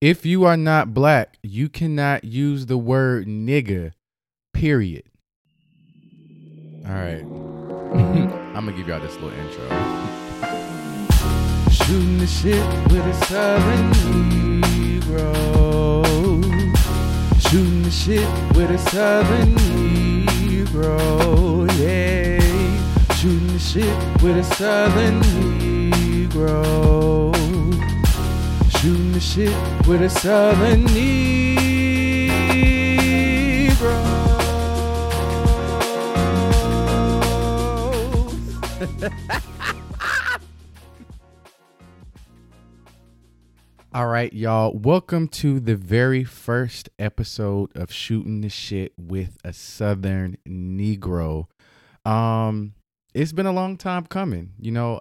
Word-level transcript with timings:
If 0.00 0.24
you 0.24 0.44
are 0.44 0.56
not 0.56 0.94
black, 0.94 1.38
you 1.42 1.68
cannot 1.68 2.22
use 2.22 2.66
the 2.66 2.78
word 2.78 3.26
nigga, 3.26 3.94
period. 4.54 5.02
All 6.86 6.92
right. 6.92 7.24
I'm 8.54 8.64
going 8.64 8.66
to 8.66 8.72
give 8.76 8.86
y'all 8.86 9.00
this 9.00 9.14
little 9.14 9.32
intro. 9.32 9.68
Shooting 11.72 12.18
the 12.18 12.28
shit 12.28 12.64
with 12.92 13.04
a 13.04 13.14
southern 13.24 13.90
Negro. 14.62 16.04
Shooting 17.50 17.82
the 17.82 17.90
shit 17.90 18.28
with 18.56 18.70
a 18.70 18.78
southern 18.78 19.56
Negro. 20.26 21.66
Yeah. 21.76 22.38
Shooting 23.16 23.48
the 23.48 23.58
shit 23.58 24.22
with 24.22 24.36
a 24.36 24.44
southern 24.44 25.20
Negro. 25.90 27.37
Shooting 28.80 29.10
the 29.10 29.18
shit 29.18 29.86
with 29.88 30.02
a 30.02 30.08
southern 30.08 30.86
Negro. 30.86 31.18
All 43.92 44.06
right, 44.06 44.32
y'all. 44.32 44.72
Welcome 44.78 45.26
to 45.28 45.58
the 45.58 45.74
very 45.74 46.22
first 46.22 46.88
episode 47.00 47.76
of 47.76 47.90
Shooting 47.92 48.42
the 48.42 48.48
Shit 48.48 48.92
with 48.96 49.38
a 49.42 49.52
Southern 49.52 50.36
Negro. 50.48 51.46
Um, 52.04 52.74
it's 53.12 53.32
been 53.32 53.46
a 53.46 53.52
long 53.52 53.76
time 53.76 54.06
coming. 54.06 54.52
You 54.60 54.70
know, 54.70 55.00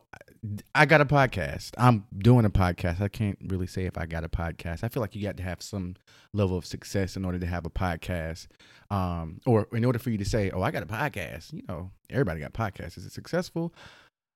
I 0.75 0.85
got 0.85 1.01
a 1.01 1.05
podcast. 1.05 1.71
I'm 1.77 2.05
doing 2.17 2.45
a 2.45 2.49
podcast. 2.49 3.01
I 3.01 3.07
can't 3.07 3.37
really 3.47 3.67
say 3.67 3.85
if 3.85 3.97
I 3.97 4.05
got 4.05 4.23
a 4.23 4.29
podcast. 4.29 4.83
I 4.83 4.87
feel 4.87 5.01
like 5.01 5.15
you 5.15 5.23
got 5.23 5.37
to 5.37 5.43
have 5.43 5.61
some 5.61 5.95
level 6.33 6.57
of 6.57 6.65
success 6.65 7.15
in 7.15 7.25
order 7.25 7.39
to 7.39 7.45
have 7.45 7.65
a 7.65 7.69
podcast. 7.69 8.47
Um, 8.89 9.39
or 9.45 9.67
in 9.73 9.83
order 9.83 9.99
for 9.99 10.09
you 10.09 10.17
to 10.17 10.25
say, 10.25 10.49
"Oh, 10.51 10.61
I 10.61 10.71
got 10.71 10.83
a 10.83 10.87
podcast." 10.87 11.53
You 11.53 11.63
know, 11.67 11.91
everybody 12.09 12.39
got 12.39 12.53
podcasts. 12.53 12.97
Is 12.97 13.05
it 13.05 13.11
successful? 13.11 13.73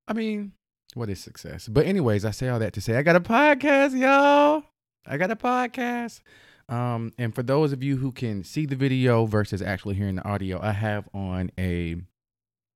I 0.07 0.13
mean, 0.13 0.53
what 0.93 1.09
is 1.09 1.19
success? 1.19 1.67
But 1.67 1.85
anyways, 1.85 2.25
I 2.25 2.31
say 2.31 2.49
all 2.49 2.59
that 2.59 2.73
to 2.73 2.81
say 2.81 2.97
I 2.97 3.03
got 3.03 3.15
a 3.15 3.21
podcast, 3.21 3.97
y'all. 3.97 4.63
I 5.05 5.17
got 5.17 5.31
a 5.31 5.35
podcast. 5.35 6.21
Um, 6.69 7.11
and 7.17 7.35
for 7.35 7.43
those 7.43 7.73
of 7.73 7.83
you 7.83 7.97
who 7.97 8.11
can 8.11 8.43
see 8.43 8.65
the 8.65 8.75
video 8.75 9.25
versus 9.25 9.61
actually 9.61 9.95
hearing 9.95 10.15
the 10.15 10.27
audio, 10.27 10.59
I 10.61 10.71
have 10.71 11.07
on 11.13 11.51
a 11.57 11.97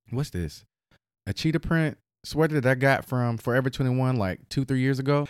what's 0.10 0.30
this? 0.30 0.66
A 1.28 1.34
cheetah 1.34 1.60
print 1.60 1.98
sweater 2.26 2.60
that 2.60 2.70
I 2.70 2.76
got 2.76 3.06
from 3.06 3.38
Forever 3.38 3.70
21 3.70 4.18
like 4.18 4.48
two, 4.50 4.66
three 4.66 4.80
years 4.80 5.00
ago. 5.00 5.28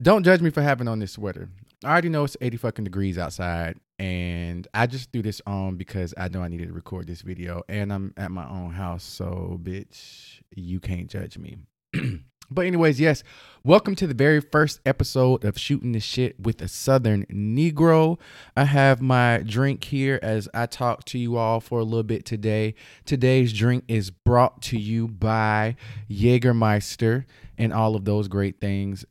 Don't 0.00 0.22
judge 0.22 0.40
me 0.40 0.50
for 0.50 0.62
having 0.62 0.86
on 0.86 1.00
this 1.00 1.12
sweater. 1.12 1.48
I 1.84 1.90
already 1.90 2.08
know 2.08 2.24
it's 2.24 2.36
80 2.40 2.56
fucking 2.58 2.84
degrees 2.84 3.18
outside, 3.18 3.78
and 3.98 4.66
I 4.74 4.86
just 4.86 5.12
threw 5.12 5.22
this 5.22 5.40
on 5.46 5.76
because 5.76 6.14
I 6.16 6.28
know 6.28 6.42
I 6.42 6.48
needed 6.48 6.68
to 6.68 6.72
record 6.72 7.06
this 7.06 7.22
video, 7.22 7.62
and 7.68 7.92
I'm 7.92 8.14
at 8.16 8.30
my 8.30 8.48
own 8.48 8.70
house, 8.70 9.04
so 9.04 9.58
bitch, 9.62 10.40
you 10.54 10.80
can't 10.80 11.08
judge 11.08 11.38
me. 11.38 11.58
but 12.50 12.64
anyways, 12.64 12.98
yes, 12.98 13.22
welcome 13.62 13.94
to 13.96 14.06
the 14.06 14.14
very 14.14 14.40
first 14.40 14.80
episode 14.86 15.44
of 15.44 15.58
Shooting 15.58 15.92
the 15.92 16.00
Shit 16.00 16.40
with 16.40 16.62
a 16.62 16.68
Southern 16.68 17.26
Negro. 17.26 18.18
I 18.56 18.64
have 18.64 19.02
my 19.02 19.42
drink 19.44 19.84
here 19.84 20.18
as 20.22 20.48
I 20.54 20.66
talk 20.66 21.04
to 21.06 21.18
you 21.18 21.36
all 21.36 21.60
for 21.60 21.78
a 21.78 21.84
little 21.84 22.02
bit 22.02 22.24
today. 22.24 22.74
Today's 23.04 23.52
drink 23.52 23.84
is 23.86 24.10
brought 24.10 24.62
to 24.62 24.78
you 24.78 25.08
by 25.08 25.76
Jägermeister 26.10 27.26
and 27.58 27.72
all 27.72 27.94
of 27.94 28.06
those 28.06 28.28
great 28.28 28.60
things 28.60 29.04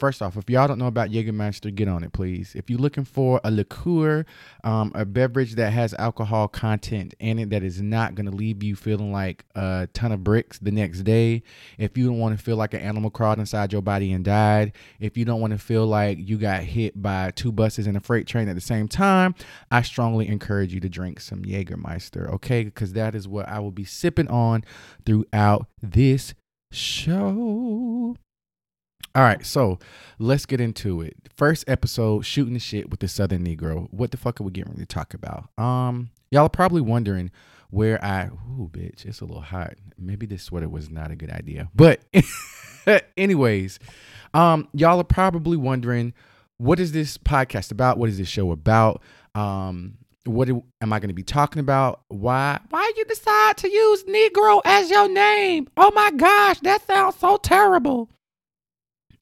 first 0.00 0.22
off, 0.22 0.36
if 0.36 0.48
y'all 0.48 0.66
don't 0.66 0.78
know 0.78 0.86
about 0.86 1.10
Jägermeister, 1.10 1.72
get 1.72 1.86
on 1.86 2.02
it, 2.02 2.12
please. 2.12 2.54
If 2.56 2.70
you're 2.70 2.78
looking 2.78 3.04
for 3.04 3.40
a 3.44 3.50
liqueur, 3.50 4.24
um, 4.64 4.90
a 4.94 5.04
beverage 5.04 5.54
that 5.56 5.72
has 5.72 5.94
alcohol 5.94 6.48
content 6.48 7.14
in 7.20 7.38
it 7.38 7.50
that 7.50 7.62
is 7.62 7.80
not 7.82 8.14
going 8.14 8.26
to 8.26 8.32
leave 8.32 8.62
you 8.62 8.74
feeling 8.74 9.12
like 9.12 9.44
a 9.54 9.88
ton 9.92 10.10
of 10.10 10.24
bricks 10.24 10.58
the 10.58 10.70
next 10.70 11.02
day, 11.02 11.42
if 11.78 11.96
you 11.98 12.06
don't 12.06 12.18
want 12.18 12.36
to 12.36 12.42
feel 12.42 12.56
like 12.56 12.74
an 12.74 12.80
animal 12.80 13.10
crawled 13.10 13.38
inside 13.38 13.72
your 13.72 13.82
body 13.82 14.12
and 14.12 14.24
died, 14.24 14.72
if 14.98 15.16
you 15.16 15.24
don't 15.24 15.40
want 15.40 15.52
to 15.52 15.58
feel 15.58 15.86
like 15.86 16.18
you 16.18 16.38
got 16.38 16.62
hit 16.62 17.00
by 17.00 17.30
two 17.32 17.52
buses 17.52 17.86
and 17.86 17.96
a 17.96 18.00
freight 18.00 18.26
train 18.26 18.48
at 18.48 18.54
the 18.54 18.60
same 18.60 18.88
time, 18.88 19.34
I 19.70 19.82
strongly 19.82 20.28
encourage 20.28 20.72
you 20.72 20.80
to 20.80 20.88
drink 20.88 21.20
some 21.20 21.42
Jägermeister, 21.42 22.26
okay? 22.34 22.64
Because 22.64 22.94
that 22.94 23.14
is 23.14 23.28
what 23.28 23.46
I 23.48 23.60
will 23.60 23.70
be 23.70 23.84
sipping 23.84 24.28
on 24.28 24.64
throughout 25.04 25.66
this 25.82 26.34
show. 26.72 28.16
All 29.14 29.22
right, 29.22 29.44
so 29.44 29.78
let's 30.18 30.46
get 30.46 30.60
into 30.60 31.00
it. 31.00 31.16
First 31.36 31.64
episode, 31.68 32.24
shooting 32.24 32.54
the 32.54 32.60
shit 32.60 32.90
with 32.90 33.00
the 33.00 33.08
Southern 33.08 33.44
Negro. 33.44 33.88
What 33.90 34.12
the 34.12 34.16
fuck 34.16 34.40
are 34.40 34.44
we 34.44 34.52
getting 34.52 34.72
ready 34.72 34.82
to 34.82 34.86
talk 34.86 35.14
about? 35.14 35.48
Um, 35.58 36.10
y'all 36.30 36.46
are 36.46 36.48
probably 36.48 36.80
wondering 36.80 37.32
where 37.70 38.02
I. 38.04 38.26
Ooh, 38.26 38.70
bitch, 38.72 39.04
it's 39.04 39.20
a 39.20 39.24
little 39.24 39.42
hot. 39.42 39.74
Maybe 39.98 40.26
this 40.26 40.44
sweater 40.44 40.68
was 40.68 40.90
not 40.90 41.10
a 41.10 41.16
good 41.16 41.30
idea. 41.30 41.68
But, 41.74 42.02
anyways, 43.16 43.80
um, 44.32 44.68
y'all 44.72 45.00
are 45.00 45.04
probably 45.04 45.56
wondering 45.56 46.14
what 46.58 46.78
is 46.78 46.92
this 46.92 47.16
podcast 47.16 47.72
about? 47.72 47.98
What 47.98 48.10
is 48.10 48.18
this 48.18 48.28
show 48.28 48.52
about? 48.52 49.02
Um, 49.34 49.96
what 50.24 50.48
am 50.48 50.92
I 50.92 51.00
going 51.00 51.08
to 51.08 51.14
be 51.14 51.22
talking 51.22 51.60
about? 51.60 52.02
Why? 52.08 52.60
Why 52.68 52.92
you 52.96 53.04
decide 53.06 53.56
to 53.58 53.70
use 53.70 54.04
Negro 54.04 54.60
as 54.64 54.90
your 54.90 55.08
name? 55.08 55.68
Oh 55.76 55.90
my 55.94 56.10
gosh, 56.10 56.60
that 56.60 56.86
sounds 56.86 57.16
so 57.16 57.38
terrible. 57.38 58.10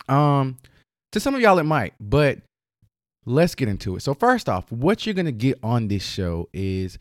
Um, 0.08 0.56
to 1.12 1.20
some 1.20 1.34
of 1.34 1.40
y'all 1.40 1.58
it 1.58 1.64
might, 1.64 1.94
but 2.00 2.38
let's 3.26 3.54
get 3.54 3.68
into 3.68 3.96
it. 3.96 4.00
So 4.00 4.14
first 4.14 4.48
off, 4.48 4.70
what 4.72 5.06
you're 5.06 5.14
gonna 5.14 5.32
get 5.32 5.58
on 5.62 5.88
this 5.88 6.04
show 6.04 6.48
is 6.52 6.98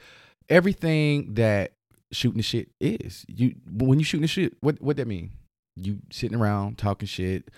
everything 0.49 1.33
that 1.35 1.71
shooting 2.11 2.37
the 2.37 2.43
shit 2.43 2.69
is. 2.79 3.25
You 3.27 3.55
when 3.69 3.99
you 3.99 4.05
shooting 4.05 4.23
the 4.23 4.27
shit, 4.27 4.57
what 4.61 4.81
what 4.81 4.97
that 4.97 5.07
mean? 5.07 5.31
You 5.75 5.99
sitting 6.11 6.37
around 6.37 6.77
talking 6.77 7.07
shit, 7.07 7.49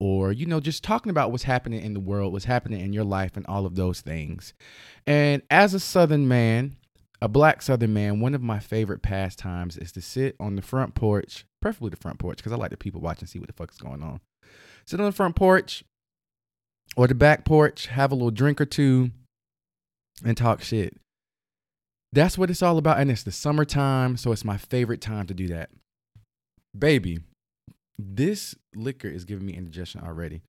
or 0.00 0.32
you 0.32 0.46
know 0.46 0.60
just 0.60 0.84
talking 0.84 1.10
about 1.10 1.30
what's 1.30 1.44
happening 1.44 1.82
in 1.82 1.94
the 1.94 2.00
world, 2.00 2.32
what's 2.32 2.44
happening 2.44 2.80
in 2.80 2.92
your 2.92 3.04
life, 3.04 3.36
and 3.36 3.46
all 3.46 3.66
of 3.66 3.76
those 3.76 4.00
things. 4.00 4.54
And 5.06 5.42
as 5.50 5.74
a 5.74 5.80
Southern 5.80 6.28
man, 6.28 6.76
a 7.20 7.28
black 7.28 7.62
Southern 7.62 7.94
man, 7.94 8.20
one 8.20 8.34
of 8.34 8.42
my 8.42 8.58
favorite 8.58 9.02
pastimes 9.02 9.76
is 9.76 9.92
to 9.92 10.00
sit 10.00 10.36
on 10.38 10.56
the 10.56 10.62
front 10.62 10.94
porch, 10.94 11.44
preferably 11.60 11.90
the 11.90 11.96
front 11.96 12.18
porch, 12.18 12.38
because 12.38 12.52
I 12.52 12.56
like 12.56 12.70
the 12.70 12.76
people 12.76 13.00
watch 13.00 13.20
and 13.20 13.28
see 13.28 13.38
what 13.38 13.48
the 13.48 13.54
fuck 13.54 13.70
is 13.70 13.78
going 13.78 14.02
on 14.02 14.20
sit 14.86 15.00
on 15.00 15.06
the 15.06 15.12
front 15.12 15.36
porch 15.36 15.84
or 16.96 17.06
the 17.06 17.14
back 17.14 17.44
porch, 17.44 17.86
have 17.86 18.12
a 18.12 18.14
little 18.14 18.30
drink 18.30 18.60
or 18.60 18.66
two, 18.66 19.10
and 20.24 20.36
talk 20.36 20.62
shit. 20.62 20.96
That's 22.12 22.38
what 22.38 22.50
it's 22.50 22.62
all 22.62 22.78
about. 22.78 22.98
And 22.98 23.10
it's 23.10 23.24
the 23.24 23.32
summertime, 23.32 24.16
so 24.16 24.30
it's 24.30 24.44
my 24.44 24.56
favorite 24.56 25.00
time 25.00 25.26
to 25.26 25.34
do 25.34 25.48
that. 25.48 25.70
Baby, 26.76 27.20
this 27.98 28.54
liquor 28.74 29.08
is 29.08 29.24
giving 29.24 29.46
me 29.46 29.54
indigestion 29.54 30.02
already. 30.02 30.42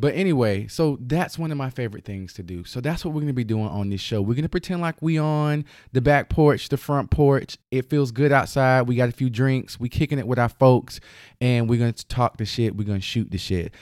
But 0.00 0.14
anyway, 0.14 0.68
so 0.68 0.96
that's 1.00 1.38
one 1.38 1.50
of 1.50 1.58
my 1.58 1.70
favorite 1.70 2.04
things 2.04 2.32
to 2.34 2.44
do. 2.44 2.62
So 2.64 2.80
that's 2.80 3.04
what 3.04 3.12
we're 3.14 3.20
gonna 3.20 3.32
be 3.32 3.42
doing 3.42 3.66
on 3.66 3.90
this 3.90 4.00
show. 4.00 4.22
We're 4.22 4.34
gonna 4.34 4.48
pretend 4.48 4.80
like 4.80 5.02
we 5.02 5.18
on 5.18 5.64
the 5.92 6.00
back 6.00 6.28
porch, 6.28 6.68
the 6.68 6.76
front 6.76 7.10
porch. 7.10 7.58
It 7.72 7.90
feels 7.90 8.12
good 8.12 8.30
outside. 8.30 8.82
We 8.82 8.94
got 8.94 9.08
a 9.08 9.12
few 9.12 9.28
drinks. 9.28 9.80
We 9.80 9.88
kicking 9.88 10.20
it 10.20 10.26
with 10.28 10.38
our 10.38 10.48
folks, 10.48 11.00
and 11.40 11.68
we're 11.68 11.80
gonna 11.80 11.92
talk 11.92 12.36
the 12.36 12.44
shit. 12.44 12.76
We're 12.76 12.86
gonna 12.86 13.00
shoot 13.00 13.32
the 13.32 13.38
shit. 13.38 13.74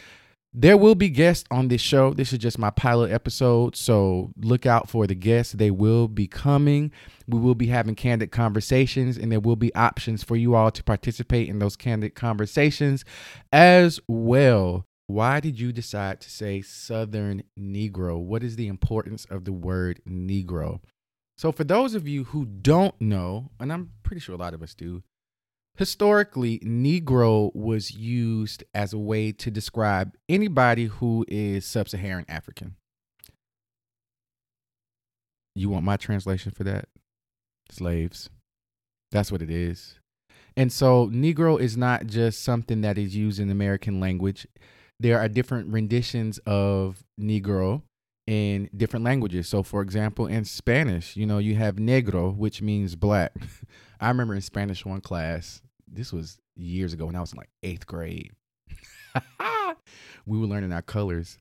There 0.58 0.78
will 0.78 0.94
be 0.94 1.10
guests 1.10 1.44
on 1.50 1.68
this 1.68 1.82
show. 1.82 2.14
This 2.14 2.32
is 2.32 2.38
just 2.38 2.58
my 2.58 2.70
pilot 2.70 3.10
episode, 3.10 3.76
so 3.76 4.32
look 4.40 4.64
out 4.64 4.88
for 4.88 5.06
the 5.06 5.14
guests. 5.14 5.52
They 5.52 5.70
will 5.70 6.08
be 6.08 6.26
coming. 6.26 6.92
We 7.28 7.38
will 7.38 7.54
be 7.54 7.66
having 7.66 7.94
candid 7.94 8.32
conversations, 8.32 9.18
and 9.18 9.30
there 9.30 9.40
will 9.40 9.56
be 9.56 9.74
options 9.74 10.24
for 10.24 10.34
you 10.34 10.54
all 10.54 10.70
to 10.70 10.82
participate 10.82 11.50
in 11.50 11.58
those 11.58 11.76
candid 11.76 12.14
conversations 12.14 13.04
as 13.52 14.00
well. 14.08 14.85
Why 15.08 15.38
did 15.38 15.60
you 15.60 15.72
decide 15.72 16.20
to 16.22 16.30
say 16.30 16.62
Southern 16.62 17.44
Negro? 17.58 18.18
What 18.18 18.42
is 18.42 18.56
the 18.56 18.66
importance 18.66 19.24
of 19.26 19.44
the 19.44 19.52
word 19.52 20.00
Negro? 20.08 20.80
So, 21.38 21.52
for 21.52 21.64
those 21.64 21.94
of 21.94 22.08
you 22.08 22.24
who 22.24 22.44
don't 22.44 22.98
know, 23.00 23.50
and 23.60 23.72
I'm 23.72 23.92
pretty 24.02 24.20
sure 24.20 24.34
a 24.34 24.38
lot 24.38 24.54
of 24.54 24.62
us 24.62 24.74
do, 24.74 25.02
historically, 25.76 26.58
Negro 26.60 27.54
was 27.54 27.92
used 27.92 28.64
as 28.74 28.92
a 28.92 28.98
way 28.98 29.30
to 29.32 29.50
describe 29.50 30.16
anybody 30.28 30.86
who 30.86 31.24
is 31.28 31.64
sub 31.64 31.88
Saharan 31.88 32.24
African. 32.28 32.74
You 35.54 35.70
want 35.70 35.84
my 35.84 35.96
translation 35.96 36.50
for 36.50 36.64
that? 36.64 36.88
Slaves. 37.70 38.28
That's 39.12 39.30
what 39.30 39.42
it 39.42 39.50
is. 39.50 40.00
And 40.56 40.72
so, 40.72 41.08
Negro 41.10 41.60
is 41.60 41.76
not 41.76 42.06
just 42.06 42.42
something 42.42 42.80
that 42.80 42.98
is 42.98 43.14
used 43.14 43.38
in 43.38 43.50
American 43.50 44.00
language 44.00 44.48
there 45.00 45.18
are 45.20 45.28
different 45.28 45.72
renditions 45.72 46.38
of 46.46 47.04
Negro 47.20 47.82
in 48.26 48.68
different 48.76 49.04
languages. 49.04 49.48
So, 49.48 49.62
for 49.62 49.82
example, 49.82 50.26
in 50.26 50.44
Spanish, 50.44 51.16
you 51.16 51.26
know, 51.26 51.38
you 51.38 51.54
have 51.56 51.76
negro, 51.76 52.34
which 52.34 52.60
means 52.60 52.96
black. 52.96 53.32
I 54.00 54.08
remember 54.08 54.34
in 54.34 54.40
Spanish 54.40 54.84
one 54.84 55.00
class, 55.00 55.62
this 55.86 56.12
was 56.12 56.38
years 56.56 56.92
ago 56.92 57.06
when 57.06 57.16
I 57.16 57.20
was 57.20 57.32
in 57.32 57.38
like 57.38 57.50
eighth 57.62 57.86
grade. 57.86 58.32
we 60.26 60.38
were 60.38 60.46
learning 60.46 60.72
our 60.72 60.82
colors. 60.82 61.38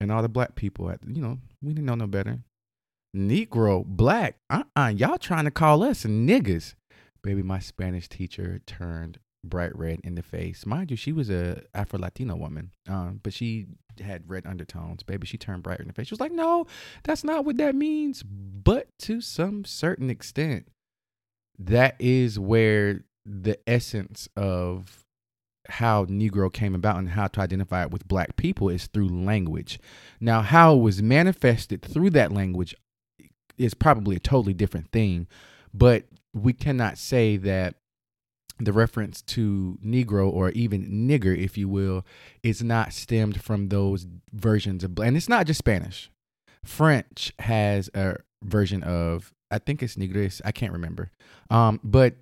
and 0.00 0.12
all 0.12 0.22
the 0.22 0.28
black 0.28 0.54
people. 0.54 0.90
At 0.90 1.00
you 1.06 1.22
know, 1.22 1.38
we 1.62 1.72
didn't 1.72 1.86
know 1.86 1.94
no 1.94 2.06
better. 2.06 2.40
Negro, 3.16 3.84
black, 3.84 4.36
uh 4.50 4.62
uh-uh, 4.76 4.88
y'all 4.88 5.18
trying 5.18 5.44
to 5.44 5.50
call 5.50 5.82
us 5.82 6.04
niggas. 6.04 6.74
Baby, 7.22 7.42
my 7.42 7.58
Spanish 7.58 8.08
teacher 8.08 8.60
turned 8.66 9.18
bright 9.44 9.76
red 9.76 10.00
in 10.04 10.14
the 10.14 10.22
face. 10.22 10.64
Mind 10.66 10.90
you, 10.90 10.96
she 10.96 11.12
was 11.12 11.30
a 11.30 11.62
Afro 11.74 11.98
Latino 11.98 12.36
woman, 12.36 12.72
um, 12.88 13.20
but 13.22 13.32
she 13.32 13.66
had 14.00 14.28
red 14.28 14.46
undertones. 14.46 15.02
Baby, 15.02 15.26
she 15.26 15.38
turned 15.38 15.62
bright 15.62 15.80
in 15.80 15.88
the 15.88 15.92
face. 15.92 16.08
She 16.08 16.14
was 16.14 16.20
like, 16.20 16.32
"No, 16.32 16.66
that's 17.04 17.24
not 17.24 17.44
what 17.44 17.56
that 17.56 17.74
means." 17.74 18.22
But 18.22 18.88
to 19.00 19.20
some 19.20 19.64
certain 19.64 20.10
extent, 20.10 20.68
that 21.58 21.96
is 21.98 22.38
where 22.38 23.04
the 23.24 23.58
essence 23.68 24.28
of 24.36 25.04
how 25.68 26.04
Negro 26.06 26.52
came 26.52 26.74
about 26.74 26.96
and 26.96 27.10
how 27.10 27.28
to 27.28 27.40
identify 27.40 27.82
it 27.82 27.90
with 27.90 28.08
black 28.08 28.36
people 28.36 28.68
is 28.68 28.86
through 28.88 29.08
language. 29.08 29.78
Now, 30.20 30.42
how 30.42 30.74
it 30.74 30.80
was 30.80 31.02
manifested 31.02 31.82
through 31.82 32.10
that 32.10 32.32
language 32.32 32.74
is 33.56 33.74
probably 33.74 34.16
a 34.16 34.20
totally 34.20 34.54
different 34.54 34.90
thing, 34.90 35.28
but 35.72 36.04
we 36.34 36.52
cannot 36.52 36.98
say 36.98 37.36
that 37.36 37.76
the 38.64 38.72
reference 38.72 39.22
to 39.22 39.78
Negro 39.84 40.30
or 40.30 40.50
even 40.50 41.08
nigger, 41.08 41.36
if 41.36 41.56
you 41.58 41.68
will, 41.68 42.04
is 42.42 42.62
not 42.62 42.92
stemmed 42.92 43.42
from 43.42 43.68
those 43.68 44.06
versions 44.32 44.84
of, 44.84 44.98
and 44.98 45.16
it's 45.16 45.28
not 45.28 45.46
just 45.46 45.58
Spanish. 45.58 46.10
French 46.64 47.32
has 47.38 47.90
a 47.94 48.16
version 48.42 48.82
of, 48.82 49.32
I 49.50 49.58
think 49.58 49.82
it's 49.82 49.96
Negres, 49.96 50.40
I 50.44 50.52
can't 50.52 50.72
remember. 50.72 51.10
Um, 51.50 51.80
but 51.82 52.14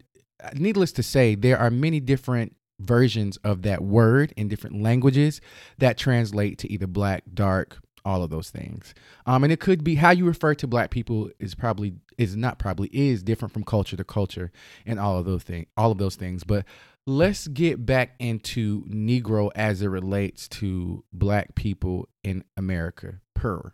needless 0.55 0.93
to 0.93 1.03
say, 1.03 1.35
there 1.35 1.59
are 1.59 1.71
many 1.71 2.01
different 2.01 2.57
versions 2.81 3.37
of 3.39 3.63
that 3.63 3.83
word 3.83 4.33
in 4.37 4.49
different 4.49 4.83
languages 4.83 5.41
that 5.79 5.99
translate 5.99 6.59
to 6.59 6.73
either 6.73 6.87
black, 6.87 7.23
dark, 7.33 7.79
all 8.05 8.23
of 8.23 8.31
those 8.31 8.51
things. 8.51 8.95
Um, 9.27 9.45
and 9.45 9.53
it 9.53 9.61
could 9.61 9.85
be 9.85 9.97
how 9.97 10.11
you 10.11 10.25
refer 10.25 10.55
to 10.55 10.67
black 10.67 10.91
people 10.91 11.31
is 11.39 11.55
probably 11.55 11.95
is 12.19 12.37
not 12.37 12.59
probably 12.59 12.89
is 12.93 13.23
different 13.23 13.53
from 13.53 13.65
culture 13.65 13.97
to 13.97 14.05
culture 14.05 14.53
and 14.85 15.01
all 15.01 15.19
of 15.19 15.25
those 15.25 15.43
things 15.43 15.67
all 15.77 15.91
of 15.91 15.99
those 15.99 16.17
things. 16.17 16.45
But 16.45 16.65
let's 17.07 17.49
get 17.49 17.85
back 17.87 18.15
into 18.19 18.85
Negro 18.87 19.51
as 19.55 19.83
it 19.83 19.89
relates 19.89 20.49
to 20.49 21.05
black 21.13 21.55
people 21.55 22.09
in 22.23 22.45
America 22.57 23.21
per. 23.35 23.73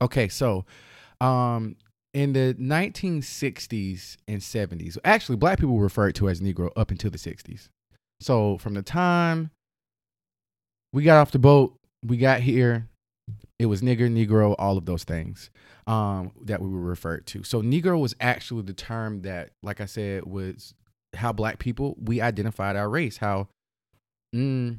Okay, 0.00 0.28
so 0.28 0.64
um 1.20 1.76
in 2.16 2.32
the 2.32 2.56
1960s 2.58 4.16
and 4.26 4.40
70s, 4.40 4.96
actually, 5.04 5.36
black 5.36 5.58
people 5.58 5.74
were 5.76 5.82
referred 5.82 6.14
to 6.14 6.30
as 6.30 6.40
Negro 6.40 6.70
up 6.74 6.90
until 6.90 7.10
the 7.10 7.18
60s. 7.18 7.68
So 8.20 8.56
from 8.56 8.72
the 8.72 8.80
time 8.80 9.50
we 10.94 11.02
got 11.02 11.20
off 11.20 11.30
the 11.30 11.38
boat, 11.38 11.75
we 12.04 12.16
got 12.16 12.40
here, 12.40 12.88
it 13.58 13.66
was 13.66 13.82
nigger, 13.82 14.10
Negro, 14.10 14.54
all 14.58 14.76
of 14.76 14.86
those 14.86 15.04
things 15.04 15.50
um, 15.86 16.32
that 16.44 16.60
we 16.60 16.68
were 16.68 16.80
referred 16.80 17.26
to. 17.26 17.42
So 17.42 17.62
Negro 17.62 18.00
was 18.00 18.14
actually 18.20 18.62
the 18.62 18.72
term 18.72 19.22
that, 19.22 19.50
like 19.62 19.80
I 19.80 19.86
said, 19.86 20.24
was 20.24 20.74
how 21.14 21.32
black 21.32 21.58
people 21.58 21.96
we 22.00 22.20
identified 22.20 22.76
our 22.76 22.88
race. 22.88 23.16
How, 23.16 23.48
mm, 24.34 24.78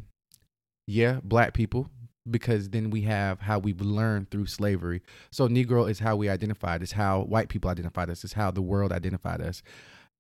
yeah, 0.88 1.19
black 1.24 1.54
people, 1.54 1.90
because 2.30 2.69
then 2.69 2.90
we 2.90 3.02
have 3.02 3.42
how 3.42 3.60
we've 3.60 3.81
learned 3.81 4.30
through 4.30 4.46
slavery. 4.46 5.02
So 5.31 5.48
Negro 5.48 5.90
is 5.90 6.00
how 6.00 6.16
we 6.16 6.30
identified. 6.30 6.81
Is 6.81 6.92
how 6.94 7.22
white 7.22 7.50
people 7.50 7.69
identified 7.69 8.10
us. 8.10 8.24
Is 8.24 8.34
how 8.34 8.52
the 8.52 8.62
world 8.62 8.92
identified 8.92 9.42
us. 9.42 9.64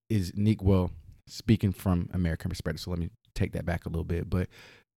Is 0.09 0.31
Negro 0.31 0.91
speaking 1.27 1.71
from 1.71 2.09
American 2.13 2.49
perspective? 2.49 2.81
So 2.81 2.91
let 2.91 2.99
me 2.99 3.09
take 3.35 3.51
that 3.53 3.65
back 3.65 3.85
a 3.85 3.89
little 3.89 4.03
bit. 4.03 4.29
But 4.29 4.47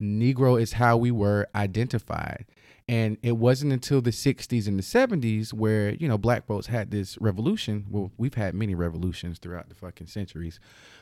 Negro 0.01 0.59
is 0.61 0.73
how 0.73 0.97
we 0.97 1.11
were 1.11 1.47
identified. 1.55 2.45
And 2.87 3.17
it 3.21 3.37
wasn't 3.37 3.71
until 3.71 4.01
the 4.01 4.11
60s 4.11 4.67
and 4.67 4.77
the 4.77 4.83
70s 4.83 5.53
where, 5.53 5.93
you 5.93 6.07
know, 6.07 6.17
black 6.17 6.45
folks 6.45 6.67
had 6.67 6.91
this 6.91 7.17
revolution. 7.21 7.85
Well, 7.89 8.11
we've 8.17 8.33
had 8.33 8.53
many 8.53 8.75
revolutions 8.75 9.39
throughout 9.39 9.69
the 9.69 9.75
fucking 9.75 10.07
centuries. 10.07 10.59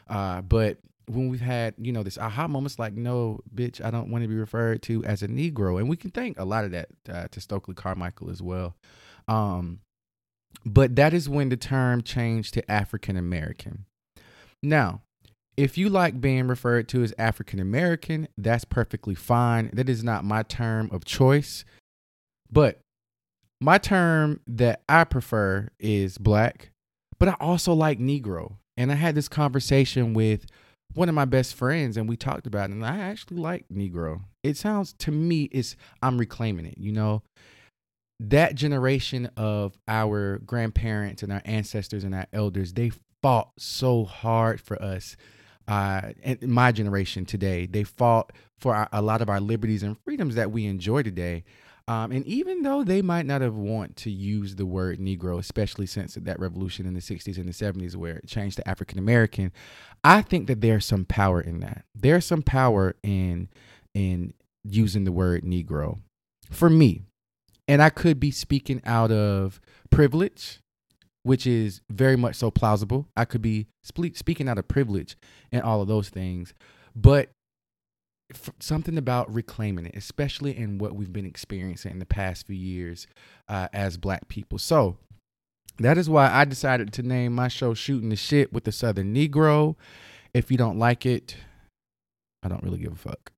Uh, 0.08 0.42
but 0.42 0.78
when 1.08 1.30
we've 1.30 1.42
had, 1.42 1.74
you 1.80 1.92
know, 1.92 2.04
this 2.04 2.18
aha 2.18 2.48
moments 2.48 2.78
like, 2.78 2.94
no, 2.94 3.40
bitch, 3.56 3.84
I 3.84 3.90
don't 3.90 4.12
want 4.12 4.24
to 4.24 4.28
be 4.28 4.36
referred 4.36 4.84
to 4.84 5.04
as 5.06 5.24
a 5.24 5.28
Negro. 5.28 5.80
And 5.80 5.90
we 5.90 5.98
can 5.98 6.12
thank 6.12 6.40
a 6.40 6.46
lot 6.46 6.66
of 6.66 6.72
that 6.72 6.90
uh, 7.12 7.28
to 7.32 7.42
Stokely 7.42 7.74
Carmichael 7.74 8.30
as 8.30 8.42
well. 8.42 8.76
Um, 9.28 9.80
but 10.66 10.96
that 10.96 11.14
is 11.14 11.28
when 11.28 11.50
the 11.50 11.58
term 11.58 12.04
changed 12.04 12.54
to 12.56 12.72
African 12.72 13.18
American. 13.18 13.86
Now, 14.62 15.02
if 15.60 15.78
you 15.78 15.90
like 15.90 16.22
being 16.22 16.48
referred 16.48 16.88
to 16.88 17.04
as 17.04 17.14
African 17.18 17.60
American, 17.60 18.30
that's 18.38 18.64
perfectly 18.64 19.14
fine. 19.14 19.70
That 19.74 19.90
is 19.90 20.06
not 20.06 20.24
my 20.24 20.42
term 20.44 20.90
of 20.94 21.04
choice. 21.04 21.66
But 22.50 22.80
my 23.60 23.78
term 23.78 24.40
that 24.48 24.84
I 24.88 25.04
prefer 25.04 25.68
is 25.78 26.18
black, 26.18 26.72
but 27.20 27.28
I 27.28 27.36
also 27.42 27.74
like 27.74 28.00
Negro. 28.00 28.56
And 28.78 28.90
I 28.90 28.96
had 28.96 29.16
this 29.16 29.28
conversation 29.28 30.14
with 30.14 30.46
one 30.94 31.10
of 31.10 31.16
my 31.16 31.26
best 31.26 31.56
friends 31.56 31.98
and 31.98 32.08
we 32.08 32.16
talked 32.16 32.48
about 32.48 32.70
it 32.70 32.74
and 32.74 32.86
I 32.86 32.98
actually 32.98 33.38
like 33.38 33.66
Negro. 33.68 34.22
It 34.44 34.56
sounds 34.56 34.94
to 35.00 35.12
me 35.12 35.50
it's 35.52 35.76
I'm 36.02 36.18
reclaiming 36.18 36.68
it, 36.68 36.78
you 36.78 36.94
know. 36.94 37.22
That 38.22 38.56
generation 38.56 39.30
of 39.36 39.78
our 39.90 40.40
grandparents 40.40 41.22
and 41.22 41.34
our 41.34 41.42
ancestors 41.44 42.06
and 42.06 42.16
our 42.16 42.28
elders, 42.32 42.74
they 42.74 42.94
fought 43.22 43.52
so 43.58 44.06
hard 44.06 44.62
for 44.62 44.82
us 44.82 45.18
uh, 45.70 46.14
in 46.24 46.52
my 46.52 46.72
generation 46.72 47.26
today. 47.26 47.68
They 47.68 47.84
fought 47.84 48.34
for 48.58 48.76
our, 48.76 48.90
a 48.92 49.02
lot 49.02 49.22
of 49.22 49.30
our 49.30 49.40
liberties 49.40 49.84
and 49.84 49.96
freedoms 50.04 50.36
that 50.36 50.52
we 50.52 50.66
enjoy 50.66 51.04
today. 51.04 51.44
Um, 51.88 52.12
and 52.12 52.26
even 52.26 52.64
though 52.64 52.84
they 52.84 53.02
might 53.02 53.26
not 53.26 53.42
have 53.42 53.56
want 53.56 53.96
to 53.98 54.12
use 54.12 54.56
the 54.56 54.66
word 54.66 55.00
Negro, 55.00 55.40
especially 55.40 55.86
since 55.86 56.16
that 56.16 56.40
revolution 56.40 56.86
in 56.86 56.94
the 56.94 57.00
60s 57.00 57.38
and 57.38 57.48
the 57.48 57.52
70s 57.52 57.96
where 57.96 58.18
it 58.18 58.28
changed 58.28 58.58
to 58.58 58.68
African 58.68 59.00
American, 59.00 59.52
I 60.04 60.22
think 60.24 60.48
that 60.48 60.62
there's 60.62 60.86
some 60.86 61.06
power 61.06 61.40
in 61.40 61.60
that. 61.62 61.86
There's 61.96 62.26
some 62.26 62.42
power 62.42 62.96
in 63.04 63.50
in 63.94 64.34
using 64.64 65.04
the 65.04 65.12
word 65.12 65.44
Negro 65.44 66.00
for 66.52 66.70
me. 66.70 67.04
And 67.68 67.82
I 67.82 67.90
could 67.90 68.20
be 68.20 68.32
speaking 68.32 68.82
out 68.86 69.12
of 69.12 69.62
privilege 69.92 70.62
which 71.30 71.46
is 71.46 71.82
very 71.92 72.16
much 72.16 72.36
so 72.36 72.50
plausible. 72.50 73.08
I 73.16 73.24
could 73.24 73.44
be 73.44 73.68
speaking 73.84 74.50
out 74.50 74.58
of 74.58 74.68
privilege 74.68 75.16
and 75.52 75.62
all 75.62 75.80
of 75.80 75.88
those 75.88 76.10
things, 76.10 76.56
but 76.96 77.30
something 78.60 78.98
about 78.98 79.32
reclaiming 79.32 79.86
it, 79.86 79.96
especially 79.96 80.58
in 80.58 80.80
what 80.80 80.96
we've 80.96 81.14
been 81.14 81.28
experiencing 81.28 81.92
in 81.92 82.00
the 82.00 82.06
past 82.08 82.48
few 82.48 82.56
years 82.56 83.06
uh, 83.48 83.68
as 83.74 83.96
Black 83.96 84.28
people. 84.28 84.58
So 84.58 84.98
that 85.78 86.00
is 86.00 86.10
why 86.10 86.32
I 86.32 86.46
decided 86.46 86.92
to 86.94 87.04
name 87.04 87.36
my 87.36 87.48
show 87.48 87.76
"Shooting 87.76 88.10
the 88.10 88.16
Shit 88.16 88.52
with 88.52 88.64
the 88.64 88.72
Southern 88.72 89.14
Negro." 89.14 89.76
If 90.34 90.50
you 90.50 90.58
don't 90.58 90.80
like 90.80 91.06
it, 91.06 91.38
I 92.42 92.48
don't 92.48 92.64
really 92.64 92.80
give 92.80 92.94
a 92.94 92.96
fuck. 92.96 93.32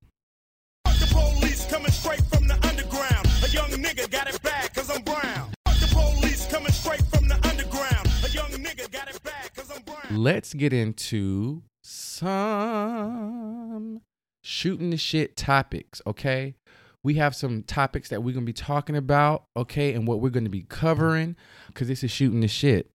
Let's 10.18 10.54
get 10.54 10.74
into 10.74 11.64
some 11.84 14.02
shooting 14.44 14.90
the 14.90 14.98
shit 14.98 15.38
topics, 15.38 16.02
okay? 16.06 16.56
We 17.04 17.16
have 17.16 17.36
some 17.36 17.64
topics 17.64 18.10
that 18.10 18.22
we're 18.22 18.34
to 18.34 18.42
be 18.42 18.54
talking 18.54 18.96
about, 18.96 19.46
okay, 19.58 19.94
and 19.94 20.08
what 20.08 20.20
we're 20.20 20.30
to 20.46 20.50
be 20.50 20.64
covering 20.64 21.36
because 21.68 21.88
this 21.88 22.04
is 22.04 22.12
shooting 22.12 22.42
the 22.42 22.48
shit. 22.48 22.90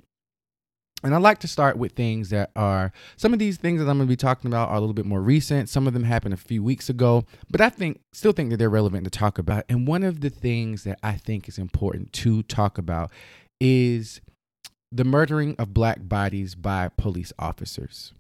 And 1.03 1.15
I 1.15 1.19
like 1.19 1.39
to 1.41 1.49
start 1.49 1.77
with 1.77 1.93
things 1.93 2.31
that 2.31 2.51
are 2.57 2.93
some 3.17 3.33
of 3.33 3.39
these 3.39 3.59
things 3.59 3.81
that 3.81 3.89
I'm 3.89 3.99
going 3.99 4.09
to 4.09 4.13
be 4.13 4.17
talking 4.17 4.49
about 4.49 4.71
are 4.71 4.77
a 4.77 4.81
little 4.81 4.95
bit 4.95 5.07
more 5.07 5.21
recent. 5.21 5.69
Some 5.69 5.87
of 5.87 5.93
them 5.93 6.05
happened 6.05 6.35
a 6.35 6.39
few 6.39 6.63
weeks 6.63 6.89
ago, 6.89 7.25
but 7.51 7.61
I 7.61 7.69
think 7.69 8.01
still 8.13 8.33
think 8.33 8.51
that 8.51 8.57
they're 8.57 8.71
relevant 8.71 9.05
to 9.05 9.11
talk 9.11 9.39
about. 9.39 9.65
And 9.69 9.87
one 9.87 10.03
of 10.03 10.21
the 10.21 10.31
things 10.31 10.85
that 10.85 10.99
I 11.03 11.13
think 11.13 11.49
is 11.49 11.59
important 11.59 12.13
to 12.15 12.43
talk 12.45 12.79
about 12.79 13.11
is 13.61 14.21
the 14.97 15.05
murdering 15.05 15.55
of 15.59 15.75
black 15.75 16.09
bodies 16.09 16.55
by 16.55 16.89
police 16.97 17.33
officers. 17.39 18.13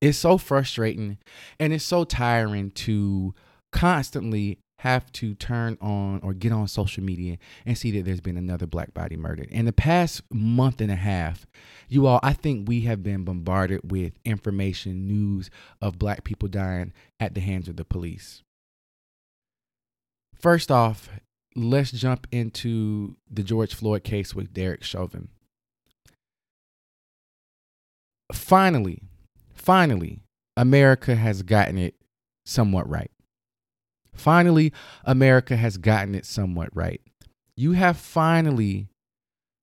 It's 0.00 0.18
so 0.18 0.38
frustrating 0.38 1.18
and 1.58 1.72
it's 1.72 1.84
so 1.84 2.04
tiring 2.04 2.70
to 2.70 3.34
constantly 3.72 4.58
have 4.78 5.10
to 5.10 5.34
turn 5.34 5.76
on 5.80 6.20
or 6.22 6.32
get 6.32 6.52
on 6.52 6.68
social 6.68 7.02
media 7.02 7.36
and 7.66 7.76
see 7.76 7.90
that 7.90 8.04
there's 8.04 8.20
been 8.20 8.36
another 8.36 8.66
black 8.66 8.94
body 8.94 9.16
murdered. 9.16 9.48
In 9.50 9.64
the 9.64 9.72
past 9.72 10.22
month 10.30 10.80
and 10.80 10.92
a 10.92 10.96
half, 10.96 11.46
you 11.88 12.06
all, 12.06 12.20
I 12.22 12.32
think 12.32 12.68
we 12.68 12.82
have 12.82 13.02
been 13.02 13.24
bombarded 13.24 13.90
with 13.90 14.12
information, 14.24 15.08
news 15.08 15.50
of 15.82 15.98
black 15.98 16.22
people 16.22 16.46
dying 16.46 16.92
at 17.18 17.34
the 17.34 17.40
hands 17.40 17.66
of 17.66 17.74
the 17.74 17.84
police. 17.84 18.42
First 20.38 20.70
off, 20.70 21.10
let's 21.58 21.90
jump 21.90 22.26
into 22.30 23.16
the 23.30 23.42
George 23.42 23.74
Floyd 23.74 24.04
case 24.04 24.34
with 24.34 24.52
Derek 24.52 24.82
Chauvin. 24.82 25.28
Finally, 28.32 29.02
finally, 29.54 30.20
America 30.56 31.14
has 31.16 31.42
gotten 31.42 31.78
it 31.78 31.94
somewhat 32.44 32.88
right. 32.88 33.10
Finally, 34.14 34.72
America 35.04 35.56
has 35.56 35.78
gotten 35.78 36.14
it 36.14 36.26
somewhat 36.26 36.74
right. 36.74 37.00
You 37.56 37.72
have 37.72 37.96
finally 37.96 38.88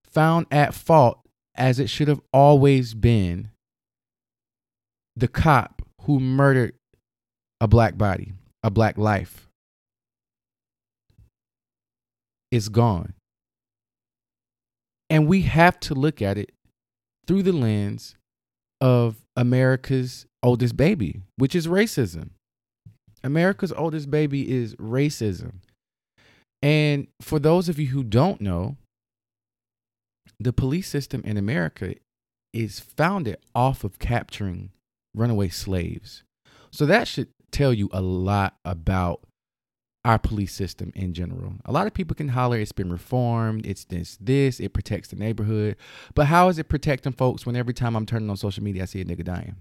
found 0.08 0.46
at 0.50 0.74
fault, 0.74 1.20
as 1.54 1.78
it 1.78 1.88
should 1.88 2.08
have 2.08 2.20
always 2.32 2.94
been, 2.94 3.50
the 5.14 5.28
cop 5.28 5.82
who 6.02 6.20
murdered 6.20 6.74
a 7.60 7.68
black 7.68 7.96
body, 7.96 8.32
a 8.62 8.70
black 8.70 8.98
life, 8.98 9.45
is 12.50 12.68
gone. 12.68 13.14
And 15.08 15.26
we 15.26 15.42
have 15.42 15.78
to 15.80 15.94
look 15.94 16.20
at 16.20 16.36
it 16.38 16.52
through 17.26 17.42
the 17.42 17.52
lens 17.52 18.16
of 18.80 19.16
America's 19.36 20.26
oldest 20.42 20.76
baby, 20.76 21.22
which 21.36 21.54
is 21.54 21.66
racism. 21.66 22.30
America's 23.22 23.72
oldest 23.72 24.10
baby 24.10 24.50
is 24.50 24.74
racism. 24.76 25.54
And 26.62 27.08
for 27.20 27.38
those 27.38 27.68
of 27.68 27.78
you 27.78 27.88
who 27.88 28.02
don't 28.02 28.40
know, 28.40 28.76
the 30.38 30.52
police 30.52 30.88
system 30.88 31.22
in 31.24 31.36
America 31.36 31.94
is 32.52 32.80
founded 32.80 33.38
off 33.54 33.84
of 33.84 33.98
capturing 33.98 34.70
runaway 35.14 35.48
slaves. 35.48 36.22
So 36.70 36.86
that 36.86 37.08
should 37.08 37.28
tell 37.50 37.72
you 37.72 37.88
a 37.92 38.00
lot 38.00 38.56
about 38.64 39.20
our 40.06 40.20
police 40.20 40.54
system 40.54 40.92
in 40.94 41.12
general. 41.12 41.54
A 41.64 41.72
lot 41.72 41.88
of 41.88 41.92
people 41.92 42.14
can 42.14 42.28
holler 42.28 42.58
it's 42.58 42.70
been 42.70 42.92
reformed, 42.92 43.66
it's 43.66 43.84
this, 43.86 44.16
this, 44.20 44.60
it 44.60 44.72
protects 44.72 45.08
the 45.08 45.16
neighborhood. 45.16 45.74
But 46.14 46.26
how 46.26 46.48
is 46.48 46.60
it 46.60 46.68
protecting 46.68 47.12
folks 47.12 47.44
when 47.44 47.56
every 47.56 47.74
time 47.74 47.96
I'm 47.96 48.06
turning 48.06 48.30
on 48.30 48.36
social 48.36 48.62
media, 48.62 48.84
I 48.84 48.86
see 48.86 49.00
a 49.00 49.04
nigga 49.04 49.24
dying? 49.24 49.56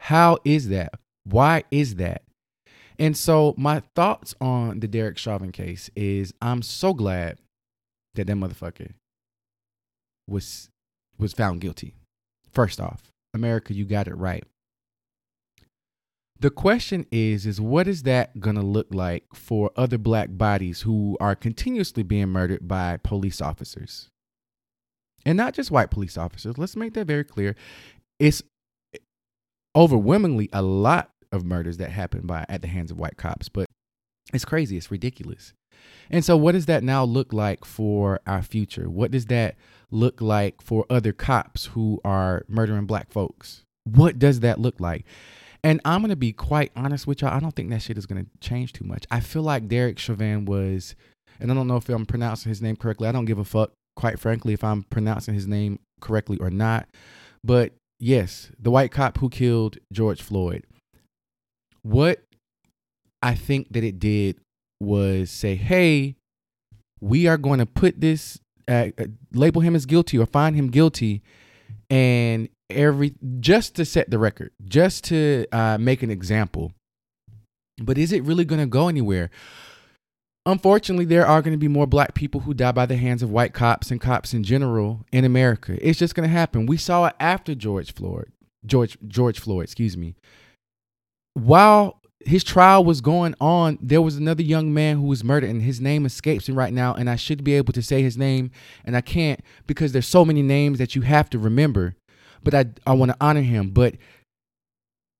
How 0.00 0.36
is 0.44 0.68
that? 0.68 0.92
Why 1.24 1.64
is 1.70 1.94
that? 1.94 2.24
And 2.98 3.16
so 3.16 3.54
my 3.56 3.82
thoughts 3.96 4.34
on 4.38 4.80
the 4.80 4.88
Derek 4.88 5.16
Chauvin 5.16 5.50
case 5.50 5.88
is 5.96 6.34
I'm 6.42 6.60
so 6.60 6.92
glad 6.92 7.38
that 8.16 8.26
that 8.26 8.36
motherfucker 8.36 8.92
was 10.28 10.68
was 11.16 11.32
found 11.32 11.62
guilty. 11.62 11.94
First 12.52 12.82
off, 12.82 13.04
America, 13.32 13.72
you 13.72 13.86
got 13.86 14.08
it 14.08 14.14
right. 14.14 14.44
The 16.40 16.50
question 16.50 17.04
is 17.10 17.46
is 17.46 17.60
what 17.60 17.88
is 17.88 18.04
that 18.04 18.38
going 18.38 18.56
to 18.56 18.62
look 18.62 18.88
like 18.92 19.24
for 19.34 19.72
other 19.76 19.98
black 19.98 20.28
bodies 20.30 20.82
who 20.82 21.16
are 21.20 21.34
continuously 21.34 22.04
being 22.04 22.28
murdered 22.28 22.68
by 22.68 22.98
police 23.02 23.40
officers? 23.40 24.08
And 25.26 25.36
not 25.36 25.54
just 25.54 25.70
white 25.70 25.90
police 25.90 26.16
officers. 26.16 26.56
Let's 26.56 26.76
make 26.76 26.94
that 26.94 27.06
very 27.06 27.24
clear. 27.24 27.56
It's 28.20 28.42
overwhelmingly 29.74 30.48
a 30.52 30.62
lot 30.62 31.10
of 31.32 31.44
murders 31.44 31.76
that 31.78 31.90
happen 31.90 32.26
by 32.26 32.46
at 32.48 32.62
the 32.62 32.68
hands 32.68 32.90
of 32.90 32.98
white 32.98 33.16
cops, 33.16 33.48
but 33.48 33.66
it's 34.32 34.44
crazy, 34.44 34.76
it's 34.76 34.90
ridiculous. 34.90 35.52
And 36.10 36.24
so 36.24 36.36
what 36.36 36.52
does 36.52 36.66
that 36.66 36.82
now 36.82 37.04
look 37.04 37.32
like 37.32 37.64
for 37.64 38.20
our 38.26 38.42
future? 38.42 38.88
What 38.88 39.10
does 39.10 39.26
that 39.26 39.56
look 39.90 40.20
like 40.20 40.62
for 40.62 40.86
other 40.88 41.12
cops 41.12 41.66
who 41.66 42.00
are 42.04 42.44
murdering 42.48 42.86
black 42.86 43.10
folks? 43.10 43.62
What 43.84 44.18
does 44.18 44.40
that 44.40 44.60
look 44.60 44.80
like? 44.80 45.04
And 45.64 45.80
I'm 45.84 46.00
gonna 46.00 46.16
be 46.16 46.32
quite 46.32 46.72
honest 46.76 47.06
with 47.06 47.22
y'all. 47.22 47.34
I 47.34 47.40
don't 47.40 47.54
think 47.54 47.70
that 47.70 47.82
shit 47.82 47.98
is 47.98 48.06
gonna 48.06 48.26
change 48.40 48.72
too 48.72 48.84
much. 48.84 49.04
I 49.10 49.20
feel 49.20 49.42
like 49.42 49.68
Derek 49.68 49.98
Chauvin 49.98 50.44
was, 50.44 50.94
and 51.40 51.50
I 51.50 51.54
don't 51.54 51.66
know 51.66 51.76
if 51.76 51.88
I'm 51.88 52.06
pronouncing 52.06 52.50
his 52.50 52.62
name 52.62 52.76
correctly. 52.76 53.08
I 53.08 53.12
don't 53.12 53.24
give 53.24 53.38
a 53.38 53.44
fuck, 53.44 53.72
quite 53.96 54.18
frankly, 54.18 54.52
if 54.54 54.62
I'm 54.62 54.84
pronouncing 54.84 55.34
his 55.34 55.46
name 55.46 55.80
correctly 56.00 56.38
or 56.40 56.50
not. 56.50 56.88
But 57.42 57.72
yes, 57.98 58.50
the 58.58 58.70
white 58.70 58.92
cop 58.92 59.18
who 59.18 59.28
killed 59.28 59.78
George 59.92 60.22
Floyd. 60.22 60.64
What 61.82 62.22
I 63.22 63.34
think 63.34 63.72
that 63.72 63.84
it 63.84 63.98
did 63.98 64.36
was 64.80 65.30
say, 65.30 65.56
hey, 65.56 66.14
we 67.00 67.26
are 67.26 67.38
going 67.38 67.58
to 67.58 67.66
put 67.66 68.00
this, 68.00 68.38
uh, 68.68 68.88
uh, 68.98 69.06
label 69.32 69.60
him 69.60 69.74
as 69.74 69.86
guilty 69.86 70.18
or 70.18 70.26
find 70.26 70.54
him 70.54 70.68
guilty, 70.68 71.22
and 71.90 72.48
every 72.70 73.14
just 73.40 73.74
to 73.76 73.84
set 73.84 74.10
the 74.10 74.18
record, 74.18 74.52
just 74.64 75.04
to 75.04 75.46
uh, 75.52 75.78
make 75.78 76.02
an 76.02 76.10
example. 76.10 76.72
But 77.80 77.98
is 77.98 78.12
it 78.12 78.24
really 78.24 78.44
going 78.44 78.60
to 78.60 78.66
go 78.66 78.88
anywhere? 78.88 79.30
Unfortunately, 80.46 81.04
there 81.04 81.26
are 81.26 81.42
going 81.42 81.52
to 81.52 81.58
be 81.58 81.68
more 81.68 81.86
black 81.86 82.14
people 82.14 82.40
who 82.40 82.54
die 82.54 82.72
by 82.72 82.86
the 82.86 82.96
hands 82.96 83.22
of 83.22 83.30
white 83.30 83.52
cops 83.52 83.90
and 83.90 84.00
cops 84.00 84.32
in 84.32 84.42
general 84.42 85.04
in 85.12 85.24
America. 85.24 85.76
It's 85.80 85.98
just 85.98 86.14
going 86.14 86.28
to 86.28 86.32
happen. 86.34 86.66
We 86.66 86.78
saw 86.78 87.06
it 87.06 87.14
after 87.20 87.54
George 87.54 87.92
Floyd. 87.92 88.32
George 88.64 88.96
George 89.06 89.38
Floyd, 89.38 89.64
excuse 89.64 89.96
me. 89.96 90.16
While 91.34 92.00
his 92.20 92.42
trial 92.42 92.84
was 92.84 93.00
going 93.00 93.34
on, 93.40 93.78
there 93.80 94.02
was 94.02 94.16
another 94.16 94.42
young 94.42 94.74
man 94.74 94.96
who 94.96 95.06
was 95.06 95.22
murdered, 95.22 95.50
and 95.50 95.62
his 95.62 95.80
name 95.80 96.04
escapes 96.04 96.48
me 96.48 96.54
right 96.54 96.72
now. 96.72 96.94
And 96.94 97.08
I 97.08 97.16
should 97.16 97.44
be 97.44 97.54
able 97.54 97.72
to 97.74 97.82
say 97.82 98.02
his 98.02 98.16
name, 98.16 98.50
and 98.84 98.96
I 98.96 99.00
can't 99.00 99.40
because 99.66 99.92
there's 99.92 100.08
so 100.08 100.24
many 100.24 100.42
names 100.42 100.78
that 100.78 100.96
you 100.96 101.02
have 101.02 101.30
to 101.30 101.38
remember. 101.38 101.94
But 102.48 102.54
I 102.86 102.90
I 102.90 102.94
want 102.94 103.10
to 103.10 103.16
honor 103.20 103.42
him. 103.42 103.72
But 103.72 103.96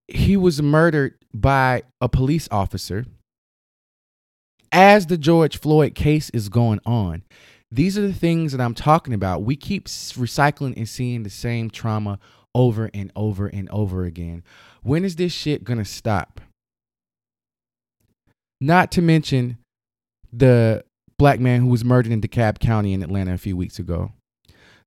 he 0.07 0.35
was 0.35 0.63
murdered 0.63 1.19
by 1.35 1.83
a 2.01 2.09
police 2.09 2.49
officer 2.51 3.05
as 4.73 5.09
the 5.09 5.19
George 5.19 5.59
Floyd 5.59 5.95
case 5.95 6.31
is 6.31 6.49
going 6.49 6.81
on. 6.87 7.23
These 7.71 7.99
are 7.99 8.07
the 8.07 8.15
things 8.15 8.53
that 8.53 8.63
I'm 8.63 8.73
talking 8.73 9.13
about. 9.13 9.43
We 9.43 9.57
keep 9.57 9.89
recycling 9.89 10.75
and 10.79 10.89
seeing 10.89 11.23
the 11.23 11.29
same 11.29 11.69
trauma 11.69 12.19
over 12.55 12.89
and 12.95 13.13
over 13.15 13.47
and 13.47 13.69
over 13.69 14.07
again. 14.07 14.43
When 14.83 15.05
is 15.05 15.17
this 15.17 15.31
shit 15.31 15.65
gonna 15.65 15.85
stop? 15.85 16.41
Not 18.59 18.91
to 18.93 19.03
mention 19.03 19.59
the 20.33 20.83
black 21.19 21.41
man 21.41 21.61
who 21.61 21.67
was 21.67 21.85
murdered 21.85 22.11
in 22.11 22.23
DeKalb 22.23 22.59
County 22.59 22.95
in 22.95 23.03
Atlanta 23.03 23.35
a 23.35 23.39
few 23.39 23.55
weeks 23.55 23.79
ago. 23.79 24.13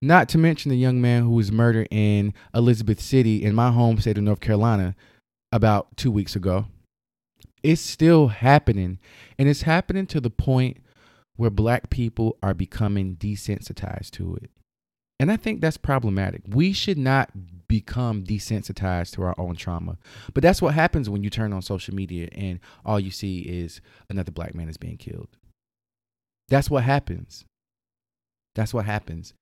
Not 0.02 0.30
to 0.30 0.38
mention 0.38 0.70
the 0.70 0.78
young 0.78 1.00
man 1.00 1.24
who 1.24 1.32
was 1.32 1.52
murdered 1.52 1.88
in 1.92 2.34
Elizabeth 2.56 3.00
City 3.00 3.44
in 3.44 3.54
my 3.54 3.72
home 3.72 4.00
state 4.00 4.18
of 4.18 4.24
North 4.24 4.40
Carolina 4.40 4.96
about 5.52 5.96
two 5.96 6.12
weeks 6.12 6.36
ago. 6.36 6.66
It's 7.62 7.82
still 7.82 8.30
happening. 8.30 8.98
And 9.38 9.48
it's 9.48 9.62
happening 9.62 10.08
to 10.08 10.20
the 10.20 10.32
point 10.32 10.78
where 11.36 11.52
black 11.52 11.90
people 11.90 12.38
are 12.42 12.56
becoming 12.56 13.16
desensitized 13.16 14.12
to 14.12 14.36
it. 14.42 14.50
And 15.20 15.32
I 15.32 15.38
think 15.38 15.62
that's 15.62 15.78
problematic. 15.78 16.42
We 16.48 16.74
should 16.74 16.98
not 16.98 17.30
become 17.68 18.24
desensitized 18.24 19.14
to 19.14 19.22
our 19.22 19.36
own 19.38 19.56
trauma. 19.56 19.98
But 20.34 20.42
that's 20.42 20.64
what 20.64 20.74
happens 20.74 21.12
when 21.12 21.24
you 21.24 21.30
turn 21.30 21.54
on 21.54 21.62
social 21.62 21.94
media 21.94 22.28
and 22.32 22.60
all 22.84 23.00
you 23.00 23.12
see 23.12 23.42
is 23.42 23.82
another 24.10 24.32
black 24.32 24.56
man 24.56 24.68
is 24.68 24.78
being 24.78 24.98
killed. 24.98 25.30
That's 26.50 26.72
what 26.72 26.84
happens. 26.84 27.46
That's 28.56 28.74
what 28.74 28.86
happens. 28.86 29.34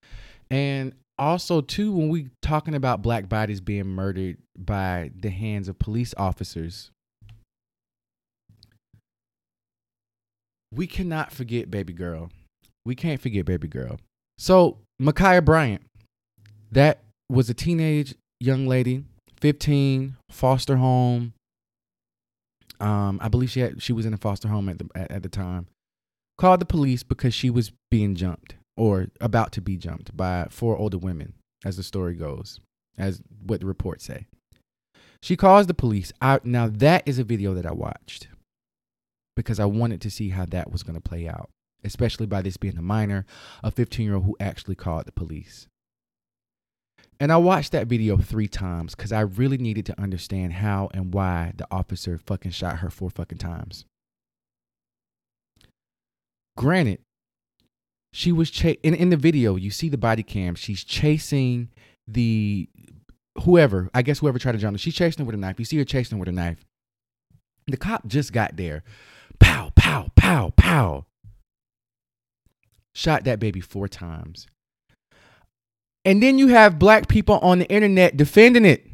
And 0.52 0.94
also 1.18 1.62
too 1.62 1.92
when 1.92 2.10
we 2.10 2.30
talking 2.42 2.76
about 2.76 3.02
black 3.02 3.28
bodies 3.28 3.60
being 3.60 3.88
murdered 3.88 4.38
by 4.58 5.12
the 5.20 5.30
hands 5.30 5.68
of 5.68 5.78
police 5.78 6.14
officers 6.18 6.92
we 10.72 10.88
cannot 10.88 11.32
forget 11.32 11.72
baby 11.72 11.94
girl. 11.94 12.30
We 12.86 12.96
can't 12.96 13.22
forget 13.22 13.46
baby 13.46 13.68
girl. 13.68 14.00
So 14.38 14.78
Ma'Khia 15.02 15.44
Bryant, 15.44 15.82
that 16.72 17.00
was 17.30 17.50
a 17.50 17.54
teenage 17.54 18.16
young 18.40 18.68
lady, 18.68 19.04
15, 19.42 20.16
foster 20.30 20.78
home. 20.78 21.34
Um, 22.80 23.20
I 23.22 23.28
believe 23.28 23.52
she 23.52 23.60
had, 23.60 23.82
she 23.82 23.94
was 23.94 24.06
in 24.06 24.14
a 24.14 24.18
foster 24.18 24.48
home 24.48 24.70
at 24.70 24.80
the 24.80 24.88
at, 24.96 25.12
at 25.12 25.24
the 25.24 25.30
time. 25.30 25.68
Called 26.38 26.62
the 26.62 26.66
police 26.66 27.04
because 27.04 27.34
she 27.34 27.50
was 27.50 27.74
being 27.92 28.16
jumped 28.16 28.56
or 28.80 29.08
about 29.20 29.52
to 29.52 29.62
be 29.62 29.76
jumped 29.76 30.16
by 30.16 30.48
four 30.50 30.78
older 30.78 30.98
women, 30.98 31.34
as 31.66 31.76
the 31.76 31.84
story 31.84 32.16
goes, 32.16 32.62
as 32.98 33.22
what 33.46 33.60
the 33.60 33.66
reports 33.66 34.06
say. 34.06 34.26
She 35.22 35.36
calls 35.36 35.68
the 35.68 35.74
police. 35.74 36.14
I, 36.22 36.40
now 36.46 36.68
that 36.68 37.04
is 37.06 37.20
a 37.20 37.26
video 37.26 37.54
that 37.54 37.66
I 37.66 37.74
watched 37.74 38.30
because 39.36 39.60
I 39.60 39.66
wanted 39.66 40.00
to 40.02 40.10
see 40.10 40.30
how 40.30 40.46
that 40.46 40.72
was 40.72 40.84
going 40.84 40.96
to 40.96 41.02
play 41.02 41.28
out, 41.28 41.50
especially 41.84 42.26
by 42.26 42.42
this 42.42 42.56
being 42.56 42.78
a 42.78 42.82
minor, 42.82 43.26
a 43.62 43.70
15 43.70 44.06
year 44.06 44.16
old 44.16 44.24
who 44.24 44.38
actually 44.40 44.76
called 44.76 45.06
the 45.06 45.12
police. 45.12 45.68
And 47.20 47.34
I 47.34 47.38
watched 47.38 47.74
that 47.74 47.88
video 47.88 48.16
three 48.16 48.48
times 48.48 48.96
because 48.96 49.12
I 49.12 49.22
really 49.22 49.58
needed 49.58 49.86
to 49.88 50.02
understand 50.02 50.54
how 50.54 50.90
and 50.94 51.14
why 51.14 51.52
the 51.58 51.68
officer 51.70 52.18
fucking 52.18 52.52
shot 52.52 52.78
her 52.78 52.90
four 52.90 53.10
fucking 53.10 53.40
times. 53.40 53.84
Granted, 56.56 57.00
she 58.12 58.32
was 58.32 58.52
in 58.62 58.94
in 58.94 59.10
the 59.10 59.18
video. 59.18 59.56
You 59.56 59.72
see 59.72 59.90
the 59.90 59.98
body 59.98 60.24
cam. 60.24 60.56
She's 60.56 60.84
chasing 60.84 61.70
the 62.08 62.68
whoever. 63.44 63.90
I 63.94 64.02
guess 64.02 64.20
whoever 64.20 64.40
tried 64.40 64.54
to 64.54 64.58
jump 64.58 64.76
her. 64.76 64.80
She's 64.80 64.96
chasing 64.96 65.24
her 65.24 65.26
with 65.26 65.36
a 65.36 65.40
knife. 65.40 65.60
You 65.60 65.66
see 65.66 65.78
her 65.78 65.86
chasing 65.86 66.18
her 66.18 66.20
with 66.20 66.30
a 66.30 66.34
knife. 66.34 66.66
The 67.68 67.78
cop 67.78 68.08
just 68.08 68.34
got 68.34 68.58
there. 68.58 68.84
Pow, 69.40 69.72
pow, 69.76 70.10
pow, 70.16 70.52
pow. 70.58 71.06
Shot 72.96 73.24
that 73.26 73.40
baby 73.40 73.62
four 73.62 73.88
times. 73.88 74.48
And 76.04 76.24
then 76.24 76.40
you 76.40 76.48
have 76.48 76.80
black 76.80 77.08
people 77.08 77.38
on 77.40 77.60
the 77.60 77.70
internet 77.70 78.18
defending 78.18 78.66
it. 78.66 78.88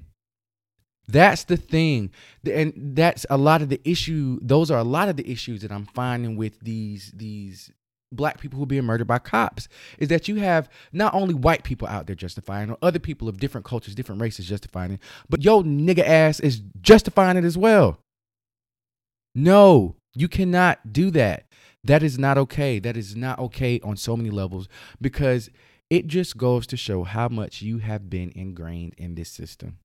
That's 1.08 1.44
the 1.44 1.56
thing. 1.56 2.12
And 2.46 2.74
that's 2.96 3.26
a 3.30 3.38
lot 3.38 3.62
of 3.62 3.70
the 3.70 3.80
issue. 3.90 4.40
Those 4.42 4.72
are 4.72 4.80
a 4.80 4.84
lot 4.84 5.08
of 5.08 5.16
the 5.16 5.30
issues 5.30 5.62
that 5.62 5.72
I'm 5.72 5.86
finding 5.86 6.36
with 6.36 6.60
these 6.60 7.12
these 7.16 7.72
black 8.16 8.40
people 8.40 8.58
who 8.58 8.64
are 8.64 8.68
being 8.68 8.84
murdered 8.84 9.08
by 9.08 9.20
cops 9.20 9.68
is 9.98 10.10
that 10.10 10.28
you 10.28 10.36
have 10.38 10.70
not 10.92 11.14
only 11.14 11.34
white 11.34 11.64
people 11.64 11.88
out 11.88 12.08
there 12.08 12.16
justifying 12.16 12.70
or 12.70 12.78
other 12.82 13.00
people 13.00 13.28
of 13.28 13.40
different 13.40 13.66
cultures, 13.66 13.96
different 13.96 14.22
races 14.22 14.48
justifying 14.48 14.94
it, 14.94 15.00
but 15.30 15.44
yo 15.44 15.64
nigga 15.64 16.06
ass 16.06 16.40
is 16.40 16.62
justifying 16.82 17.38
it 17.38 17.44
as 17.44 17.58
well. 17.58 18.00
No, 19.34 19.96
you 20.14 20.28
cannot 20.28 20.94
do 20.94 21.12
that. 21.12 21.46
That 21.84 22.02
is 22.02 22.18
not 22.18 22.38
okay. 22.38 22.80
That 22.80 22.98
is 22.98 23.16
not 23.16 23.38
okay 23.38 23.80
on 23.82 23.98
so 23.98 24.18
many 24.18 24.30
levels 24.30 24.68
because 25.00 25.50
it 25.90 26.08
just 26.08 26.38
goes 26.38 26.66
to 26.68 26.78
show 26.78 27.04
how 27.04 27.28
much 27.28 27.62
you 27.62 27.78
have 27.78 28.10
been 28.10 28.32
ingrained 28.36 28.96
in 28.98 29.16
this 29.16 29.30
system 29.30 29.78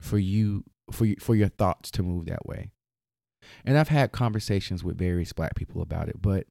for 0.00 0.18
you 0.18 0.64
for 0.90 1.04
you, 1.04 1.16
for 1.20 1.34
your 1.34 1.48
thoughts 1.48 1.90
to 1.92 2.02
move 2.02 2.26
that 2.26 2.46
way. 2.46 2.70
And 3.64 3.78
I've 3.78 3.88
had 3.88 4.12
conversations 4.12 4.82
with 4.82 4.98
various 4.98 5.32
black 5.32 5.54
people 5.54 5.82
about 5.82 6.08
it, 6.08 6.20
but 6.20 6.46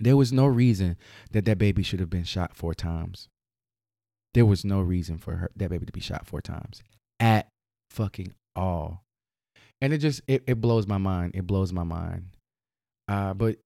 there 0.00 0.16
was 0.16 0.32
no 0.32 0.46
reason 0.46 0.96
that 1.30 1.44
that 1.44 1.58
baby 1.58 1.82
should 1.82 2.00
have 2.00 2.10
been 2.10 2.24
shot 2.24 2.56
four 2.56 2.74
times. 2.74 3.28
There 4.34 4.46
was 4.46 4.64
no 4.64 4.80
reason 4.80 5.18
for 5.18 5.36
her 5.36 5.50
that 5.56 5.70
baby 5.70 5.86
to 5.86 5.92
be 5.92 6.00
shot 6.00 6.26
four 6.26 6.40
times 6.40 6.82
at 7.20 7.48
fucking 7.90 8.34
all. 8.56 9.02
And 9.80 9.92
it 9.92 9.98
just 9.98 10.22
it, 10.26 10.42
it 10.46 10.60
blows 10.60 10.86
my 10.86 10.98
mind. 10.98 11.32
It 11.34 11.46
blows 11.46 11.72
my 11.72 11.84
mind. 11.84 12.36
Uh, 13.06 13.34
but 13.34 13.58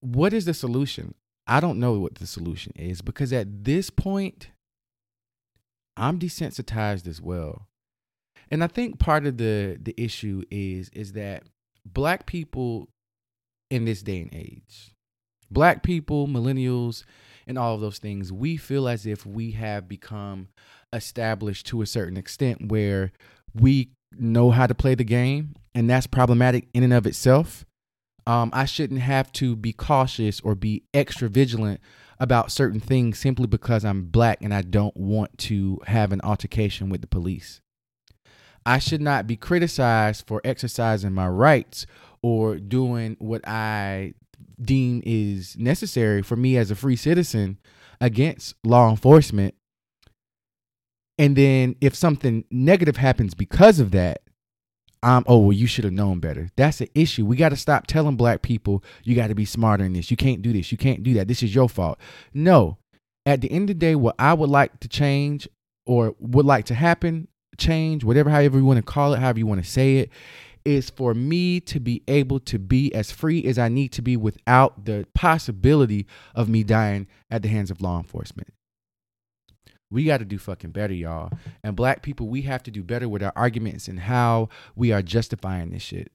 what 0.00 0.32
is 0.32 0.44
the 0.44 0.54
solution? 0.54 1.14
I 1.46 1.60
don't 1.60 1.78
know 1.78 1.98
what 1.98 2.14
the 2.14 2.26
solution 2.26 2.72
is 2.76 3.02
because 3.02 3.32
at 3.32 3.64
this 3.64 3.90
point, 3.90 4.48
I'm 5.96 6.18
desensitized 6.18 7.06
as 7.06 7.20
well. 7.20 7.66
And 8.50 8.64
I 8.64 8.66
think 8.66 8.98
part 8.98 9.26
of 9.26 9.36
the 9.36 9.78
the 9.80 9.94
issue 9.96 10.42
is 10.50 10.88
is 10.90 11.12
that 11.12 11.44
black 11.84 12.26
people 12.26 12.88
in 13.70 13.84
this 13.84 14.02
day 14.02 14.20
and 14.20 14.34
age, 14.34 14.93
black 15.54 15.82
people, 15.82 16.26
millennials, 16.28 17.04
and 17.46 17.56
all 17.56 17.74
of 17.74 17.80
those 17.80 17.98
things, 17.98 18.32
we 18.32 18.56
feel 18.56 18.88
as 18.88 19.06
if 19.06 19.24
we 19.24 19.52
have 19.52 19.88
become 19.88 20.48
established 20.92 21.66
to 21.66 21.82
a 21.82 21.86
certain 21.86 22.16
extent 22.16 22.68
where 22.68 23.12
we 23.54 23.90
know 24.18 24.50
how 24.50 24.66
to 24.66 24.74
play 24.74 24.94
the 24.94 25.04
game, 25.04 25.54
and 25.74 25.88
that's 25.88 26.06
problematic 26.06 26.68
in 26.74 26.82
and 26.82 26.92
of 26.92 27.06
itself. 27.06 27.64
Um, 28.26 28.50
I 28.52 28.64
shouldn't 28.64 29.00
have 29.00 29.32
to 29.32 29.54
be 29.54 29.72
cautious 29.72 30.40
or 30.40 30.54
be 30.54 30.84
extra 30.94 31.28
vigilant 31.28 31.80
about 32.18 32.52
certain 32.52 32.80
things 32.80 33.18
simply 33.18 33.46
because 33.46 33.84
I'm 33.84 34.06
black 34.06 34.38
and 34.40 34.54
I 34.54 34.62
don't 34.62 34.96
want 34.96 35.36
to 35.38 35.80
have 35.86 36.12
an 36.12 36.20
altercation 36.22 36.88
with 36.88 37.00
the 37.00 37.06
police. 37.06 37.60
I 38.64 38.78
should 38.78 39.02
not 39.02 39.26
be 39.26 39.36
criticized 39.36 40.26
for 40.26 40.40
exercising 40.42 41.12
my 41.12 41.28
rights 41.28 41.86
or 42.22 42.56
doing 42.56 43.16
what 43.18 43.46
I 43.46 44.14
deem 44.60 45.02
is 45.04 45.56
necessary 45.58 46.22
for 46.22 46.36
me 46.36 46.56
as 46.56 46.70
a 46.70 46.74
free 46.74 46.96
citizen 46.96 47.58
against 48.00 48.54
law 48.64 48.90
enforcement. 48.90 49.54
And 51.18 51.36
then 51.36 51.76
if 51.80 51.94
something 51.94 52.44
negative 52.50 52.96
happens 52.96 53.34
because 53.34 53.78
of 53.78 53.92
that, 53.92 54.22
I'm 55.02 55.22
oh 55.26 55.38
well 55.38 55.52
you 55.52 55.66
should 55.66 55.84
have 55.84 55.92
known 55.92 56.18
better. 56.18 56.50
That's 56.56 56.78
the 56.78 56.90
issue. 56.94 57.26
We 57.26 57.36
got 57.36 57.50
to 57.50 57.56
stop 57.56 57.86
telling 57.86 58.16
black 58.16 58.42
people 58.42 58.82
you 59.04 59.14
got 59.14 59.28
to 59.28 59.34
be 59.34 59.44
smarter 59.44 59.84
in 59.84 59.92
this. 59.92 60.10
You 60.10 60.16
can't 60.16 60.40
do 60.40 60.52
this. 60.52 60.72
You 60.72 60.78
can't 60.78 61.02
do 61.02 61.14
that. 61.14 61.28
This 61.28 61.42
is 61.42 61.54
your 61.54 61.68
fault. 61.68 61.98
No. 62.32 62.78
At 63.26 63.40
the 63.42 63.50
end 63.50 63.70
of 63.70 63.76
the 63.76 63.80
day, 63.86 63.94
what 63.94 64.14
I 64.18 64.34
would 64.34 64.50
like 64.50 64.80
to 64.80 64.88
change 64.88 65.46
or 65.86 66.14
would 66.18 66.46
like 66.46 66.64
to 66.66 66.74
happen, 66.74 67.28
change, 67.58 68.02
whatever 68.02 68.30
however 68.30 68.58
you 68.58 68.64
want 68.64 68.78
to 68.78 68.82
call 68.82 69.12
it, 69.12 69.20
however 69.20 69.38
you 69.38 69.46
want 69.46 69.62
to 69.62 69.70
say 69.70 69.98
it, 69.98 70.10
is 70.64 70.90
for 70.90 71.14
me 71.14 71.60
to 71.60 71.78
be 71.78 72.02
able 72.08 72.40
to 72.40 72.58
be 72.58 72.94
as 72.94 73.10
free 73.10 73.44
as 73.44 73.58
I 73.58 73.68
need 73.68 73.92
to 73.92 74.02
be 74.02 74.16
without 74.16 74.84
the 74.86 75.06
possibility 75.14 76.06
of 76.34 76.48
me 76.48 76.64
dying 76.64 77.06
at 77.30 77.42
the 77.42 77.48
hands 77.48 77.70
of 77.70 77.80
law 77.80 77.98
enforcement. 77.98 78.52
We 79.90 80.04
got 80.04 80.18
to 80.18 80.24
do 80.24 80.38
fucking 80.38 80.72
better, 80.72 80.94
y'all. 80.94 81.30
And 81.62 81.76
black 81.76 82.02
people, 82.02 82.26
we 82.26 82.42
have 82.42 82.62
to 82.64 82.70
do 82.70 82.82
better 82.82 83.08
with 83.08 83.22
our 83.22 83.32
arguments 83.36 83.86
and 83.86 84.00
how 84.00 84.48
we 84.74 84.90
are 84.90 85.02
justifying 85.02 85.70
this 85.70 85.82
shit. 85.82 86.10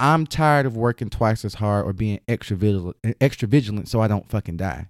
I'm 0.00 0.26
tired 0.26 0.64
of 0.64 0.76
working 0.76 1.10
twice 1.10 1.44
as 1.44 1.54
hard 1.54 1.84
or 1.84 1.92
being 1.92 2.20
extra 2.28 2.56
vigilant, 2.56 2.96
extra 3.20 3.48
vigilant 3.48 3.88
so 3.88 4.00
I 4.00 4.08
don't 4.08 4.30
fucking 4.30 4.56
die. 4.56 4.88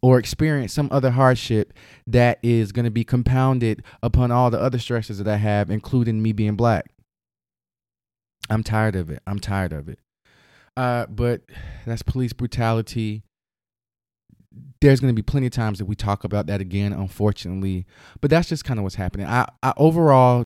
Or 0.00 0.18
experience 0.18 0.72
some 0.72 0.88
other 0.92 1.10
hardship 1.10 1.72
that 2.06 2.38
is 2.42 2.72
going 2.72 2.84
to 2.84 2.90
be 2.90 3.04
compounded 3.04 3.82
upon 4.02 4.30
all 4.30 4.50
the 4.50 4.60
other 4.60 4.78
stresses 4.78 5.18
that 5.18 5.28
I 5.28 5.36
have, 5.36 5.70
including 5.70 6.22
me 6.22 6.32
being 6.32 6.56
black. 6.56 6.93
I'm 8.50 8.62
tired 8.62 8.96
of 8.96 9.10
it. 9.10 9.22
I'm 9.26 9.38
tired 9.38 9.72
of 9.72 9.88
it. 9.88 9.98
Uh, 10.76 11.06
but 11.06 11.42
that's 11.86 12.02
police 12.02 12.32
brutality 12.32 13.22
there's 14.80 15.00
going 15.00 15.12
to 15.12 15.16
be 15.16 15.22
plenty 15.22 15.46
of 15.46 15.52
times 15.52 15.78
that 15.78 15.86
we 15.86 15.94
talk 15.94 16.24
about 16.24 16.46
that 16.46 16.60
again, 16.60 16.92
unfortunately. 16.92 17.86
But 18.20 18.30
that's 18.30 18.48
just 18.48 18.64
kind 18.64 18.78
of 18.78 18.84
what's 18.84 18.94
happening. 18.94 19.26
I, 19.26 19.46
I 19.62 19.72
overall, 19.76 20.44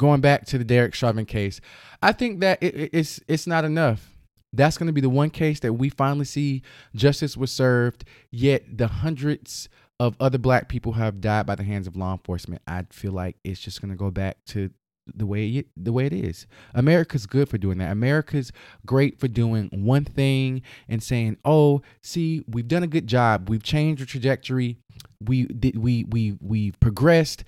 going 0.00 0.20
back 0.20 0.46
to 0.46 0.58
the 0.58 0.64
Derek 0.64 0.94
Chauvin 0.94 1.26
case, 1.26 1.60
I 2.02 2.12
think 2.12 2.40
that 2.40 2.62
it, 2.62 2.90
it's 2.92 3.20
it's 3.28 3.46
not 3.46 3.64
enough. 3.64 4.10
That's 4.52 4.78
going 4.78 4.86
to 4.86 4.92
be 4.92 5.00
the 5.00 5.10
one 5.10 5.30
case 5.30 5.60
that 5.60 5.72
we 5.74 5.88
finally 5.88 6.24
see 6.24 6.62
justice 6.94 7.36
was 7.36 7.50
served. 7.50 8.04
Yet 8.30 8.78
the 8.78 8.86
hundreds 8.86 9.68
of 10.00 10.16
other 10.20 10.38
black 10.38 10.68
people 10.68 10.92
have 10.92 11.20
died 11.20 11.46
by 11.46 11.54
the 11.54 11.64
hands 11.64 11.86
of 11.86 11.96
law 11.96 12.12
enforcement. 12.12 12.62
I 12.66 12.84
feel 12.90 13.12
like 13.12 13.36
it's 13.44 13.60
just 13.60 13.80
going 13.80 13.90
to 13.90 13.96
go 13.96 14.10
back 14.10 14.38
to 14.46 14.70
the 15.06 15.26
way 15.26 15.48
it, 15.48 15.66
the 15.76 15.92
way 15.92 16.06
it 16.06 16.12
is. 16.12 16.46
America's 16.74 17.26
good 17.26 17.48
for 17.48 17.58
doing 17.58 17.78
that. 17.78 17.92
America's 17.92 18.52
great 18.86 19.18
for 19.18 19.28
doing 19.28 19.68
one 19.72 20.04
thing 20.04 20.62
and 20.88 21.02
saying, 21.02 21.36
"Oh, 21.44 21.82
see, 22.02 22.44
we've 22.48 22.68
done 22.68 22.82
a 22.82 22.88
good 22.88 23.06
job. 23.06 23.48
We've 23.48 23.62
changed 23.62 24.02
the 24.02 24.06
trajectory. 24.06 24.78
We 25.20 25.44
did 25.46 25.76
we 25.76 26.04
we 26.04 26.36
we've 26.40 26.78
progressed." 26.80 27.44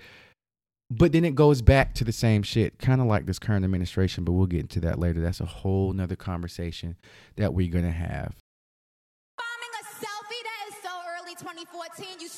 But 0.89 1.11
then 1.13 1.25
it 1.25 1.35
goes 1.35 1.63
back 1.63 1.95
to 1.95 2.05
the 2.05 2.13
same 2.13 2.45
shit, 2.45 2.79
kind 2.79 3.01
of 3.01 3.09
like 3.09 3.27
this 3.27 3.41
current 3.41 3.65
administration, 3.65 4.23
but 4.23 4.33
we'll 4.33 4.47
get 4.47 4.61
into 4.61 4.79
that 4.81 5.01
later. 5.01 5.21
That's 5.21 5.41
a 5.41 5.47
whole 5.47 5.93
nother 5.93 6.15
conversation 6.15 6.97
that 7.37 7.55
we're 7.55 7.73
gonna 7.73 7.91
have. 7.91 8.37
Bombing 9.37 9.75
a 9.81 9.85
selfie 9.97 10.43
that 10.45 10.69
is 10.69 10.77
so 10.85 10.91
early 11.19 11.35
2014, 11.35 12.21
you 12.21 12.29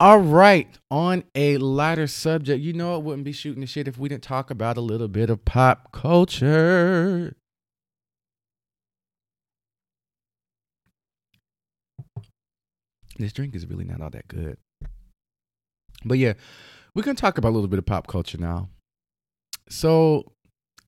All 0.00 0.18
right, 0.18 0.68
on 0.90 1.22
a 1.36 1.56
lighter 1.58 2.08
subject, 2.08 2.60
you 2.60 2.72
know 2.72 2.96
it 2.96 3.02
wouldn't 3.04 3.24
be 3.24 3.32
shooting 3.32 3.60
the 3.60 3.66
shit 3.66 3.86
if 3.86 3.96
we 3.96 4.08
didn't 4.08 4.24
talk 4.24 4.50
about 4.50 4.76
a 4.76 4.80
little 4.80 5.06
bit 5.06 5.30
of 5.30 5.44
pop 5.44 5.92
culture. 5.92 7.36
This 13.18 13.32
drink 13.32 13.54
is 13.54 13.66
really 13.66 13.84
not 13.84 14.00
all 14.00 14.10
that 14.10 14.26
good. 14.26 14.58
But 16.04 16.18
yeah, 16.18 16.32
we're 16.94 17.02
gonna 17.02 17.14
talk 17.14 17.38
about 17.38 17.50
a 17.50 17.54
little 17.54 17.68
bit 17.68 17.78
of 17.78 17.86
pop 17.86 18.08
culture 18.08 18.38
now. 18.38 18.68
So, 19.68 20.32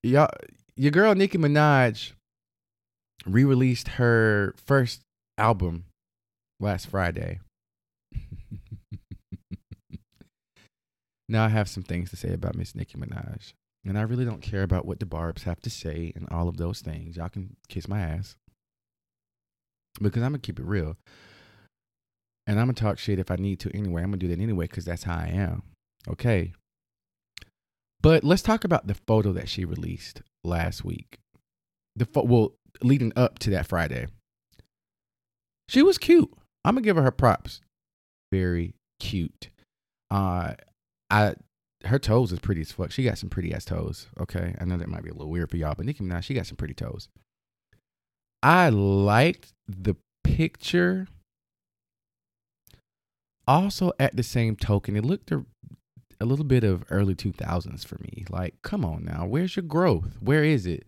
y'all, 0.03 0.31
your 0.75 0.91
girl 0.91 1.15
Nicki 1.15 1.39
Minaj 1.39 2.13
re-released 3.25 3.89
her 3.89 4.55
first 4.59 5.03
album 5.39 5.85
last 6.59 6.89
Friday. 6.89 7.39
Now 11.29 11.45
I 11.45 11.49
have 11.49 11.69
some 11.69 11.83
things 11.83 12.11
to 12.11 12.17
say 12.17 12.33
about 12.33 12.55
Miss 12.55 12.75
Nicki 12.75 12.97
Minaj. 12.99 13.53
And 13.85 13.97
I 13.97 14.03
really 14.03 14.25
don't 14.25 14.43
care 14.43 14.63
about 14.63 14.85
what 14.85 14.99
the 14.99 15.07
Barbs 15.07 15.45
have 15.45 15.61
to 15.61 15.71
say 15.71 16.13
and 16.17 16.27
all 16.31 16.49
of 16.49 16.57
those 16.57 16.81
things. 16.81 17.17
Y'all 17.17 17.29
can 17.29 17.57
kiss 17.69 17.87
my 17.87 18.01
ass. 18.01 18.37
Because 20.01 20.23
I'm 20.23 20.33
going 20.33 20.41
to 20.41 20.47
keep 20.47 20.59
it 20.59 20.65
real. 20.65 20.97
And 22.47 22.59
I'm 22.59 22.67
going 22.67 22.75
to 22.75 22.83
talk 22.83 22.99
shit 22.99 23.19
if 23.19 23.31
I 23.31 23.37
need 23.37 23.61
to 23.61 23.71
anyway. 23.77 24.03
I'm 24.03 24.11
going 24.11 24.21
to 24.21 24.27
do 24.27 24.35
that 24.35 24.43
anyway 24.43 24.67
because 24.67 24.85
that's 24.85 25.05
how 25.05 25.17
I 25.17 25.29
am. 25.29 25.63
Okay. 26.09 26.53
But 28.01 28.25
let's 28.25 28.43
talk 28.43 28.65
about 28.65 28.87
the 28.87 28.97
photo 29.07 29.33
that 29.33 29.49
she 29.49 29.65
released 29.65 30.23
last 30.45 30.85
week. 30.85 31.19
The 31.95 32.07
fo- 32.07 32.25
well, 32.25 32.53
leading 32.83 33.13
up 33.17 33.39
to 33.41 33.51
that 33.51 33.67
Friday. 33.67 34.07
She 35.69 35.83
was 35.83 35.99
cute. 35.99 36.33
I'm 36.65 36.75
going 36.75 36.83
to 36.83 36.87
give 36.87 36.97
her 36.97 37.03
her 37.03 37.11
props. 37.11 37.61
Very 38.33 38.75
cute. 39.01 39.49
Uh, 40.11 40.55
I 41.11 41.35
her 41.85 41.99
toes 41.99 42.33
is 42.33 42.39
pretty 42.39 42.63
as 42.63 42.73
fuck. 42.73 42.91
She 42.91 43.05
got 43.05 43.19
some 43.19 43.29
pretty 43.29 43.53
ass 43.55 43.65
toes. 43.65 44.07
Okay, 44.19 44.55
I 44.61 44.65
know 44.65 44.77
that 44.77 44.89
might 44.89 45.05
be 45.05 45.11
a 45.11 45.15
little 45.15 45.31
weird 45.31 45.51
for 45.51 45.57
y'all, 45.57 45.75
but 45.77 45.87
Nicki 45.87 46.03
Minaj, 46.03 46.25
she 46.25 46.35
got 46.35 46.47
some 46.47 46.57
pretty 46.57 46.75
toes. 46.75 47.09
I 48.43 48.69
liked 48.69 49.53
the 49.69 49.95
picture. 50.25 51.07
Also, 53.47 53.93
at 54.01 54.17
the 54.17 54.23
same 54.23 54.57
token, 54.57 54.97
it 54.97 55.05
looked 55.05 55.31
a, 55.31 55.45
a 56.21 56.25
little 56.25 56.45
bit 56.45 56.65
of 56.65 56.85
early 56.91 57.15
two 57.15 57.33
thousands 57.33 57.85
for 57.85 57.97
me. 58.01 58.25
Like, 58.29 58.55
come 58.63 58.85
on 58.85 59.05
now, 59.05 59.27
where's 59.27 59.55
your 59.55 59.63
growth? 59.63 60.17
Where 60.21 60.43
is 60.43 60.67
it? 60.67 60.87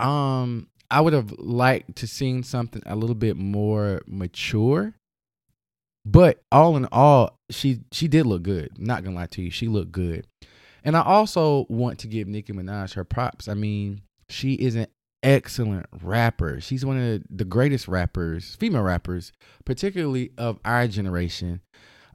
Um, 0.00 0.68
I 0.90 1.00
would 1.00 1.12
have 1.12 1.32
liked 1.38 1.96
to 1.96 2.06
seen 2.06 2.42
something 2.42 2.82
a 2.86 2.96
little 2.96 3.14
bit 3.14 3.36
more 3.36 4.00
mature 4.06 4.94
But 6.04 6.42
all 6.52 6.76
in 6.76 6.86
all, 6.92 7.38
she 7.50 7.80
she 7.92 8.08
did 8.08 8.26
look 8.26 8.42
good. 8.42 8.78
Not 8.78 9.04
gonna 9.04 9.16
lie 9.16 9.26
to 9.26 9.42
you, 9.42 9.50
she 9.50 9.68
looked 9.68 9.92
good. 9.92 10.26
And 10.84 10.96
I 10.96 11.02
also 11.02 11.66
want 11.70 11.98
to 12.00 12.06
give 12.06 12.28
Nicki 12.28 12.52
Minaj 12.52 12.94
her 12.94 13.04
props. 13.04 13.48
I 13.48 13.54
mean, 13.54 14.02
she 14.28 14.54
is 14.54 14.74
an 14.74 14.86
excellent 15.22 15.86
rapper. 16.02 16.60
She's 16.60 16.84
one 16.84 16.98
of 17.00 17.22
the 17.30 17.46
greatest 17.46 17.88
rappers, 17.88 18.54
female 18.56 18.82
rappers, 18.82 19.32
particularly 19.64 20.32
of 20.36 20.60
our 20.62 20.86
generation, 20.86 21.62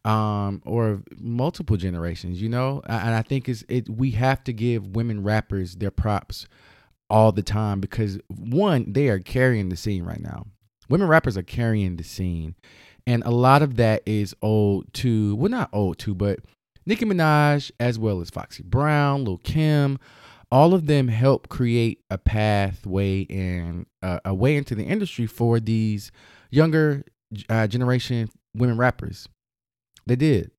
um, 0.05 0.61
or 0.67 1.01
multiple 1.17 1.77
generations. 1.77 2.39
You 2.39 2.49
know, 2.49 2.81
and 2.87 3.15
I 3.15 3.23
think 3.23 3.49
it's 3.49 3.63
it. 3.67 3.89
We 3.89 4.11
have 4.11 4.43
to 4.43 4.53
give 4.53 4.95
women 4.95 5.23
rappers 5.23 5.75
their 5.75 5.91
props 5.91 6.47
all 7.09 7.31
the 7.31 7.41
time 7.41 7.79
because 7.79 8.19
one, 8.27 8.93
they 8.93 9.07
are 9.09 9.19
carrying 9.19 9.69
the 9.69 9.75
scene 9.75 10.03
right 10.03 10.21
now. 10.21 10.45
Women 10.89 11.07
rappers 11.07 11.37
are 11.37 11.43
carrying 11.43 11.95
the 11.95 12.03
scene, 12.03 12.55
and 13.09 13.23
a 13.25 13.31
lot 13.31 13.61
of 13.61 13.75
that 13.77 14.03
is 14.05 14.35
owed 14.41 14.93
to 14.93 15.35
well, 15.35 15.49
not 15.49 15.69
owed 15.73 15.97
to, 15.99 16.13
but 16.13 16.39
Nicki 16.85 17.05
Minaj 17.05 17.71
as 17.79 17.99
well 17.99 18.21
as 18.21 18.29
Foxy 18.29 18.63
Brown, 18.63 19.25
Lil 19.25 19.37
Kim 19.37 19.99
all 20.51 20.73
of 20.73 20.87
them 20.87 21.07
help 21.07 21.47
create 21.49 22.01
a 22.09 22.17
pathway 22.17 23.25
and 23.29 23.85
uh, 24.01 24.19
a 24.25 24.33
way 24.33 24.55
into 24.55 24.75
the 24.75 24.83
industry 24.83 25.27
for 25.27 25.59
these 25.59 26.11
younger 26.49 27.03
uh, 27.49 27.67
generation 27.67 28.29
women 28.55 28.77
rappers. 28.77 29.27
They 30.07 30.15
did. 30.15 30.51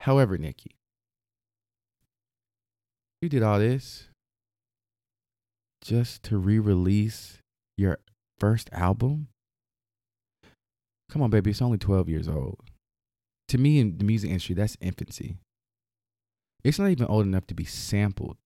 However, 0.00 0.36
Nicki, 0.36 0.72
you 3.22 3.28
did 3.28 3.42
all 3.42 3.58
this 3.58 4.08
just 5.80 6.22
to 6.24 6.36
re-release 6.36 7.38
your 7.78 7.98
first 8.38 8.68
album. 8.72 9.28
Come 11.12 11.20
on, 11.20 11.28
baby, 11.28 11.50
it's 11.50 11.60
only 11.60 11.76
12 11.76 12.08
years 12.08 12.26
old. 12.26 12.58
To 13.48 13.58
me 13.58 13.78
in 13.78 13.98
the 13.98 14.04
music 14.04 14.30
industry, 14.30 14.54
that's 14.54 14.78
infancy. 14.80 15.36
It's 16.64 16.78
not 16.78 16.88
even 16.88 17.06
old 17.06 17.26
enough 17.26 17.46
to 17.48 17.54
be 17.54 17.66
sampled, 17.66 18.38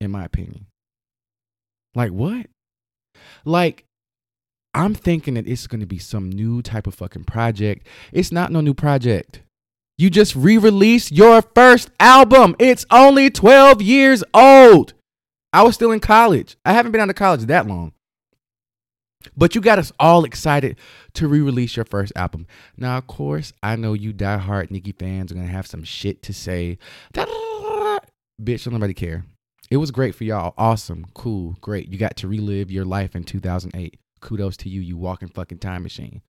in 0.00 0.10
my 0.10 0.24
opinion. 0.24 0.68
Like, 1.94 2.12
what? 2.12 2.46
Like, 3.44 3.84
I'm 4.72 4.94
thinking 4.94 5.34
that 5.34 5.46
it's 5.46 5.66
going 5.66 5.80
to 5.80 5.86
be 5.86 5.98
some 5.98 6.30
new 6.30 6.62
type 6.62 6.86
of 6.86 6.94
fucking 6.94 7.24
project. 7.24 7.86
It's 8.10 8.32
not 8.32 8.50
no 8.50 8.62
new 8.62 8.72
project. 8.72 9.42
You 9.98 10.08
just 10.08 10.34
re 10.34 10.56
released 10.56 11.12
your 11.12 11.42
first 11.42 11.90
album. 12.00 12.56
It's 12.58 12.86
only 12.90 13.28
12 13.28 13.82
years 13.82 14.24
old. 14.32 14.94
I 15.52 15.62
was 15.62 15.74
still 15.74 15.92
in 15.92 16.00
college. 16.00 16.56
I 16.64 16.72
haven't 16.72 16.92
been 16.92 17.02
out 17.02 17.10
of 17.10 17.16
college 17.16 17.42
that 17.42 17.66
long. 17.66 17.92
But 19.36 19.54
you 19.54 19.60
got 19.60 19.78
us 19.78 19.92
all 20.00 20.24
excited 20.24 20.78
to 21.14 21.28
re-release 21.28 21.76
your 21.76 21.84
first 21.84 22.12
album. 22.16 22.46
Now, 22.76 22.96
of 22.96 23.06
course, 23.06 23.52
I 23.62 23.76
know 23.76 23.92
you 23.92 24.12
die-hard 24.12 24.70
Nicki 24.70 24.92
fans 24.92 25.30
are 25.30 25.34
gonna 25.34 25.46
have 25.46 25.66
some 25.66 25.84
shit 25.84 26.22
to 26.22 26.32
say. 26.32 26.78
Bitch, 27.14 28.64
don't 28.64 28.72
nobody 28.72 28.94
care. 28.94 29.26
It 29.70 29.76
was 29.76 29.90
great 29.90 30.14
for 30.14 30.24
y'all. 30.24 30.54
Awesome, 30.56 31.04
cool, 31.14 31.56
great. 31.60 31.92
You 31.92 31.98
got 31.98 32.16
to 32.16 32.28
relive 32.28 32.70
your 32.70 32.84
life 32.84 33.14
in 33.14 33.24
2008. 33.24 33.98
Kudos 34.20 34.56
to 34.58 34.68
you, 34.68 34.80
you 34.80 34.96
walking 34.96 35.28
fucking 35.28 35.58
time 35.58 35.82
machine. 35.82 36.22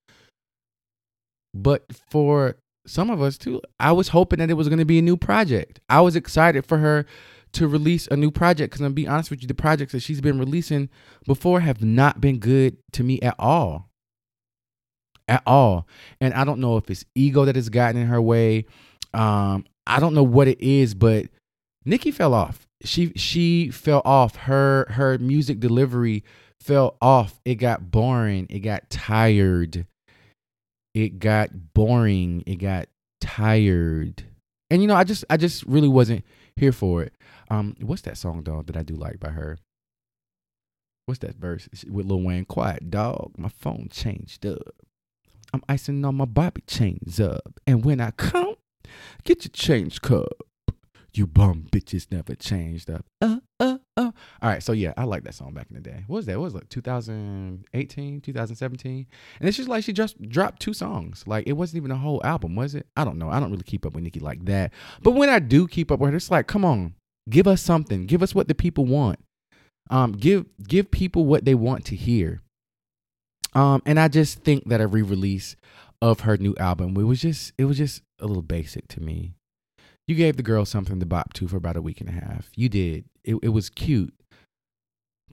But 1.54 1.86
for 2.10 2.58
some 2.86 3.10
of 3.10 3.22
us 3.22 3.38
too, 3.38 3.62
I 3.80 3.94
was 3.94 4.10
hoping 4.10 4.40
that 4.40 4.50
it 4.50 4.56
was 4.56 4.68
gonna 4.68 4.86
be 4.86 5.00
a 5.00 5.02
new 5.02 5.16
project. 5.16 5.80
I 5.90 6.02
was 6.02 6.16
excited 6.16 6.66
for 6.66 6.78
her 6.80 7.06
to 7.54 7.68
release 7.68 8.08
a 8.08 8.16
new 8.16 8.32
project 8.32 8.72
because 8.72 8.86
I'm 8.86 8.94
be 8.94 9.08
honest 9.08 9.30
with 9.30 9.42
you, 9.42 9.48
the 9.48 9.54
projects 9.54 9.92
that 9.94 10.02
she's 10.02 10.22
been 10.22 10.40
releasing 10.40 10.90
before 11.26 11.60
have 11.60 11.84
not 11.84 12.22
been 12.22 12.40
good 12.40 12.78
to 12.94 13.04
me 13.04 13.20
at 13.22 13.36
all. 13.38 13.90
At 15.28 15.44
all. 15.46 15.88
And 16.20 16.34
I 16.34 16.44
don't 16.44 16.60
know 16.60 16.78
if 16.78 16.90
it's 16.90 17.06
ego 17.16 17.46
that 17.46 17.56
has 17.56 17.70
gotten 17.70 18.02
in 18.02 18.08
her 18.08 18.22
way. 18.22 18.66
Um, 19.14 19.66
I 19.86 20.00
don't 20.00 20.14
know 20.14 20.24
what 20.24 20.48
it 20.48 20.62
is, 20.62 20.94
but 20.94 21.28
Nicki 21.86 22.12
fell 22.12 22.34
off. 22.34 22.68
She 22.84 23.12
she 23.16 23.70
fell 23.70 24.02
off. 24.06 24.36
Her 24.36 24.88
her 24.90 25.18
music 25.18 25.60
delivery 25.60 26.24
fell 26.60 26.98
off. 27.02 27.40
It 27.46 27.56
got 27.56 27.92
boring. 27.92 28.48
It 28.50 28.60
got 28.60 28.90
tired. 28.90 29.86
It 30.94 31.20
got 31.20 31.74
boring. 31.74 32.44
It 32.46 32.56
got 32.56 32.88
tired. 33.20 34.24
And 34.70 34.82
you 34.82 34.88
know, 34.88 34.96
I 34.96 35.04
just 35.04 35.26
I 35.30 35.38
just 35.38 35.64
really 35.66 35.88
wasn't 35.88 36.26
here 36.56 36.72
for 36.72 37.04
it. 37.04 37.14
Um, 37.52 37.76
what's 37.82 38.04
that 38.04 38.18
song 38.18 38.44
dog 38.44 38.68
that 38.68 38.78
I 38.78 38.84
do 38.84 38.96
like 38.96 39.20
by 39.20 39.32
her? 39.32 39.60
What's 41.06 41.20
that 41.20 41.36
verse 41.36 41.68
with 41.90 42.06
Lil 42.06 42.22
Wayne? 42.22 42.46
Quiet 42.46 42.90
dog, 42.90 43.34
my 43.38 43.50
phone 43.50 43.90
changed 43.92 44.46
up. 44.46 44.74
I'm 45.54 45.62
icing 45.68 46.06
on 46.06 46.16
my 46.16 46.24
Bobby 46.24 46.64
chains 46.66 47.20
up, 47.20 47.60
and 47.68 47.84
when 47.84 48.00
I 48.00 48.12
come, 48.12 48.56
get 49.26 49.44
your 49.44 49.52
change 49.52 50.02
cup. 50.02 50.32
You 51.14 51.28
bum 51.28 51.68
bitches 51.70 52.10
never 52.10 52.36
changed 52.36 52.90
up. 52.90 53.06
Uh, 53.20 53.40
uh, 53.60 53.80
uh. 53.98 54.12
All 54.42 54.50
right, 54.50 54.64
so 54.64 54.72
yeah, 54.72 54.94
I 54.96 55.04
like 55.04 55.26
that 55.26 55.36
song 55.36 55.54
back 55.54 55.68
in 55.70 55.76
the 55.76 55.82
day. 55.82 56.06
What 56.08 56.16
was 56.16 56.26
that? 56.28 56.40
What 56.40 56.46
was 56.46 56.54
it, 56.54 56.58
like 56.60 56.70
2018, 56.70 58.22
2017? 58.22 59.08
And 59.42 59.50
it's 59.50 59.58
just 59.58 59.68
like 59.68 59.84
she 59.84 59.92
just 59.92 60.22
dropped 60.30 60.62
two 60.62 60.74
songs. 60.74 61.26
Like 61.28 61.48
it 61.48 61.54
wasn't 61.54 61.82
even 61.82 61.92
a 61.92 61.98
whole 61.98 62.22
album, 62.24 62.56
was 62.56 62.76
it? 62.76 62.88
I 62.96 63.04
don't 63.04 63.18
know. 63.18 63.30
I 63.30 63.42
don't 63.42 63.52
really 63.52 63.64
keep 63.64 63.86
up 63.86 63.94
with 63.94 64.06
Nicki 64.06 64.22
like 64.22 64.46
that. 64.46 64.72
But 65.04 65.12
when 65.12 65.28
I 65.28 65.40
do 65.40 65.68
keep 65.68 65.92
up 65.92 66.00
with 66.00 66.12
her, 66.12 66.16
it's 66.16 66.32
like, 66.32 66.48
come 66.48 66.64
on, 66.64 66.94
Give 67.32 67.48
us 67.48 67.62
something. 67.62 68.06
Give 68.06 68.22
us 68.22 68.36
what 68.36 68.48
the 68.48 68.54
people 68.56 68.86
want. 68.86 69.20
Um, 69.90 70.12
give 70.12 70.46
give 70.68 70.92
people 70.92 71.26
what 71.26 71.46
they 71.46 71.56
want 71.56 71.86
to 71.86 71.96
hear. 71.96 72.42
Um, 73.54 73.82
and 73.86 74.00
I 74.00 74.08
just 74.08 74.40
think 74.40 74.70
that 74.70 74.80
a 74.80 74.88
re-release 74.88 75.56
of 76.02 76.22
her 76.22 76.38
new 76.38 76.56
album, 76.58 76.96
it 76.98 77.04
was 77.04 77.22
just 77.22 77.54
it 77.58 77.66
was 77.66 77.78
just 77.78 78.02
a 78.20 78.28
little 78.28 78.44
basic 78.44 78.88
to 78.90 79.02
me. 79.02 79.34
You 80.08 80.16
gave 80.16 80.36
the 80.38 80.44
girl 80.44 80.66
something 80.66 81.00
to 81.00 81.06
bop 81.06 81.34
to 81.34 81.48
for 81.48 81.58
about 81.58 81.78
a 81.78 81.82
week 81.82 82.02
and 82.02 82.10
a 82.10 82.14
half. 82.14 82.52
You 82.56 82.70
did. 82.70 83.06
It 83.24 83.36
it 83.42 83.50
was 83.50 83.70
cute. 83.70 84.14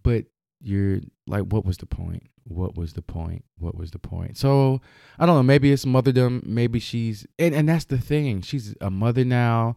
But 0.02 0.26
you're 0.60 1.00
like, 1.26 1.44
what 1.44 1.64
was 1.64 1.78
the 1.78 1.86
point? 1.86 2.28
What 2.44 2.76
was 2.76 2.92
the 2.94 3.02
point? 3.02 3.44
What 3.58 3.76
was 3.76 3.90
the 3.90 3.98
point? 3.98 4.36
So 4.36 4.80
I 5.18 5.26
don't 5.26 5.36
know. 5.36 5.42
Maybe 5.42 5.72
it's 5.72 5.84
motherdom. 5.84 6.44
Maybe 6.46 6.78
she's 6.78 7.26
and, 7.38 7.54
and 7.54 7.68
that's 7.68 7.86
the 7.86 7.98
thing. 7.98 8.42
She's 8.42 8.74
a 8.80 8.90
mother 8.90 9.24
now 9.24 9.76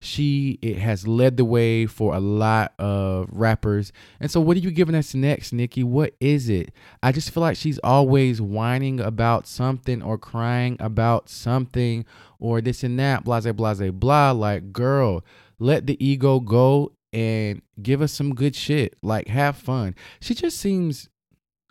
she 0.00 0.58
it 0.62 0.78
has 0.78 1.08
led 1.08 1.36
the 1.36 1.44
way 1.44 1.86
for 1.86 2.14
a 2.14 2.20
lot 2.20 2.72
of 2.78 3.28
rappers. 3.32 3.92
And 4.20 4.30
so 4.30 4.40
what 4.40 4.56
are 4.56 4.60
you 4.60 4.70
giving 4.70 4.94
us 4.94 5.14
next, 5.14 5.52
Nicki? 5.52 5.82
What 5.82 6.14
is 6.20 6.48
it? 6.48 6.72
I 7.02 7.12
just 7.12 7.30
feel 7.30 7.40
like 7.40 7.56
she's 7.56 7.78
always 7.82 8.40
whining 8.40 9.00
about 9.00 9.46
something 9.46 10.02
or 10.02 10.16
crying 10.18 10.76
about 10.78 11.28
something 11.28 12.04
or 12.38 12.60
this 12.60 12.84
and 12.84 12.98
that, 12.98 13.24
blah 13.24 13.40
blah 13.40 13.90
blah. 13.90 14.30
Like, 14.30 14.72
girl, 14.72 15.24
let 15.58 15.86
the 15.86 16.02
ego 16.04 16.40
go 16.40 16.92
and 17.12 17.62
give 17.82 18.00
us 18.02 18.12
some 18.12 18.34
good 18.34 18.54
shit. 18.54 18.96
Like, 19.02 19.28
have 19.28 19.56
fun. 19.56 19.94
She 20.20 20.34
just 20.34 20.58
seems 20.58 21.08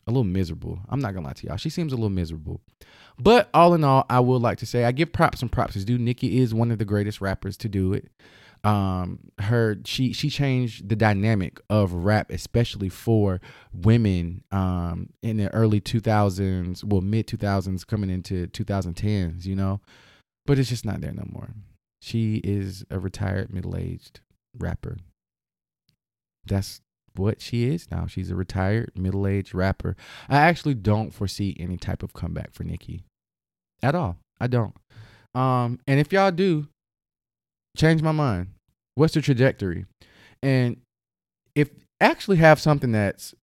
a 0.06 0.12
little 0.12 0.24
miserable. 0.24 0.80
I'm 0.90 1.00
not 1.00 1.14
gonna 1.14 1.28
lie 1.28 1.34
to 1.34 1.48
y'all. 1.48 1.58
She 1.58 1.70
seems 1.70 1.94
a 1.94 1.96
little 1.96 2.10
miserable. 2.10 2.62
But 3.20 3.50
all 3.54 3.74
in 3.74 3.84
all, 3.84 4.06
I 4.10 4.20
would 4.20 4.42
like 4.42 4.60
to 4.60 4.66
say 4.66 4.84
I 4.84 4.92
give 4.92 5.12
props 5.12 5.42
and 5.42 5.52
props 5.52 5.76
is 5.76 5.86
due. 5.86 5.98
Nicki 5.98 6.40
is 6.40 6.54
one 6.54 6.72
of 6.72 6.78
the 6.78 6.86
greatest 6.86 7.20
rappers 7.22 7.58
to 7.58 7.70
do 7.70 7.94
it. 7.94 8.10
Um, 8.64 9.20
her 9.40 9.78
she 9.86 10.14
she 10.14 10.30
changed 10.30 10.90
the 10.90 10.96
dynamic 10.96 11.60
of 11.70 11.94
rap, 11.94 12.32
especially 12.32 12.90
for 12.90 13.40
women. 13.74 14.44
Um, 14.52 15.10
in 15.22 15.38
the 15.38 15.54
early 15.54 15.80
2000s, 15.80 16.84
well, 16.84 17.02
mid 17.02 17.28
2000s, 17.28 17.86
coming 17.86 18.10
into 18.10 18.48
2010s, 18.48 19.46
you 19.46 19.56
know. 19.56 19.80
But 20.46 20.60
it's 20.60 20.70
just 20.70 20.86
not 20.86 21.02
there 21.02 21.14
no 21.14 21.28
more. 21.32 21.50
She 22.02 22.38
is 22.44 22.86
a 22.90 23.00
retired 23.00 23.54
middle 23.54 23.76
aged 23.76 24.22
rapper. 24.58 24.98
That's 26.46 26.82
what 27.18 27.42
she 27.42 27.66
is 27.66 27.90
now. 27.92 28.08
She's 28.08 28.30
a 28.30 28.36
retired 28.36 28.92
middle 28.96 29.28
aged 29.28 29.54
rapper. 29.54 29.96
I 30.30 30.38
actually 30.38 30.76
don't 30.76 31.14
foresee 31.14 31.56
any 31.60 31.78
type 31.78 32.04
of 32.04 32.14
comeback 32.14 32.54
for 32.54 32.64
Nicki 32.64 33.04
at 33.82 33.96
all. 33.96 34.18
I 34.40 34.48
don't. 34.48 34.76
Um, 35.36 35.80
and 35.88 36.00
if 36.00 36.12
y'all 36.12 36.32
do, 36.32 36.68
change 37.76 38.02
my 38.02 38.12
mind. 38.12 38.48
What's 38.96 39.14
the 39.14 39.22
trajectory? 39.22 39.86
And 40.42 40.78
if 41.56 41.70
actually 42.00 42.38
have 42.38 42.60
something 42.60 42.92
that's 42.92 43.34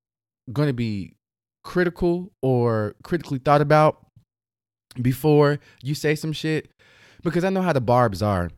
going 0.52 0.68
to 0.68 0.74
be 0.74 1.14
critical 1.62 2.30
or 2.42 2.94
critically 3.02 3.38
thought 3.38 3.60
about 3.60 4.06
before 5.00 5.58
you 5.82 5.94
say 5.94 6.14
some 6.14 6.32
shit, 6.32 6.70
because 7.22 7.44
I 7.44 7.50
know 7.50 7.62
how 7.62 7.72
the 7.72 7.80
barbs 7.80 8.22
are. 8.22 8.50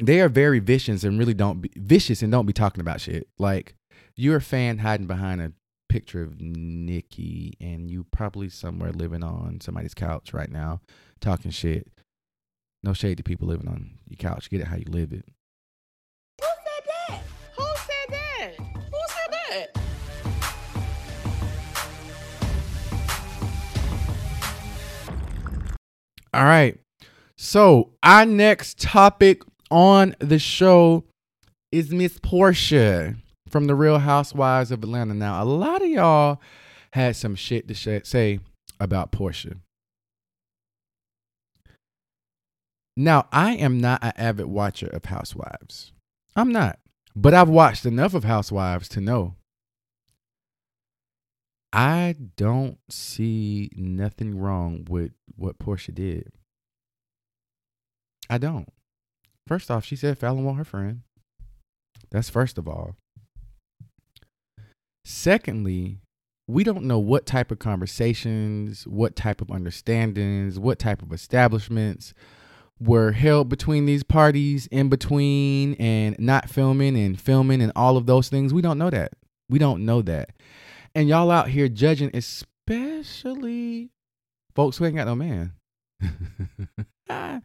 They 0.00 0.20
are 0.20 0.28
very 0.28 0.60
vicious 0.60 1.02
and 1.02 1.18
really 1.18 1.34
don't 1.34 1.60
be 1.60 1.70
vicious 1.76 2.22
and 2.22 2.30
don't 2.30 2.46
be 2.46 2.52
talking 2.52 2.80
about 2.80 3.00
shit. 3.00 3.26
Like 3.38 3.74
you're 4.18 4.36
a 4.36 4.42
fan 4.42 4.78
hiding 4.78 5.06
behind 5.06 5.40
a 5.40 5.52
picture 5.88 6.24
of 6.24 6.40
Nicki, 6.40 7.54
and 7.60 7.88
you 7.88 8.04
probably 8.10 8.48
somewhere 8.48 8.90
living 8.90 9.22
on 9.22 9.60
somebody's 9.60 9.94
couch 9.94 10.34
right 10.34 10.50
now 10.50 10.80
talking 11.20 11.52
shit. 11.52 11.86
No 12.82 12.92
shade 12.92 13.18
to 13.18 13.22
people 13.22 13.46
living 13.46 13.68
on 13.68 13.98
your 14.08 14.16
couch. 14.16 14.50
Get 14.50 14.60
it 14.60 14.66
how 14.66 14.76
you 14.76 14.86
live 14.88 15.12
it. 15.12 15.24
Who 16.40 16.46
said 16.64 16.84
that? 17.08 17.22
Who 17.56 17.64
said 17.76 18.08
that? 18.10 18.54
Who 18.90 18.98
said 19.08 19.32
that? 19.32 19.80
All 26.34 26.44
right. 26.44 26.76
So 27.36 27.92
our 28.02 28.26
next 28.26 28.80
topic 28.80 29.42
on 29.70 30.16
the 30.18 30.40
show 30.40 31.04
is 31.70 31.92
Miss 31.92 32.18
Porsha 32.18 33.16
from 33.50 33.66
the 33.66 33.74
Real 33.74 33.98
Housewives 33.98 34.70
of 34.70 34.82
Atlanta. 34.82 35.14
Now, 35.14 35.42
a 35.42 35.44
lot 35.44 35.82
of 35.82 35.88
y'all 35.88 36.40
had 36.92 37.16
some 37.16 37.34
shit 37.34 37.68
to 37.68 37.74
sh- 37.74 38.06
say 38.08 38.40
about 38.80 39.12
Porsha. 39.12 39.58
Now, 42.96 43.28
I 43.32 43.54
am 43.54 43.80
not 43.80 44.02
an 44.02 44.12
avid 44.16 44.46
watcher 44.46 44.88
of 44.88 45.04
Housewives. 45.04 45.92
I'm 46.34 46.50
not. 46.50 46.78
But 47.14 47.34
I've 47.34 47.48
watched 47.48 47.86
enough 47.86 48.14
of 48.14 48.24
Housewives 48.24 48.88
to 48.90 49.00
know 49.00 49.34
I 51.72 52.16
don't 52.36 52.78
see 52.88 53.70
nothing 53.76 54.38
wrong 54.38 54.86
with 54.88 55.12
what 55.36 55.58
Porsha 55.58 55.94
did. 55.94 56.32
I 58.30 58.38
don't. 58.38 58.68
First 59.46 59.70
off, 59.70 59.84
she 59.84 59.96
said 59.96 60.18
Falynn 60.18 60.44
was 60.44 60.56
her 60.56 60.64
friend. 60.64 61.02
That's 62.10 62.30
first 62.30 62.58
of 62.58 62.68
all. 62.68 62.96
Secondly, 65.10 66.02
we 66.46 66.64
don't 66.64 66.84
know 66.84 66.98
what 66.98 67.24
type 67.24 67.50
of 67.50 67.58
conversations, 67.58 68.86
what 68.86 69.16
type 69.16 69.40
of 69.40 69.50
understandings, 69.50 70.58
what 70.58 70.78
type 70.78 71.00
of 71.00 71.14
establishments 71.14 72.12
were 72.78 73.12
held 73.12 73.48
between 73.48 73.86
these 73.86 74.02
parties, 74.02 74.66
in 74.66 74.90
between, 74.90 75.72
and 75.76 76.14
not 76.18 76.50
filming 76.50 76.94
and 76.94 77.18
filming 77.18 77.62
and 77.62 77.72
all 77.74 77.96
of 77.96 78.04
those 78.04 78.28
things. 78.28 78.52
We 78.52 78.60
don't 78.60 78.76
know 78.76 78.90
that. 78.90 79.14
We 79.48 79.58
don't 79.58 79.86
know 79.86 80.02
that. 80.02 80.32
And 80.94 81.08
y'all 81.08 81.30
out 81.30 81.48
here 81.48 81.70
judging, 81.70 82.10
especially 82.12 83.88
folks 84.54 84.76
who 84.76 84.84
ain't 84.84 84.96
got 84.96 85.06
no 85.06 85.14
man. 85.14 85.54
Ah, 87.10 87.40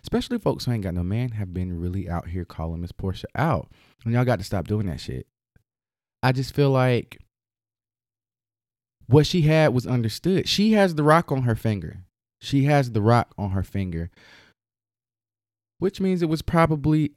especially 0.00 0.38
folks 0.38 0.64
who 0.64 0.70
ain't 0.70 0.84
got 0.84 0.94
no 0.94 1.02
man 1.02 1.30
have 1.30 1.52
been 1.52 1.80
really 1.80 2.08
out 2.08 2.28
here 2.28 2.44
calling 2.44 2.80
Miss 2.80 2.92
Porsha 2.92 3.24
out. 3.34 3.68
And 4.04 4.14
y'all 4.14 4.24
got 4.24 4.38
to 4.38 4.44
stop 4.44 4.68
doing 4.68 4.86
that 4.86 5.00
shit. 5.00 5.26
I 6.22 6.32
just 6.32 6.54
feel 6.54 6.70
like 6.70 7.18
what 9.06 9.26
she 9.26 9.42
had 9.42 9.72
was 9.72 9.86
understood. 9.86 10.48
She 10.48 10.72
has 10.72 10.94
the 10.94 11.02
rock 11.02 11.32
on 11.32 11.42
her 11.42 11.54
finger. 11.54 12.04
She 12.40 12.64
has 12.64 12.92
the 12.92 13.02
rock 13.02 13.32
on 13.36 13.50
her 13.50 13.62
finger, 13.62 14.10
which 15.78 16.00
means 16.00 16.22
it 16.22 16.28
was 16.28 16.42
probably 16.42 17.12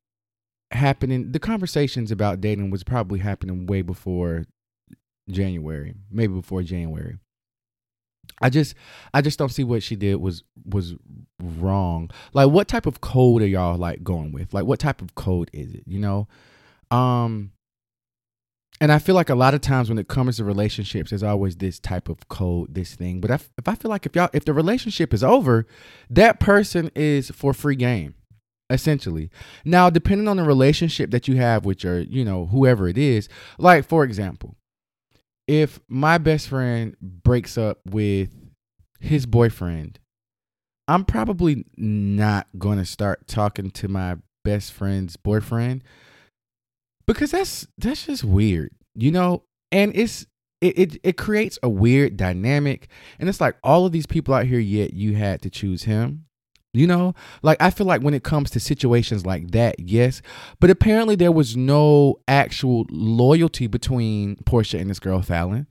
happening. 0.72 1.32
The 1.32 1.40
conversations 1.40 2.12
about 2.12 2.42
dating 2.42 2.72
was 2.72 2.84
probably 2.84 3.20
happening 3.20 3.68
way 3.68 3.82
before 3.82 4.46
January, 5.30 5.94
maybe 6.10 6.34
before 6.34 6.64
January. 6.64 7.18
I 8.42 8.50
just 8.50 8.76
I 9.14 9.22
just 9.22 9.38
don't 9.38 9.50
see 9.50 9.64
what 9.64 9.84
she 9.84 9.96
did 9.96 10.16
was 10.16 10.44
was 10.66 10.96
wrong. 11.42 12.10
Like 12.34 12.50
what 12.50 12.68
type 12.68 12.86
of 12.86 13.02
code 13.02 13.42
are 13.42 13.48
y'all 13.48 13.78
like 13.78 14.04
going 14.04 14.32
with? 14.32 14.54
Like 14.54 14.66
what 14.66 14.80
type 14.80 15.02
of 15.02 15.16
code 15.16 15.50
is 15.54 15.74
it, 15.74 15.84
you 15.86 16.00
know? 16.00 16.28
Um 16.90 17.52
and 18.82 18.92
I 18.92 18.98
feel 18.98 19.14
like 19.14 19.30
a 19.30 19.36
lot 19.36 19.54
of 19.54 19.62
times 19.62 19.90
when 19.90 20.00
it 20.00 20.08
comes 20.08 20.38
to 20.38 20.44
relationships, 20.44 21.12
there's 21.12 21.22
always 21.22 21.58
this 21.58 21.80
type 21.80 22.10
of 22.10 22.28
code, 22.30 22.74
this 22.74 22.96
thing. 22.96 23.22
But 23.22 23.30
if, 23.30 23.52
if 23.60 23.68
I 23.68 23.76
feel 23.76 23.90
like 23.90 24.08
if 24.08 24.16
y'all, 24.16 24.30
if 24.34 24.44
the 24.44 24.54
relationship 24.54 25.14
is 25.14 25.24
over, 25.24 25.68
that 26.10 26.40
person 26.40 26.90
is 26.96 27.30
for 27.30 27.54
free 27.54 27.76
game, 27.76 28.16
essentially. 28.72 29.30
Now, 29.64 29.92
depending 29.92 30.28
on 30.28 30.38
the 30.38 30.44
relationship 30.44 31.12
that 31.12 31.28
you 31.28 31.36
have 31.36 31.64
with 31.64 31.84
your, 31.84 32.00
you 32.00 32.26
know, 32.26 32.48
whoever 32.48 32.88
it 32.88 32.98
is, 32.98 33.30
like 33.60 33.86
for 33.88 34.04
example, 34.04 34.56
if 35.48 35.80
my 35.88 36.18
best 36.18 36.48
friend 36.48 36.96
breaks 37.00 37.60
up 37.60 37.82
with 37.86 38.30
his 39.00 39.28
boyfriend, 39.28 40.00
I'm 40.88 41.06
probably 41.06 41.66
not 41.78 42.48
going 42.58 42.80
to 42.80 42.86
start 42.86 43.28
talking 43.28 43.70
to 43.70 43.88
my 43.88 44.18
best 44.44 44.74
friend's 44.74 45.18
boyfriend 45.18 45.84
because 47.06 47.32
that's 47.32 47.68
that's 47.78 48.06
just 48.06 48.24
weird, 48.24 48.72
you 48.96 49.12
know? 49.12 49.44
And 49.72 49.96
it's 49.96 50.26
it, 50.62 50.78
it 50.78 51.00
it 51.04 51.18
creates 51.18 51.58
a 51.64 51.70
weird 51.70 52.18
dynamic 52.18 52.88
and 53.20 53.28
it's 53.28 53.42
like 53.42 53.56
all 53.64 53.86
of 53.86 53.92
these 53.92 54.06
people 54.06 54.34
out 54.34 54.46
here 54.46 54.60
yet 54.60 54.94
you 54.94 55.16
had 55.16 55.42
to 55.42 55.50
choose 55.50 55.84
him 55.84 56.26
you 56.74 56.88
know, 56.88 57.14
like 57.42 57.62
I 57.62 57.70
feel 57.70 57.86
like 57.86 58.02
when 58.02 58.14
it 58.14 58.24
comes 58.24 58.50
to 58.52 58.60
situations 58.60 59.26
like 59.26 59.52
that, 59.52 59.78
yes, 59.80 60.22
but 60.62 60.70
apparently 60.70 61.16
there 61.16 61.32
was 61.32 61.58
no 61.58 62.22
actual 62.30 62.86
loyalty 62.90 63.68
between 63.68 64.38
Porsha 64.38 64.80
and 64.80 64.90
this 64.90 65.00
girl 65.00 65.20
Falynn. 65.20 65.68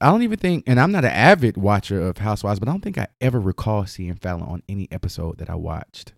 I 0.00 0.10
don't 0.10 0.22
even 0.22 0.38
think, 0.38 0.64
and 0.68 0.78
I'm 0.78 0.92
not 0.92 1.04
an 1.04 1.10
avid 1.10 1.56
watcher 1.56 2.00
of 2.00 2.18
Housewives, 2.18 2.60
but 2.60 2.68
I 2.68 2.72
don't 2.72 2.82
think 2.82 2.98
I 2.98 3.08
ever 3.20 3.40
recall 3.40 3.84
seeing 3.84 4.14
Falynn 4.14 4.48
on 4.48 4.62
any 4.68 4.88
episode 4.92 5.38
that 5.38 5.50
I 5.50 5.56
watched. 5.56 6.12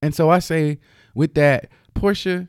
And 0.00 0.14
so 0.14 0.30
I 0.30 0.38
say, 0.38 0.78
with 1.14 1.34
that, 1.34 1.68
Porsha, 1.96 2.48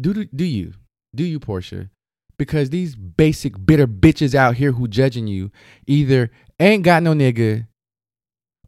do 0.00 0.24
do 0.24 0.44
you 0.44 0.74
do 1.14 1.24
you 1.24 1.40
Porsha? 1.40 1.90
Because 2.36 2.70
these 2.70 2.96
basic 2.96 3.64
bitter 3.64 3.86
bitches 3.86 4.34
out 4.34 4.56
here 4.56 4.72
who 4.72 4.88
judging 4.88 5.28
you 5.28 5.52
either 5.86 6.30
ain't 6.58 6.82
got 6.82 7.02
no 7.02 7.12
nigga 7.12 7.68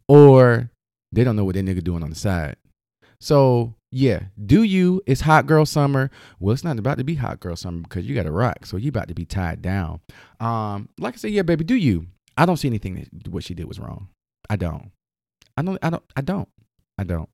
or 0.08 0.70
they 1.10 1.24
don't 1.24 1.34
know 1.34 1.44
what 1.44 1.56
that 1.56 1.64
nigga 1.64 1.82
doing 1.82 2.04
on 2.04 2.10
the 2.10 2.16
side. 2.16 2.56
So 3.20 3.74
yeah, 3.90 4.24
do 4.44 4.62
you? 4.62 5.00
It's 5.06 5.22
hot 5.22 5.46
girl 5.46 5.64
summer. 5.64 6.10
Well, 6.38 6.52
it's 6.52 6.64
not 6.64 6.78
about 6.78 6.98
to 6.98 7.04
be 7.04 7.14
hot 7.14 7.40
girl 7.40 7.56
summer 7.56 7.80
because 7.80 8.06
you 8.06 8.14
got 8.14 8.24
to 8.24 8.32
rock. 8.32 8.66
So 8.66 8.76
you 8.76 8.90
about 8.90 9.08
to 9.08 9.14
be 9.14 9.24
tied 9.24 9.62
down. 9.62 10.00
Um, 10.38 10.90
like 10.98 11.14
I 11.14 11.16
said, 11.16 11.30
yeah, 11.30 11.42
baby, 11.42 11.64
do 11.64 11.74
you? 11.76 12.06
I 12.36 12.44
don't 12.46 12.56
see 12.56 12.68
anything 12.68 12.94
that 12.94 13.28
what 13.28 13.44
she 13.44 13.54
did 13.54 13.66
was 13.66 13.80
wrong. 13.80 14.08
I 14.50 14.56
don't. 14.56 14.90
I 15.56 15.62
don't. 15.62 15.78
I 15.82 15.90
don't. 15.90 16.02
I 16.14 16.20
don't. 16.20 16.48
I 16.98 17.04
don't. 17.04 17.28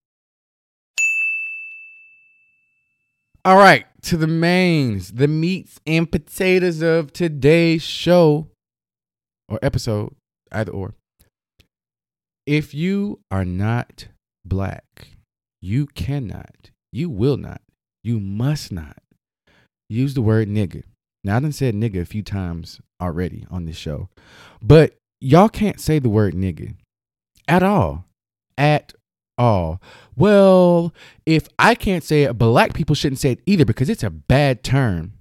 All 3.45 3.57
right, 3.57 3.87
to 4.03 4.17
the 4.17 4.29
mains, 4.29 5.15
the 5.15 5.27
meats 5.27 5.81
and 5.85 6.11
potatoes 6.11 6.81
of 6.81 7.13
today's 7.13 7.83
show 7.83 8.47
or 9.49 9.59
episode, 9.61 10.15
either 10.53 10.71
or. 10.71 10.95
If 12.47 12.73
you 12.73 13.19
are 13.33 13.45
not 13.45 14.07
black, 14.45 15.09
you 15.61 15.87
cannot, 15.87 16.71
you 16.93 17.11
will 17.11 17.37
not, 17.37 17.61
you 18.05 18.21
must 18.21 18.71
not 18.71 18.99
use 19.89 20.15
the 20.15 20.23
word 20.23 20.49
nigga. 20.49 20.85
Now, 21.25 21.39
I 21.39 21.41
done 21.41 21.51
said 21.51 21.75
nigga 21.75 22.01
a 22.01 22.07
few 22.07 22.23
times 22.23 22.81
already 23.01 23.45
on 23.51 23.65
this 23.65 23.77
show, 23.77 24.09
but 24.63 24.95
y'all 25.21 25.49
can't 25.49 25.81
say 25.81 25.99
the 25.99 26.09
word 26.09 26.35
nigga 26.35 26.77
at 27.49 27.65
all. 27.65 28.05
At 28.57 28.93
all. 29.39 29.81
Well, 30.17 30.95
if 31.27 31.49
I 31.59 31.75
can't 31.75 32.05
say 32.05 32.25
it, 32.25 32.39
black 32.39 32.75
people 32.75 32.95
shouldn't 32.95 33.21
say 33.21 33.33
it 33.33 33.41
either 33.47 33.65
because 33.65 33.89
it's 33.89 34.03
a 34.03 34.11
bad 34.11 34.63
term. 34.63 35.15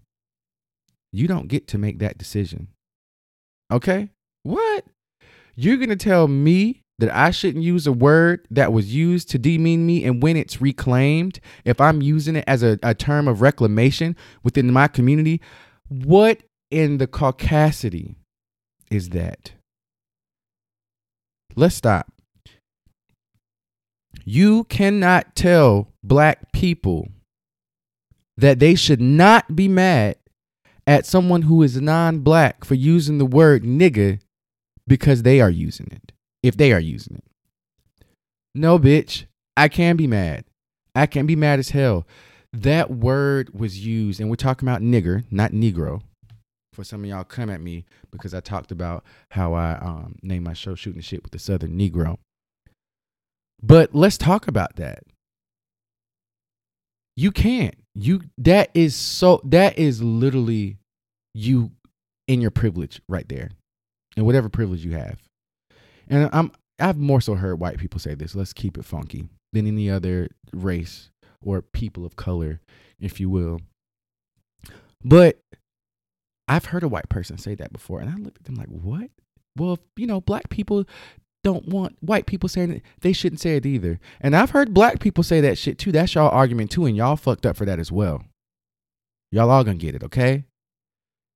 You 1.11 1.27
don't 1.27 1.47
get 1.47 1.67
to 1.69 1.77
make 1.77 1.99
that 1.99 2.17
decision. 2.17 2.67
Okay? 3.71 4.09
What? 4.43 4.85
You're 5.55 5.77
going 5.77 5.89
to 5.89 5.95
tell 5.95 6.27
me 6.27 6.81
that 6.99 7.13
I 7.13 7.31
shouldn't 7.31 7.63
use 7.63 7.87
a 7.87 7.91
word 7.91 8.45
that 8.51 8.71
was 8.71 8.93
used 8.93 9.29
to 9.31 9.39
demean 9.39 9.85
me 9.85 10.03
and 10.05 10.21
when 10.21 10.37
it's 10.37 10.61
reclaimed, 10.61 11.39
if 11.65 11.81
I'm 11.81 12.01
using 12.01 12.35
it 12.35 12.43
as 12.47 12.63
a, 12.63 12.77
a 12.83 12.93
term 12.93 13.27
of 13.27 13.41
reclamation 13.41 14.15
within 14.43 14.71
my 14.71 14.87
community, 14.87 15.41
what 15.87 16.43
in 16.69 16.99
the 16.99 17.07
caucasity 17.07 18.15
is 18.91 19.09
that? 19.09 19.53
Let's 21.55 21.75
stop. 21.75 22.11
You 24.33 24.63
cannot 24.63 25.35
tell 25.35 25.89
black 26.05 26.53
people 26.53 27.09
that 28.37 28.59
they 28.59 28.75
should 28.75 29.01
not 29.01 29.57
be 29.57 29.67
mad 29.67 30.15
at 30.87 31.05
someone 31.05 31.41
who 31.41 31.61
is 31.63 31.81
non 31.81 32.19
black 32.19 32.63
for 32.63 32.75
using 32.75 33.17
the 33.17 33.25
word 33.25 33.63
nigga 33.63 34.21
because 34.87 35.23
they 35.23 35.41
are 35.41 35.49
using 35.49 35.89
it 35.91 36.13
if 36.41 36.55
they 36.55 36.71
are 36.71 36.79
using 36.79 37.17
it. 37.17 37.25
No, 38.55 38.79
bitch, 38.79 39.25
I 39.57 39.67
can 39.67 39.97
be 39.97 40.07
mad. 40.07 40.45
I 40.95 41.07
can 41.07 41.25
be 41.25 41.35
mad 41.35 41.59
as 41.59 41.71
hell. 41.71 42.07
That 42.53 42.89
word 42.89 43.53
was 43.53 43.85
used, 43.85 44.21
and 44.21 44.29
we're 44.29 44.37
talking 44.37 44.65
about 44.65 44.81
nigger, 44.81 45.25
not 45.29 45.51
Negro. 45.51 46.03
For 46.71 46.85
some 46.85 47.03
of 47.03 47.09
y'all 47.09 47.25
come 47.25 47.49
at 47.49 47.59
me 47.59 47.83
because 48.11 48.33
I 48.33 48.39
talked 48.39 48.71
about 48.71 49.03
how 49.31 49.55
I 49.55 49.73
um, 49.81 50.15
named 50.23 50.45
my 50.45 50.53
show 50.53 50.73
Shooting 50.73 51.01
Shit 51.01 51.21
with 51.21 51.33
the 51.33 51.39
Southern 51.39 51.77
Negro. 51.77 52.17
But 53.61 53.93
let's 53.93 54.17
talk 54.17 54.47
about 54.47 54.75
that. 54.77 55.03
You 57.15 57.31
can't. 57.31 57.75
You 57.93 58.21
that 58.37 58.71
is 58.73 58.95
so 58.95 59.41
that 59.43 59.77
is 59.77 60.01
literally 60.01 60.77
you 61.33 61.71
in 62.27 62.41
your 62.41 62.51
privilege 62.51 63.01
right 63.07 63.27
there. 63.27 63.51
And 64.17 64.25
whatever 64.25 64.49
privilege 64.49 64.83
you 64.83 64.93
have. 64.93 65.19
And 66.07 66.29
I'm 66.33 66.51
I've 66.79 66.97
more 66.97 67.21
so 67.21 67.35
heard 67.35 67.59
white 67.59 67.77
people 67.77 67.99
say 67.99 68.15
this, 68.15 68.35
let's 68.35 68.53
keep 68.53 68.77
it 68.77 68.85
funky, 68.85 69.29
than 69.53 69.67
any 69.67 69.89
other 69.89 70.29
race 70.51 71.11
or 71.43 71.61
people 71.61 72.05
of 72.05 72.15
color, 72.15 72.59
if 72.99 73.19
you 73.19 73.29
will. 73.29 73.61
But 75.03 75.39
I've 76.47 76.65
heard 76.65 76.83
a 76.83 76.87
white 76.87 77.09
person 77.09 77.37
say 77.37 77.55
that 77.55 77.71
before, 77.71 77.99
and 78.01 78.09
I 78.09 78.15
looked 78.15 78.37
at 78.37 78.45
them 78.45 78.55
like, 78.55 78.67
what? 78.67 79.09
Well, 79.57 79.79
you 79.95 80.07
know, 80.07 80.21
black 80.21 80.49
people 80.49 80.85
don't 81.43 81.67
want 81.67 81.97
white 82.01 82.25
people 82.25 82.49
saying 82.49 82.71
it. 82.71 82.81
They 83.01 83.13
shouldn't 83.13 83.41
say 83.41 83.55
it 83.55 83.65
either. 83.65 83.99
And 84.19 84.35
I've 84.35 84.51
heard 84.51 84.73
black 84.73 84.99
people 84.99 85.23
say 85.23 85.41
that 85.41 85.57
shit 85.57 85.77
too. 85.77 85.91
That's 85.91 86.13
y'all 86.13 86.29
argument 86.29 86.71
too, 86.71 86.85
and 86.85 86.95
y'all 86.95 87.15
fucked 87.15 87.45
up 87.45 87.57
for 87.57 87.65
that 87.65 87.79
as 87.79 87.91
well. 87.91 88.23
Y'all 89.31 89.49
all 89.49 89.63
gonna 89.63 89.77
get 89.77 89.95
it, 89.95 90.03
okay? 90.03 90.45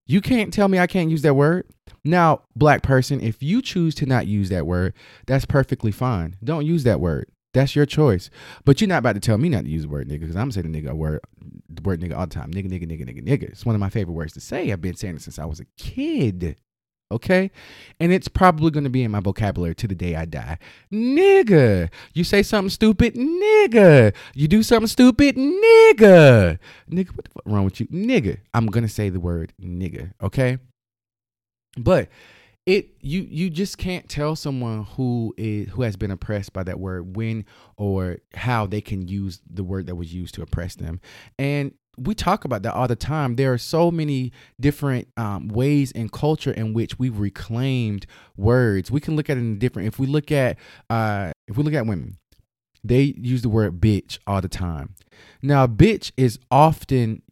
You 0.08 0.22
can't 0.22 0.54
tell 0.54 0.68
me 0.68 0.78
I 0.78 0.88
can't 0.88 1.10
use 1.10 1.24
that 1.24 1.34
word. 1.34 1.66
Now, 2.04 2.42
black 2.56 2.84
person, 2.84 3.20
if 3.22 3.42
you 3.42 3.62
choose 3.62 3.96
to 3.96 4.06
not 4.06 4.28
use 4.28 4.50
that 4.50 4.68
word, 4.68 4.94
that's 5.26 5.46
perfectly 5.46 5.92
fine. 5.92 6.36
Don't 6.44 6.66
use 6.66 6.84
that 6.84 7.00
word. 7.00 7.28
That's 7.56 7.76
your 7.76 7.86
choice. 7.86 8.30
But 8.66 8.82
you're 8.82 8.88
not 8.88 9.00
about 9.00 9.14
to 9.14 9.20
tell 9.20 9.38
me 9.38 9.50
not 9.50 9.64
to 9.64 9.70
use 9.70 9.84
the 9.84 9.90
word 9.90 10.08
nigga 10.08 10.20
because 10.22 10.36
I'm 10.36 10.52
saying 10.52 10.72
the 10.72 10.82
nigga 10.82 10.94
word, 10.94 11.22
the 11.70 11.82
word 11.82 12.02
nigga 12.02 12.16
all 12.16 12.28
the 12.28 12.36
time. 12.36 12.52
Nigga, 12.52 12.70
nigga, 12.70 12.86
nigga, 12.86 13.08
nigga, 13.10 13.26
nigga. 13.26 13.44
It's 13.44 13.66
one 13.66 13.74
of 13.74 13.82
my 13.82 13.90
favorite 13.90 14.14
words 14.14 14.34
to 14.34 14.42
say. 14.42 14.72
I've 14.72 14.82
been 14.82 14.96
saying 14.96 15.16
it 15.16 15.22
since 15.22 15.40
I 15.40 15.46
was 15.46 15.60
a 15.60 15.66
kid. 15.78 16.58
Okay? 17.12 17.52
And 18.00 18.12
it's 18.12 18.28
probably 18.28 18.72
to 18.84 18.90
be 18.90 19.04
in 19.04 19.12
my 19.12 19.20
vocabulary 19.20 19.76
to 19.76 19.88
the 19.88 19.96
day 19.96 20.16
I 20.16 20.26
die. 20.26 20.58
Nigga. 20.92 21.90
You 22.14 22.24
say 22.24 22.44
something 22.44 22.70
stupid, 22.70 23.16
nigga. 23.16 24.14
You 24.34 24.48
do 24.48 24.64
something 24.64 24.88
stupid, 24.88 25.36
nigga. 25.36 26.58
Nigga, 26.90 27.16
what 27.16 27.26
the 27.26 27.32
fuck 27.32 27.44
wrong 27.46 27.66
with 27.66 27.80
you? 27.80 27.88
Nigga. 27.88 28.40
I'm 28.54 28.68
to 28.68 28.90
say 28.90 29.10
the 29.10 29.20
word 29.20 29.54
nigga. 29.62 30.14
Okay? 30.22 30.58
But 31.78 32.10
it 32.66 32.96
you 33.00 33.22
you 33.22 33.50
just 33.50 33.78
can't 33.78 34.10
tell 34.10 34.36
someone 34.36 34.86
who 34.96 35.34
is 35.38 35.70
who 35.70 35.84
has 35.84 35.96
been 35.96 36.10
oppressed 36.10 36.52
by 36.52 36.64
that 36.64 36.80
word 36.80 37.16
when 37.16 37.46
or 37.78 38.18
how 38.34 38.66
they 38.66 38.82
can 38.82 39.08
use 39.08 39.40
the 39.48 39.64
word 39.64 39.86
that 39.86 39.96
was 39.96 40.14
used 40.14 40.34
to 40.36 40.42
oppress 40.42 40.76
them 40.76 41.00
and 41.38 41.74
we 41.98 42.16
talk 42.16 42.46
about 42.46 42.64
that 42.64 42.74
all 42.74 42.88
the 42.88 42.96
time. 42.96 43.36
There 43.36 43.54
are 43.54 43.58
so 43.58 43.92
many 43.92 44.32
different 44.60 45.08
um, 45.18 45.48
ways 45.48 45.92
in 45.92 46.10
culture 46.10 46.52
in 46.52 46.74
which 46.74 47.00
we've 47.00 47.18
reclaimed 47.18 48.06
words. 48.38 48.92
We 48.92 49.00
can 49.00 49.16
look 49.16 49.30
at 49.30 49.38
it 49.38 49.42
in 49.42 49.60
different 49.60 49.88
if 49.88 50.00
we 50.00 50.08
look 50.08 50.32
at 50.32 50.58
uh 50.90 51.32
if 51.48 51.58
we 51.58 51.64
look 51.64 51.74
at 51.74 51.86
women 51.86 52.18
they 52.84 53.16
use 53.18 53.42
the 53.42 53.50
word 53.50 53.82
bitch 53.82 54.20
all 54.28 54.42
the 54.42 54.48
time. 54.48 54.94
Now 55.42 55.66
bitch 55.66 56.12
is 56.16 56.40
often 56.52 57.24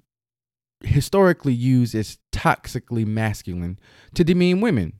historically 0.83 1.53
used 1.53 1.95
as 1.95 2.17
toxically 2.31 3.05
masculine 3.05 3.79
to 4.15 4.23
demean 4.23 4.61
women. 4.61 4.93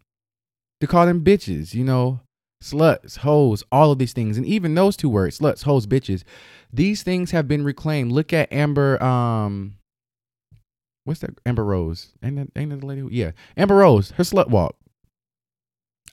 To 0.81 0.87
call 0.87 1.05
them 1.05 1.23
bitches, 1.23 1.73
you 1.73 1.83
know, 1.83 2.19
sluts, 2.63 3.17
hoes, 3.17 3.63
all 3.71 3.91
of 3.91 3.99
these 3.99 4.13
things. 4.13 4.37
And 4.37 4.45
even 4.45 4.75
those 4.75 4.97
two 4.97 5.09
words, 5.09 5.39
sluts, 5.39 5.63
hoes, 5.63 5.85
bitches, 5.85 6.23
these 6.71 7.03
things 7.03 7.31
have 7.31 7.47
been 7.47 7.63
reclaimed. 7.63 8.11
Look 8.11 8.33
at 8.33 8.51
Amber, 8.51 9.01
um, 9.03 9.75
what's 11.03 11.19
that? 11.21 11.37
Amber 11.45 11.63
Rose. 11.63 12.13
Ain't 12.23 12.37
that, 12.37 12.47
ain't 12.55 12.71
that 12.71 12.79
the 12.79 12.85
lady? 12.85 13.01
Who, 13.01 13.09
yeah. 13.11 13.31
Amber 13.55 13.75
Rose, 13.75 14.11
her 14.11 14.23
slut 14.23 14.49
walk. 14.49 14.75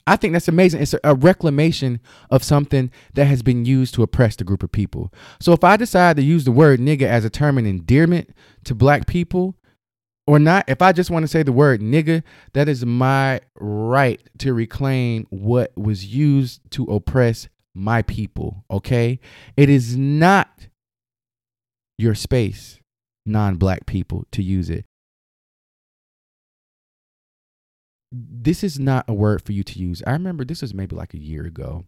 I 0.07 0.15
think 0.15 0.33
that's 0.33 0.47
amazing. 0.47 0.81
It's 0.81 0.93
a, 0.93 0.99
a 1.03 1.15
reclamation 1.15 2.01
of 2.29 2.43
something 2.43 2.91
that 3.13 3.25
has 3.25 3.41
been 3.43 3.65
used 3.65 3.93
to 3.95 4.03
oppress 4.03 4.35
the 4.35 4.43
group 4.43 4.63
of 4.63 4.71
people. 4.71 5.13
So 5.39 5.53
if 5.53 5.63
I 5.63 5.77
decide 5.77 6.15
to 6.17 6.23
use 6.23 6.43
the 6.43 6.51
word 6.51 6.79
nigga 6.79 7.03
as 7.03 7.23
a 7.23 7.29
term 7.29 7.57
of 7.57 7.65
endearment 7.65 8.35
to 8.65 8.75
black 8.75 9.07
people, 9.07 9.55
or 10.31 10.39
not, 10.39 10.63
if 10.69 10.81
I 10.81 10.93
just 10.93 11.11
want 11.11 11.23
to 11.23 11.27
say 11.27 11.43
the 11.43 11.51
word 11.51 11.81
nigga, 11.81 12.23
that 12.53 12.69
is 12.69 12.85
my 12.85 13.41
right 13.59 14.21
to 14.37 14.53
reclaim 14.53 15.27
what 15.29 15.77
was 15.77 16.05
used 16.05 16.61
to 16.71 16.85
oppress 16.85 17.49
my 17.75 18.01
people. 18.03 18.63
Okay. 18.71 19.19
It 19.57 19.69
is 19.69 19.97
not 19.97 20.69
your 21.97 22.15
space, 22.15 22.79
non 23.25 23.57
black 23.57 23.85
people, 23.85 24.23
to 24.31 24.41
use 24.41 24.69
it. 24.69 24.85
This 28.13 28.63
is 28.63 28.79
not 28.79 29.03
a 29.09 29.13
word 29.13 29.41
for 29.41 29.51
you 29.51 29.63
to 29.65 29.79
use. 29.79 30.01
I 30.07 30.11
remember 30.11 30.45
this 30.45 30.61
was 30.61 30.73
maybe 30.73 30.95
like 30.95 31.13
a 31.13 31.21
year 31.21 31.43
ago. 31.43 31.83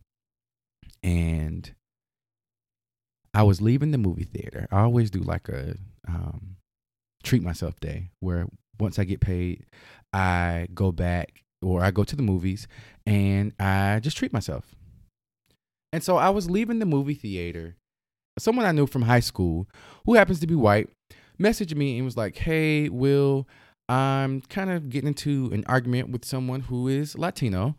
And 1.01 1.73
I 3.33 3.43
was 3.43 3.61
leaving 3.61 3.91
the 3.91 3.97
movie 3.97 4.25
theater. 4.25 4.67
I 4.69 4.81
always 4.81 5.09
do 5.09 5.19
like 5.21 5.47
a 5.47 5.77
um, 6.09 6.57
treat 7.23 7.41
myself 7.41 7.79
day 7.79 8.09
where 8.19 8.47
once 8.79 8.99
I 8.99 9.03
get 9.03 9.21
paid, 9.21 9.65
I 10.11 10.67
go 10.73 10.91
back 10.91 11.43
or 11.61 11.83
I 11.83 11.91
go 11.91 12.03
to 12.03 12.15
the 12.15 12.21
movies 12.21 12.67
and 13.05 13.53
I 13.59 13.99
just 14.01 14.17
treat 14.17 14.33
myself. 14.33 14.75
And 15.91 16.03
so 16.03 16.17
I 16.17 16.29
was 16.29 16.49
leaving 16.49 16.79
the 16.79 16.85
movie 16.85 17.13
theater. 17.13 17.75
Someone 18.37 18.65
I 18.65 18.71
knew 18.71 18.87
from 18.87 19.03
high 19.03 19.19
school 19.19 19.67
who 20.05 20.15
happens 20.15 20.39
to 20.41 20.47
be 20.47 20.55
white 20.55 20.89
messaged 21.39 21.75
me 21.75 21.97
and 21.97 22.05
was 22.05 22.17
like, 22.17 22.37
Hey, 22.37 22.89
Will, 22.89 23.47
I'm 23.87 24.41
kind 24.41 24.71
of 24.71 24.89
getting 24.89 25.09
into 25.09 25.49
an 25.53 25.63
argument 25.67 26.09
with 26.09 26.25
someone 26.25 26.61
who 26.61 26.87
is 26.87 27.17
Latino. 27.17 27.75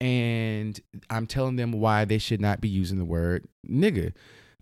And 0.00 0.78
I'm 1.08 1.26
telling 1.26 1.56
them 1.56 1.72
why 1.72 2.04
they 2.04 2.18
should 2.18 2.40
not 2.40 2.60
be 2.60 2.68
using 2.68 2.98
the 2.98 3.04
word 3.04 3.46
nigga. 3.68 4.12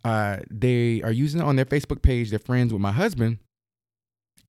Uh, 0.05 0.39
they 0.51 1.03
are 1.03 1.11
using 1.11 1.41
it 1.41 1.45
on 1.45 1.57
their 1.57 1.65
Facebook 1.65 2.03
page. 2.03 2.31
They're 2.31 2.39
friends 2.39 2.73
with 2.73 2.81
my 2.81 2.93
husband 2.93 3.39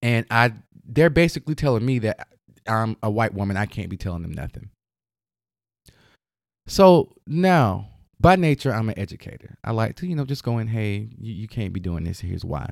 and 0.06 0.26
I 0.30 0.54
they're 0.88 1.10
basically 1.10 1.56
telling 1.56 1.84
me 1.84 1.98
that 2.00 2.28
I'm 2.68 2.96
a 3.02 3.10
white 3.10 3.34
woman. 3.34 3.58
I 3.58 3.66
can't 3.66 3.90
be 3.90 3.98
telling 3.98 4.22
them 4.22 4.34
nothing. 4.34 4.70
So 6.68 7.16
now, 7.26 7.90
by 8.20 8.36
nature, 8.36 8.72
I'm 8.72 8.90
an 8.90 9.00
educator. 9.00 9.58
I 9.64 9.72
like 9.72 9.96
to, 9.98 10.08
you 10.08 10.16
know, 10.16 10.26
just 10.26 10.44
going, 10.44 10.68
hey, 10.68 11.10
you, 11.20 11.34
you 11.34 11.48
can't 11.48 11.74
be 11.74 11.80
doing 11.80 12.04
this. 12.04 12.20
Here's 12.20 12.46
why. 12.46 12.70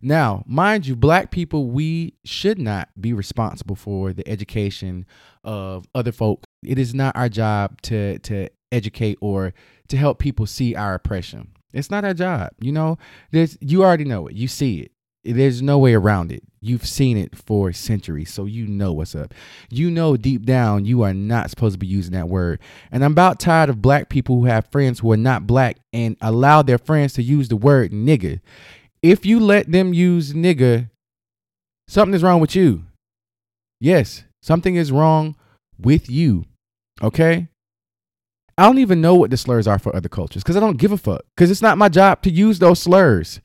Now, 0.00 0.44
mind 0.46 0.86
you, 0.86 0.94
black 0.94 1.32
people, 1.32 1.66
we 1.66 2.14
should 2.24 2.60
not 2.60 2.88
be 3.00 3.12
responsible 3.12 3.76
for 3.76 4.12
the 4.12 4.26
education 4.28 5.04
of 5.42 5.84
other 5.96 6.12
folk. 6.12 6.44
It 6.64 6.78
is 6.78 6.94
not 6.94 7.16
our 7.16 7.28
job 7.28 7.82
to 7.82 8.20
to 8.20 8.50
educate 8.70 9.18
or 9.20 9.52
to 9.88 9.96
help 9.96 10.20
people 10.20 10.46
see 10.46 10.76
our 10.76 10.94
oppression. 10.94 11.50
It's 11.72 11.90
not 11.90 12.04
our 12.04 12.14
job. 12.14 12.50
You 12.60 12.70
know, 12.70 12.98
there's 13.32 13.58
you 13.60 13.82
already 13.82 14.04
know 14.04 14.28
it. 14.28 14.36
You 14.36 14.46
see 14.46 14.78
it. 14.80 14.92
There's 15.34 15.62
no 15.62 15.78
way 15.78 15.94
around 15.94 16.32
it. 16.32 16.42
You've 16.60 16.86
seen 16.86 17.16
it 17.16 17.36
for 17.36 17.72
centuries, 17.72 18.32
so 18.32 18.46
you 18.46 18.66
know 18.66 18.92
what's 18.92 19.14
up. 19.14 19.32
You 19.70 19.90
know 19.90 20.16
deep 20.16 20.44
down 20.44 20.84
you 20.84 21.02
are 21.02 21.14
not 21.14 21.50
supposed 21.50 21.74
to 21.74 21.78
be 21.78 21.86
using 21.86 22.14
that 22.14 22.28
word. 22.28 22.60
And 22.90 23.04
I'm 23.04 23.12
about 23.12 23.38
tired 23.38 23.68
of 23.68 23.82
black 23.82 24.08
people 24.08 24.40
who 24.40 24.46
have 24.46 24.70
friends 24.70 24.98
who 24.98 25.12
are 25.12 25.16
not 25.16 25.46
black 25.46 25.78
and 25.92 26.16
allow 26.20 26.62
their 26.62 26.78
friends 26.78 27.12
to 27.14 27.22
use 27.22 27.48
the 27.48 27.56
word 27.56 27.92
nigga. 27.92 28.40
If 29.02 29.24
you 29.24 29.38
let 29.38 29.70
them 29.70 29.94
use 29.94 30.32
nigga, 30.32 30.90
something 31.86 32.14
is 32.14 32.22
wrong 32.22 32.40
with 32.40 32.56
you. 32.56 32.84
Yes, 33.80 34.24
something 34.42 34.74
is 34.74 34.90
wrong 34.90 35.36
with 35.78 36.10
you. 36.10 36.44
Okay? 37.02 37.48
I 38.56 38.64
don't 38.64 38.78
even 38.78 39.00
know 39.00 39.14
what 39.14 39.30
the 39.30 39.36
slurs 39.36 39.68
are 39.68 39.78
for 39.78 39.94
other 39.94 40.08
cultures 40.08 40.42
because 40.42 40.56
I 40.56 40.60
don't 40.60 40.78
give 40.78 40.90
a 40.90 40.96
fuck 40.96 41.22
because 41.36 41.48
it's 41.48 41.62
not 41.62 41.78
my 41.78 41.88
job 41.88 42.22
to 42.22 42.30
use 42.30 42.58
those 42.58 42.80
slurs. 42.80 43.40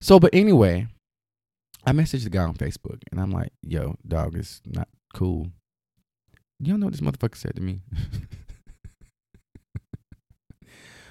So, 0.00 0.20
but 0.20 0.32
anyway, 0.32 0.86
I 1.86 1.92
messaged 1.92 2.24
the 2.24 2.30
guy 2.30 2.44
on 2.44 2.54
Facebook 2.54 3.02
and 3.10 3.20
I'm 3.20 3.30
like, 3.30 3.52
yo, 3.62 3.96
dog, 4.06 4.36
is 4.36 4.62
not 4.66 4.88
cool. 5.12 5.48
You 6.58 6.72
don't 6.72 6.80
know 6.80 6.86
what 6.86 6.94
this 6.94 7.02
motherfucker 7.02 7.36
said 7.36 7.56
to 7.56 7.62
me? 7.62 7.80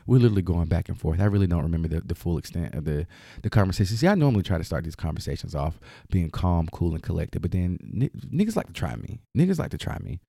We're 0.05 0.19
literally 0.19 0.41
going 0.41 0.65
back 0.65 0.89
and 0.89 0.99
forth. 0.99 1.21
I 1.21 1.25
really 1.25 1.47
don't 1.47 1.63
remember 1.63 1.87
the, 1.87 2.01
the 2.01 2.15
full 2.15 2.37
extent 2.37 2.75
of 2.75 2.83
the, 2.83 3.07
the 3.41 3.49
conversation. 3.49 3.95
See, 3.95 4.07
I 4.07 4.15
normally 4.15 4.43
try 4.43 4.57
to 4.57 4.63
start 4.63 4.83
these 4.83 4.95
conversations 4.97 5.55
off 5.55 5.79
being 6.09 6.29
calm, 6.29 6.67
cool, 6.73 6.93
and 6.93 7.01
collected, 7.01 7.41
but 7.41 7.51
then 7.51 7.77
n- 7.83 8.09
niggas 8.33 8.55
like 8.57 8.67
to 8.67 8.73
try 8.73 8.95
me. 8.95 9.21
Niggas 9.37 9.59
like 9.59 9.71
to 9.71 9.77
try 9.77 9.97
me. 9.99 10.19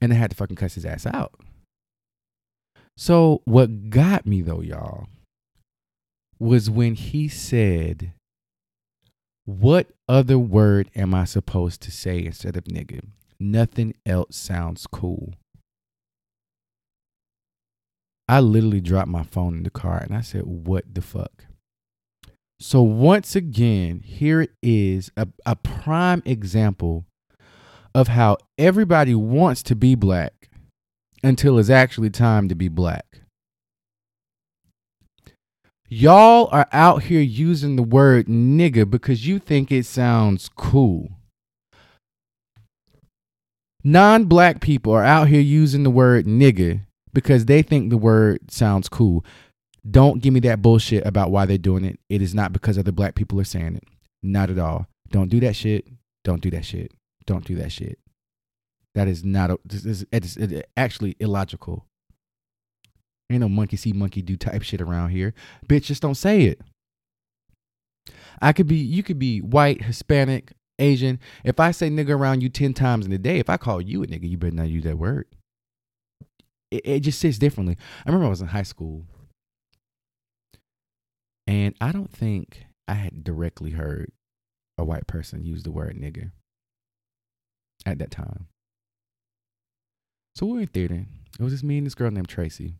And 0.00 0.12
I 0.12 0.16
had 0.16 0.30
to 0.30 0.36
fucking 0.36 0.56
cuss 0.56 0.74
his 0.74 0.84
ass 0.84 1.06
out. 1.06 1.34
So, 2.96 3.42
what 3.44 3.90
got 3.90 4.24
me 4.24 4.40
though, 4.40 4.60
y'all, 4.60 5.08
was 6.38 6.70
when 6.70 6.94
he 6.94 7.26
said 7.26 8.12
what 9.44 9.88
other 10.08 10.38
word 10.38 10.90
am 10.94 11.14
I 11.14 11.24
supposed 11.24 11.82
to 11.82 11.90
say 11.90 12.24
instead 12.24 12.56
of 12.56 12.64
nigga? 12.64 13.06
Nothing 13.38 13.94
else 14.06 14.36
sounds 14.36 14.86
cool. 14.86 15.34
I 18.26 18.40
literally 18.40 18.80
dropped 18.80 19.08
my 19.08 19.22
phone 19.22 19.58
in 19.58 19.62
the 19.64 19.70
car 19.70 19.98
and 19.98 20.16
I 20.16 20.22
said, 20.22 20.44
What 20.46 20.94
the 20.94 21.02
fuck? 21.02 21.44
So, 22.58 22.80
once 22.80 23.36
again, 23.36 24.00
here 24.00 24.40
it 24.40 24.52
is 24.62 25.10
a, 25.16 25.28
a 25.44 25.56
prime 25.56 26.22
example 26.24 27.04
of 27.94 28.08
how 28.08 28.38
everybody 28.56 29.14
wants 29.14 29.62
to 29.64 29.76
be 29.76 29.94
black 29.94 30.48
until 31.22 31.58
it's 31.58 31.68
actually 31.68 32.10
time 32.10 32.48
to 32.48 32.54
be 32.54 32.68
black. 32.68 33.23
Y'all 35.88 36.48
are 36.50 36.66
out 36.72 37.04
here 37.04 37.20
using 37.20 37.76
the 37.76 37.82
word 37.82 38.26
nigga 38.26 38.88
because 38.88 39.26
you 39.26 39.38
think 39.38 39.70
it 39.70 39.84
sounds 39.84 40.48
cool. 40.56 41.10
Non 43.82 44.24
black 44.24 44.60
people 44.60 44.92
are 44.94 45.04
out 45.04 45.28
here 45.28 45.40
using 45.40 45.82
the 45.82 45.90
word 45.90 46.24
nigga 46.24 46.80
because 47.12 47.44
they 47.44 47.60
think 47.60 47.90
the 47.90 47.98
word 47.98 48.50
sounds 48.50 48.88
cool. 48.88 49.24
Don't 49.88 50.22
give 50.22 50.32
me 50.32 50.40
that 50.40 50.62
bullshit 50.62 51.06
about 51.06 51.30
why 51.30 51.44
they're 51.44 51.58
doing 51.58 51.84
it. 51.84 52.00
It 52.08 52.22
is 52.22 52.34
not 52.34 52.54
because 52.54 52.78
other 52.78 52.92
black 52.92 53.14
people 53.14 53.38
are 53.38 53.44
saying 53.44 53.76
it. 53.76 53.84
Not 54.22 54.48
at 54.48 54.58
all. 54.58 54.86
Don't 55.10 55.28
do 55.28 55.38
that 55.40 55.54
shit. 55.54 55.86
Don't 56.24 56.40
do 56.40 56.50
that 56.50 56.64
shit. 56.64 56.92
Don't 57.26 57.44
do 57.44 57.54
that 57.56 57.70
shit. 57.70 57.98
That 58.94 59.06
is 59.06 59.22
not 59.22 59.50
a, 59.50 59.58
this 59.64 59.84
is, 59.84 60.06
it's 60.10 60.38
actually 60.78 61.16
illogical. 61.20 61.84
Ain't 63.30 63.40
no 63.40 63.48
monkey 63.48 63.76
see, 63.76 63.92
monkey 63.92 64.22
do 64.22 64.36
type 64.36 64.62
shit 64.62 64.80
around 64.80 65.10
here. 65.10 65.34
Bitch, 65.66 65.84
just 65.84 66.02
don't 66.02 66.14
say 66.14 66.42
it. 66.42 66.60
I 68.40 68.52
could 68.52 68.66
be, 68.66 68.76
you 68.76 69.02
could 69.02 69.18
be 69.18 69.40
white, 69.40 69.82
Hispanic, 69.82 70.52
Asian. 70.78 71.18
If 71.42 71.58
I 71.58 71.70
say 71.70 71.88
nigga 71.88 72.10
around 72.10 72.42
you 72.42 72.48
10 72.48 72.74
times 72.74 73.06
in 73.06 73.12
a 73.12 73.18
day, 73.18 73.38
if 73.38 73.48
I 73.48 73.56
call 73.56 73.80
you 73.80 74.02
a 74.02 74.06
nigga, 74.06 74.28
you 74.28 74.36
better 74.36 74.54
not 74.54 74.68
use 74.68 74.84
that 74.84 74.98
word. 74.98 75.26
It, 76.70 76.82
it 76.84 77.00
just 77.00 77.18
sits 77.18 77.38
differently. 77.38 77.76
I 78.04 78.08
remember 78.08 78.26
I 78.26 78.30
was 78.30 78.40
in 78.40 78.48
high 78.48 78.62
school 78.62 79.06
and 81.46 81.74
I 81.80 81.92
don't 81.92 82.12
think 82.12 82.64
I 82.88 82.94
had 82.94 83.24
directly 83.24 83.70
heard 83.70 84.12
a 84.76 84.84
white 84.84 85.06
person 85.06 85.44
use 85.44 85.62
the 85.62 85.70
word 85.70 85.96
nigga 85.96 86.32
at 87.86 87.98
that 87.98 88.10
time. 88.10 88.46
So 90.34 90.46
we 90.46 90.52
were 90.54 90.60
in 90.60 90.66
theater. 90.66 91.06
It 91.38 91.42
was 91.42 91.52
just 91.52 91.64
me 91.64 91.78
and 91.78 91.86
this 91.86 91.94
girl 91.94 92.10
named 92.10 92.28
Tracy. 92.28 92.74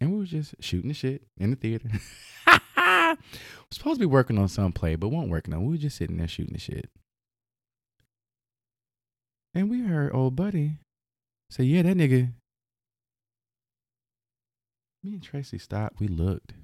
And 0.00 0.12
we 0.12 0.18
were 0.18 0.24
just 0.24 0.54
shooting 0.60 0.88
the 0.88 0.94
shit 0.94 1.22
in 1.36 1.50
the 1.50 1.56
theater. 1.56 1.90
we're 2.46 3.16
supposed 3.70 3.96
to 3.96 4.00
be 4.00 4.06
working 4.06 4.38
on 4.38 4.48
some 4.48 4.72
play, 4.72 4.96
but 4.96 5.08
weren't 5.08 5.28
working 5.28 5.52
on. 5.52 5.64
We 5.64 5.72
were 5.72 5.76
just 5.76 5.98
sitting 5.98 6.16
there 6.16 6.28
shooting 6.28 6.54
the 6.54 6.58
shit. 6.58 6.88
And 9.54 9.68
we 9.68 9.82
heard 9.82 10.14
old 10.14 10.36
buddy 10.36 10.78
say, 11.50 11.64
Yeah, 11.64 11.82
that 11.82 11.96
nigga. 11.96 12.32
Me 15.02 15.12
and 15.12 15.22
Tracy 15.22 15.58
stopped. 15.58 16.00
We 16.00 16.08
looked. 16.08 16.54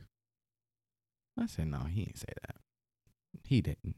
I 1.38 1.46
said, 1.46 1.68
No, 1.68 1.80
he 1.90 2.02
ain't 2.02 2.18
say 2.18 2.32
that. 2.46 2.56
He 3.44 3.60
didn't. 3.60 3.96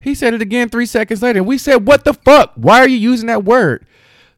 He 0.00 0.14
said 0.14 0.34
it 0.34 0.42
again 0.42 0.68
three 0.68 0.86
seconds 0.86 1.22
later. 1.22 1.40
And 1.40 1.48
we 1.48 1.58
said, 1.58 1.86
What 1.86 2.04
the 2.04 2.14
fuck? 2.14 2.52
Why 2.54 2.80
are 2.80 2.88
you 2.88 2.96
using 2.96 3.26
that 3.26 3.44
word? 3.44 3.86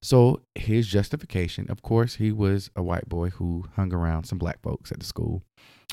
So 0.00 0.42
his 0.54 0.86
justification, 0.86 1.70
of 1.70 1.82
course, 1.82 2.16
he 2.16 2.30
was 2.32 2.70
a 2.76 2.82
white 2.82 3.08
boy 3.08 3.30
who 3.30 3.64
hung 3.74 3.92
around 3.92 4.24
some 4.24 4.38
black 4.38 4.60
folks 4.62 4.92
at 4.92 5.00
the 5.00 5.06
school. 5.06 5.42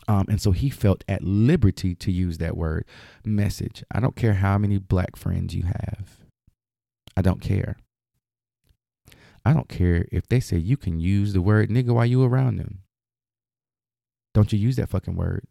Um, 0.07 0.25
and 0.29 0.39
so 0.39 0.51
he 0.51 0.69
felt 0.69 1.03
at 1.07 1.23
liberty 1.23 1.95
to 1.95 2.11
use 2.11 2.37
that 2.37 2.55
word 2.55 2.85
message. 3.23 3.83
I 3.91 3.99
don't 3.99 4.15
care 4.15 4.35
how 4.35 4.57
many 4.57 4.77
black 4.77 5.15
friends 5.15 5.55
you 5.55 5.63
have. 5.63 6.19
I 7.17 7.21
don't 7.21 7.41
care. 7.41 7.77
I 9.43 9.53
don't 9.53 9.69
care 9.69 10.05
if 10.11 10.27
they 10.27 10.39
say 10.39 10.57
you 10.57 10.77
can 10.77 10.99
use 10.99 11.33
the 11.33 11.41
word 11.41 11.69
nigga 11.69 11.89
while 11.89 12.05
you 12.05 12.23
around 12.23 12.57
them. 12.57 12.81
Don't 14.33 14.51
you 14.51 14.59
use 14.59 14.75
that 14.75 14.89
fucking 14.89 15.15
word. 15.15 15.45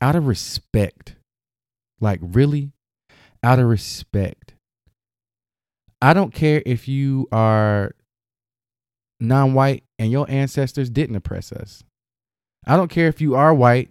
Out 0.00 0.16
of 0.16 0.26
respect. 0.26 1.16
Like, 2.00 2.20
really? 2.20 2.72
Out 3.42 3.58
of 3.58 3.66
respect. 3.66 4.54
I 6.02 6.14
don't 6.14 6.34
care 6.34 6.60
if 6.66 6.88
you 6.88 7.28
are 7.30 7.94
non 9.20 9.54
white 9.54 9.84
and 10.00 10.10
your 10.10 10.28
ancestors 10.28 10.90
didn't 10.90 11.14
oppress 11.14 11.52
us. 11.52 11.84
I 12.66 12.76
don't 12.76 12.90
care 12.90 13.06
if 13.06 13.20
you 13.20 13.36
are 13.36 13.54
white 13.54 13.90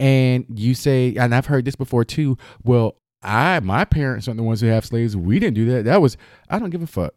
and 0.00 0.46
you 0.54 0.74
say, 0.74 1.14
and 1.16 1.34
I've 1.34 1.46
heard 1.46 1.66
this 1.66 1.76
before 1.76 2.04
too, 2.04 2.38
well, 2.64 2.96
I, 3.22 3.60
my 3.60 3.84
parents 3.84 4.26
aren't 4.26 4.38
the 4.38 4.42
ones 4.42 4.62
who 4.62 4.68
have 4.68 4.86
slaves. 4.86 5.14
We 5.14 5.38
didn't 5.38 5.56
do 5.56 5.66
that. 5.72 5.84
That 5.84 6.00
was, 6.00 6.16
I 6.48 6.58
don't 6.58 6.70
give 6.70 6.82
a 6.82 6.86
fuck. 6.86 7.12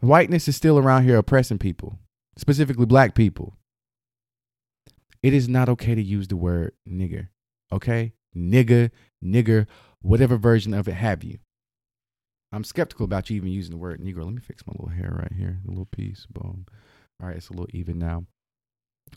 Whiteness 0.00 0.48
is 0.48 0.56
still 0.56 0.78
around 0.78 1.04
here 1.04 1.18
oppressing 1.18 1.58
people, 1.58 1.98
specifically 2.38 2.86
black 2.86 3.14
people. 3.14 3.54
It 5.22 5.34
is 5.34 5.46
not 5.46 5.68
okay 5.68 5.94
to 5.94 6.02
use 6.02 6.28
the 6.28 6.36
word 6.36 6.72
nigger, 6.88 7.28
okay? 7.70 8.14
Nigger, 8.34 8.90
nigger, 9.22 9.66
whatever 10.00 10.38
version 10.38 10.72
of 10.72 10.88
it 10.88 10.94
have 10.94 11.22
you. 11.22 11.38
I'm 12.54 12.64
skeptical 12.64 13.04
about 13.04 13.30
you 13.30 13.36
even 13.36 13.50
using 13.50 13.72
the 13.72 13.78
word 13.78 14.00
Negro. 14.00 14.24
Let 14.24 14.34
me 14.34 14.40
fix 14.40 14.64
my 14.66 14.72
little 14.72 14.94
hair 14.94 15.12
right 15.18 15.32
here. 15.32 15.58
A 15.66 15.68
little 15.68 15.86
piece. 15.86 16.26
Boom. 16.30 16.66
All 17.20 17.28
right, 17.28 17.36
it's 17.36 17.48
a 17.48 17.52
little 17.52 17.68
even 17.72 17.98
now. 17.98 18.26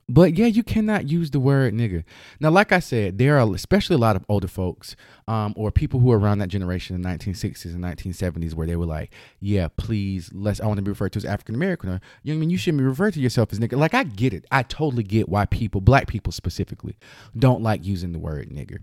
But 0.09 0.37
yeah, 0.37 0.47
you 0.47 0.63
cannot 0.63 1.09
use 1.09 1.31
the 1.31 1.39
word 1.39 1.73
nigga. 1.73 2.03
Now, 2.39 2.49
like 2.49 2.71
I 2.71 2.79
said, 2.79 3.17
there 3.17 3.39
are 3.39 3.53
especially 3.53 3.95
a 3.95 3.99
lot 3.99 4.15
of 4.15 4.25
older 4.27 4.47
folks 4.47 4.95
um, 5.27 5.53
or 5.55 5.71
people 5.71 5.99
who 5.99 6.11
are 6.11 6.19
around 6.19 6.39
that 6.39 6.49
generation 6.49 6.95
in 6.95 7.01
the 7.01 7.09
1960s 7.09 7.73
and 7.73 7.83
1970s 7.83 8.53
where 8.53 8.67
they 8.67 8.75
were 8.75 8.85
like, 8.85 9.13
yeah, 9.39 9.67
please, 9.77 10.29
let's, 10.33 10.59
I 10.59 10.67
want 10.67 10.77
to 10.77 10.83
be 10.83 10.91
referred 10.91 11.13
to 11.13 11.17
as 11.17 11.25
African 11.25 11.55
American. 11.55 11.89
Or, 11.89 12.01
you 12.23 12.33
know 12.33 12.37
I 12.37 12.41
mean? 12.41 12.49
You 12.49 12.57
shouldn't 12.57 12.79
be 12.79 12.85
referred 12.85 13.13
to 13.13 13.19
yourself 13.19 13.51
as 13.51 13.59
nigga. 13.59 13.77
Like, 13.77 13.93
I 13.93 14.03
get 14.03 14.33
it. 14.33 14.45
I 14.51 14.63
totally 14.63 15.03
get 15.03 15.29
why 15.29 15.45
people, 15.45 15.81
black 15.81 16.07
people 16.07 16.31
specifically, 16.31 16.97
don't 17.37 17.61
like 17.61 17.85
using 17.85 18.11
the 18.11 18.19
word 18.19 18.49
nigger 18.49 18.79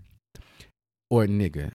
or 1.09 1.25
nigga. 1.25 1.71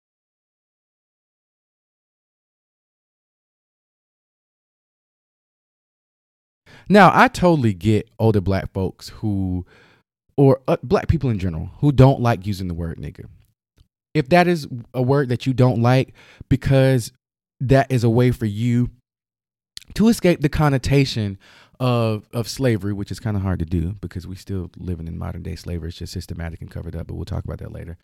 Now, 6.89 7.11
I 7.12 7.28
totally 7.28 7.74
get 7.74 8.09
older 8.18 8.41
black 8.41 8.72
folks 8.72 9.09
who, 9.09 9.66
or 10.37 10.61
uh, 10.68 10.76
black 10.82 11.09
people 11.09 11.30
in 11.30 11.39
general, 11.39 11.70
who 11.78 11.93
don't 11.93 12.20
like 12.20 12.47
using 12.47 12.68
the 12.68 12.74
word 12.74 12.99
nigga. 12.99 13.26
If 14.14 14.28
that 14.30 14.47
is 14.47 14.66
a 14.95 15.03
word 15.03 15.28
that 15.28 15.47
you 15.47 15.53
don't 15.53 15.82
like 15.82 16.14
because 16.49 17.12
that 17.61 17.91
is 17.91 18.05
a 18.05 18.11
way 18.11 18.30
for 18.30 18.47
you 18.47 18.91
to 19.95 20.09
escape 20.09 20.41
the 20.41 20.49
connotation 20.49 21.39
of 21.81 22.29
of 22.33 22.49
slavery, 22.49 22.93
which 22.93 23.11
is 23.11 23.20
kind 23.20 23.37
of 23.37 23.43
hard 23.43 23.59
to 23.59 23.64
do 23.64 23.93
because 24.01 24.27
we 24.27 24.37
still 24.37 24.70
living 24.77 25.07
in 25.07 25.18
modern 25.18 25.43
day 25.43 25.57
slavery. 25.57 25.89
It's 25.89 25.99
just 25.99 26.12
systematic 26.12 26.61
and 26.61 26.70
covered 26.70 26.97
up, 26.97 27.07
but 27.07 27.14
we'll 27.14 27.24
talk 27.24 27.45
about 27.45 27.59
that 27.59 27.72
later. 27.72 27.97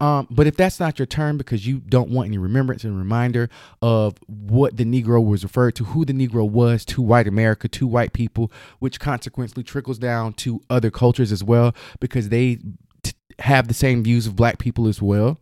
Um, 0.00 0.26
but 0.30 0.46
if 0.46 0.56
that's 0.56 0.80
not 0.80 0.98
your 0.98 1.06
term 1.06 1.38
because 1.38 1.66
you 1.66 1.78
don't 1.80 2.10
want 2.10 2.28
any 2.28 2.38
remembrance 2.38 2.84
and 2.84 2.96
reminder 2.96 3.48
of 3.82 4.18
what 4.26 4.76
the 4.76 4.84
Negro 4.84 5.24
was 5.24 5.42
referred 5.42 5.74
to, 5.76 5.84
who 5.84 6.04
the 6.04 6.12
Negro 6.12 6.48
was 6.48 6.84
to 6.86 7.02
white 7.02 7.28
America, 7.28 7.68
to 7.68 7.86
white 7.86 8.12
people, 8.12 8.50
which 8.78 9.00
consequently 9.00 9.62
trickles 9.62 9.98
down 9.98 10.32
to 10.34 10.60
other 10.68 10.90
cultures 10.90 11.32
as 11.32 11.44
well 11.44 11.74
because 12.00 12.28
they 12.28 12.58
t- 13.02 13.12
have 13.38 13.68
the 13.68 13.74
same 13.74 14.02
views 14.02 14.26
of 14.26 14.36
black 14.36 14.58
people 14.58 14.88
as 14.88 15.00
well. 15.00 15.38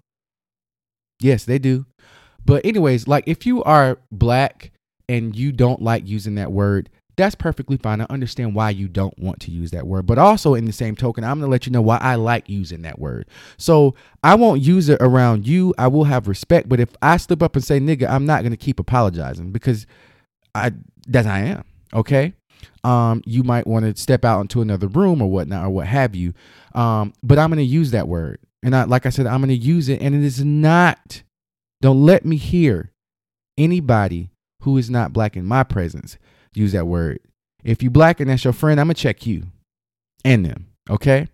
Yes, 1.21 1.45
they 1.45 1.59
do. 1.59 1.87
But 2.45 2.65
anyways, 2.65 3.09
like 3.09 3.25
if 3.27 3.45
you 3.45 3.63
are 3.65 3.99
black 4.11 4.71
and 5.09 5.35
you 5.35 5.53
don't 5.53 5.83
like 5.83 6.07
using 6.07 6.37
that 6.37 6.53
word, 6.53 6.91
that's 7.19 7.35
perfectly 7.35 7.77
fine. 7.77 8.01
I 8.01 8.07
understand 8.09 8.55
why 8.55 8.71
you 8.71 8.89
don't 8.89 9.19
want 9.19 9.41
to 9.41 9.51
use 9.51 9.73
that 9.73 9.87
word. 9.87 10.07
But 10.07 10.19
also, 10.19 10.55
in 10.55 10.65
the 10.65 10.73
same 10.73 10.95
token, 10.95 11.25
I'm 11.25 11.39
going 11.39 11.49
to 11.49 11.51
let 11.51 11.67
you 11.67 11.73
know 11.73 11.83
why 11.83 11.99
I 11.99 12.15
like 12.15 12.49
using 12.49 12.83
that 12.83 12.99
word. 12.99 13.27
So 13.59 13.95
I 14.23 14.37
won't 14.37 14.63
use 14.63 14.89
it 14.89 15.03
around 15.03 15.47
you. 15.47 15.75
I 15.77 15.89
will 15.89 16.05
have 16.05 16.29
respect. 16.29 16.69
But 16.69 16.81
if 16.81 16.91
I 17.03 17.17
slip 17.17 17.43
up 17.43 17.57
and 17.57 17.65
say 17.65 17.81
nigga, 17.81 18.09
I'm 18.09 18.25
not 18.25 18.43
going 18.43 18.53
to 18.53 18.57
keep 18.57 18.79
apologizing 18.79 19.51
because 19.51 19.87
I 20.55 20.73
that 21.09 21.27
I 21.27 21.41
am. 21.41 21.65
Okay. 21.93 22.35
Um, 22.85 23.23
you 23.27 23.43
might 23.43 23.67
want 23.67 23.85
to 23.85 24.01
step 24.01 24.25
out 24.25 24.41
into 24.41 24.63
another 24.63 24.87
room 24.87 25.21
or 25.21 25.29
whatnot 25.29 25.67
or 25.67 25.71
what 25.71 25.89
have 25.89 26.15
you. 26.15 26.35
Um, 26.75 27.13
but 27.23 27.39
I'm 27.39 27.51
going 27.51 27.59
to 27.59 27.65
use 27.65 27.91
that 27.91 28.09
word. 28.09 28.39
And 28.63 28.75
I, 28.75 28.85
like 28.85 29.07
I 29.07 29.11
said, 29.11 29.27
I'm 29.27 29.41
going 29.41 29.49
to 29.49 29.55
use 29.55 29.89
it. 29.89 30.01
And 30.01 30.15
it 30.15 30.23
is 30.23 30.45
not, 30.45 31.23
don't 31.81 32.05
let 32.05 32.25
me 32.25 32.37
hear 32.37 32.93
anybody 33.57 34.31
who 34.63 34.77
is 34.77 34.89
not 34.89 35.13
black 35.13 35.37
in 35.37 35.45
my 35.45 35.65
presence 35.65 36.17
use 36.55 36.73
that 36.73 36.87
word. 36.87 37.21
If 37.65 37.83
you 37.83 37.91
black 37.91 38.21
and 38.21 38.31
that's 38.31 38.45
your 38.45 38.53
friend, 38.53 38.81
I'm 38.81 38.87
gonna 38.87 38.95
check 38.95 39.27
you 39.27 39.45
and 40.25 40.45
them. 40.45 40.69
Okay? 40.89 41.29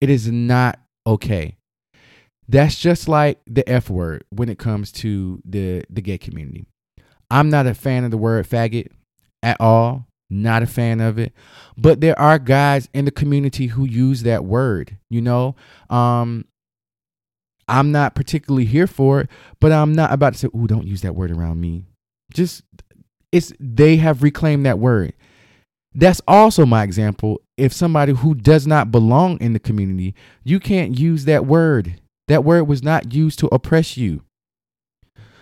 It 0.00 0.10
is 0.10 0.30
not 0.30 0.78
okay. 1.06 1.56
That's 2.48 2.78
just 2.78 3.08
like 3.08 3.40
the 3.46 3.68
F 3.68 3.90
word 3.90 4.24
when 4.30 4.48
it 4.48 4.58
comes 4.58 4.90
to 4.92 5.42
the 5.44 5.84
the 5.90 6.00
gay 6.00 6.18
community. 6.18 6.66
I'm 7.30 7.50
not 7.50 7.66
a 7.66 7.74
fan 7.74 8.04
of 8.04 8.10
the 8.10 8.16
word 8.16 8.48
faggot 8.48 8.88
at 9.42 9.60
all. 9.60 10.06
Not 10.30 10.62
a 10.62 10.66
fan 10.66 11.00
of 11.00 11.18
it. 11.18 11.32
But 11.76 12.00
there 12.00 12.18
are 12.18 12.38
guys 12.38 12.88
in 12.92 13.04
the 13.04 13.10
community 13.10 13.68
who 13.68 13.84
use 13.84 14.22
that 14.22 14.44
word, 14.44 14.96
you 15.10 15.20
know? 15.20 15.56
Um 15.90 16.44
I'm 17.68 17.92
not 17.92 18.14
particularly 18.14 18.64
here 18.64 18.86
for 18.86 19.20
it, 19.20 19.30
but 19.60 19.72
I'm 19.72 19.92
not 19.92 20.10
about 20.10 20.32
to 20.32 20.38
say, 20.38 20.48
"Ooh, 20.56 20.66
don't 20.66 20.86
use 20.86 21.02
that 21.02 21.14
word 21.14 21.30
around 21.30 21.60
me." 21.60 21.84
Just 22.32 22.62
it's 23.32 23.52
they 23.60 23.96
have 23.96 24.22
reclaimed 24.22 24.66
that 24.66 24.78
word. 24.78 25.12
That's 25.94 26.20
also 26.28 26.64
my 26.66 26.82
example. 26.82 27.40
If 27.56 27.72
somebody 27.72 28.12
who 28.12 28.34
does 28.34 28.66
not 28.66 28.90
belong 28.90 29.40
in 29.40 29.52
the 29.52 29.58
community, 29.58 30.14
you 30.44 30.60
can't 30.60 30.98
use 30.98 31.24
that 31.24 31.46
word. 31.46 32.00
That 32.28 32.44
word 32.44 32.64
was 32.64 32.82
not 32.82 33.12
used 33.12 33.38
to 33.40 33.48
oppress 33.48 33.96
you. 33.96 34.22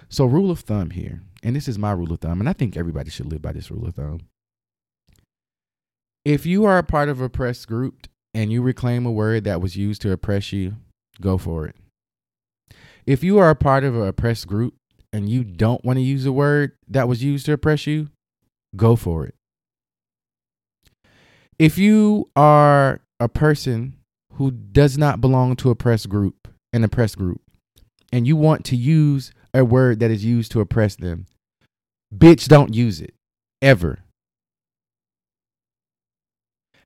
So, 0.08 0.24
rule 0.24 0.50
of 0.50 0.60
thumb 0.60 0.90
here, 0.90 1.20
and 1.42 1.56
this 1.56 1.66
is 1.66 1.78
my 1.78 1.92
rule 1.92 2.12
of 2.12 2.20
thumb, 2.20 2.40
and 2.40 2.48
I 2.48 2.52
think 2.52 2.76
everybody 2.76 3.10
should 3.10 3.26
live 3.26 3.42
by 3.42 3.52
this 3.52 3.70
rule 3.70 3.86
of 3.86 3.96
thumb. 3.96 4.20
If 6.24 6.46
you 6.46 6.64
are 6.64 6.78
a 6.78 6.84
part 6.84 7.08
of 7.08 7.20
a 7.20 7.24
oppressed 7.24 7.68
group 7.68 8.06
and 8.34 8.52
you 8.52 8.62
reclaim 8.62 9.04
a 9.04 9.12
word 9.12 9.44
that 9.44 9.60
was 9.60 9.76
used 9.76 10.02
to 10.02 10.12
oppress 10.12 10.52
you, 10.52 10.76
go 11.20 11.38
for 11.38 11.66
it. 11.66 11.76
If 13.04 13.22
you 13.22 13.38
are 13.38 13.50
a 13.50 13.54
part 13.54 13.84
of 13.84 13.94
an 13.94 14.06
oppressed 14.06 14.46
group 14.46 14.74
and 15.16 15.30
you 15.30 15.42
don't 15.42 15.82
want 15.82 15.96
to 15.96 16.02
use 16.02 16.26
a 16.26 16.32
word 16.32 16.72
that 16.88 17.08
was 17.08 17.24
used 17.24 17.46
to 17.46 17.52
oppress 17.54 17.86
you, 17.86 18.08
go 18.76 18.96
for 18.96 19.24
it. 19.24 19.34
If 21.58 21.78
you 21.78 22.30
are 22.36 23.00
a 23.18 23.28
person 23.28 23.96
who 24.34 24.50
does 24.50 24.98
not 24.98 25.22
belong 25.22 25.56
to 25.56 25.70
a 25.70 25.74
press 25.74 26.04
group, 26.04 26.48
an 26.74 26.84
oppressed 26.84 27.16
group, 27.16 27.40
and 28.12 28.26
you 28.26 28.36
want 28.36 28.66
to 28.66 28.76
use 28.76 29.32
a 29.54 29.64
word 29.64 30.00
that 30.00 30.10
is 30.10 30.22
used 30.22 30.52
to 30.52 30.60
oppress 30.60 30.96
them, 30.96 31.24
bitch, 32.14 32.46
don't 32.46 32.74
use 32.74 33.00
it. 33.00 33.14
ever. 33.62 34.00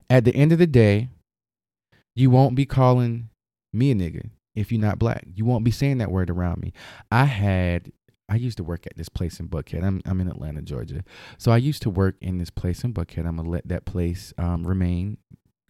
At 0.09 0.25
the 0.25 0.35
end 0.35 0.53
of 0.53 0.59
the 0.59 0.69
day, 0.69 1.09
you 2.15 2.31
won't 2.31 2.55
be 2.55 2.65
calling 2.65 3.29
me 3.73 3.91
a 3.91 3.95
nigga 3.95 4.31
if 4.55 4.71
you're 4.71 4.81
not 4.81 4.99
black. 4.99 5.25
You 5.35 5.45
won't 5.45 5.65
be 5.65 5.71
saying 5.71 5.99
that 5.99 6.11
word 6.11 6.31
around 6.31 6.61
me. 6.61 6.73
I 7.11 7.25
had 7.25 7.93
I 8.31 8.37
used 8.37 8.57
to 8.59 8.65
work 8.65 8.87
at 8.87 8.97
this 8.97 9.09
place 9.09 9.41
in 9.41 9.49
Buckhead. 9.49 9.85
I'm 9.85 10.01
I'm 10.07 10.21
in 10.21 10.29
Atlanta, 10.29 10.63
Georgia. 10.63 11.05
So 11.37 11.51
I 11.51 11.57
used 11.57 11.83
to 11.83 11.91
work 11.91 12.17
in 12.21 12.39
this 12.39 12.51
place 12.51 12.85
in 12.85 12.95
Buckhead. 12.95 13.27
I'm 13.27 13.37
gonna 13.37 13.51
let 13.51 13.69
that 13.69 13.85
place 13.85 14.33
um, 14.39 14.67
remain 14.67 15.19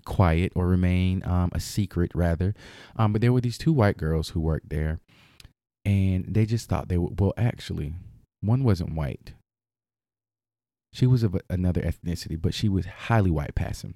quiet 0.05 0.53
or 0.55 0.67
remain 0.67 1.23
um, 1.25 1.51
a 1.53 1.61
secret 1.61 2.13
rather. 2.15 2.55
Um, 2.97 3.13
but 3.13 3.23
there 3.23 3.33
were 3.33 3.41
these 3.41 3.59
two 3.59 3.73
white 3.73 3.97
girls 3.97 4.31
who 4.31 4.41
worked 4.41 4.69
there, 4.69 5.01
and 5.85 6.27
they 6.29 6.47
just 6.47 6.69
thought 6.69 6.89
they 6.89 6.99
were 6.99 7.11
well. 7.19 7.33
Actually, 7.37 7.95
one 8.41 8.63
wasn't 8.63 8.95
white. 8.95 9.33
She 10.93 11.07
was 11.07 11.23
of 11.23 11.41
another 11.49 11.81
ethnicity, 11.83 12.41
but 12.41 12.53
she 12.53 12.69
was 12.69 12.85
highly 12.85 13.31
white 13.31 13.55
passing. 13.55 13.95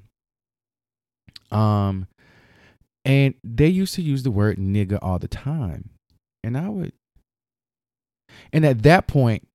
Um, 1.50 2.06
and 3.04 3.34
they 3.42 3.68
used 3.68 3.94
to 3.96 4.02
use 4.02 4.22
the 4.22 4.30
word 4.30 4.58
nigga 4.58 4.98
all 5.02 5.18
the 5.18 5.28
time, 5.28 5.90
and 6.42 6.56
I 6.56 6.68
would. 6.68 6.92
And 8.52 8.64
at 8.64 8.82
that 8.82 9.06
point, 9.06 9.46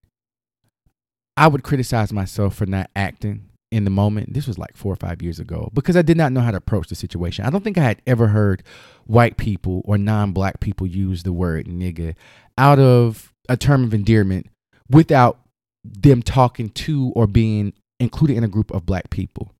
I 1.37 1.47
would 1.47 1.63
criticize 1.63 2.11
myself 2.11 2.55
for 2.55 2.65
not 2.65 2.89
acting 2.95 3.49
in 3.71 3.83
the 3.83 3.89
moment. 3.89 4.33
This 4.33 4.47
was 4.47 4.57
like 4.57 4.75
four 4.75 4.91
or 4.91 4.97
five 4.97 5.21
years 5.21 5.39
ago 5.39 5.69
because 5.73 5.95
I 5.95 6.01
did 6.01 6.17
not 6.17 6.31
know 6.31 6.41
how 6.41 6.51
to 6.51 6.57
approach 6.57 6.89
the 6.89 6.95
situation. 6.95 7.45
I 7.45 7.49
don't 7.49 7.63
think 7.63 7.77
I 7.77 7.83
had 7.83 8.01
ever 8.07 8.27
heard 8.27 8.63
white 9.05 9.37
people 9.37 9.81
or 9.85 9.97
non 9.97 10.31
black 10.31 10.59
people 10.59 10.87
use 10.87 11.23
the 11.23 11.33
word 11.33 11.67
nigga 11.67 12.15
out 12.57 12.79
of 12.79 13.33
a 13.47 13.57
term 13.57 13.83
of 13.83 13.93
endearment 13.93 14.47
without 14.89 15.39
them 15.83 16.21
talking 16.21 16.69
to 16.69 17.11
or 17.15 17.27
being 17.27 17.73
included 17.99 18.37
in 18.37 18.43
a 18.43 18.49
group 18.49 18.71
of 18.71 18.85
black 18.85 19.09
people. 19.09 19.53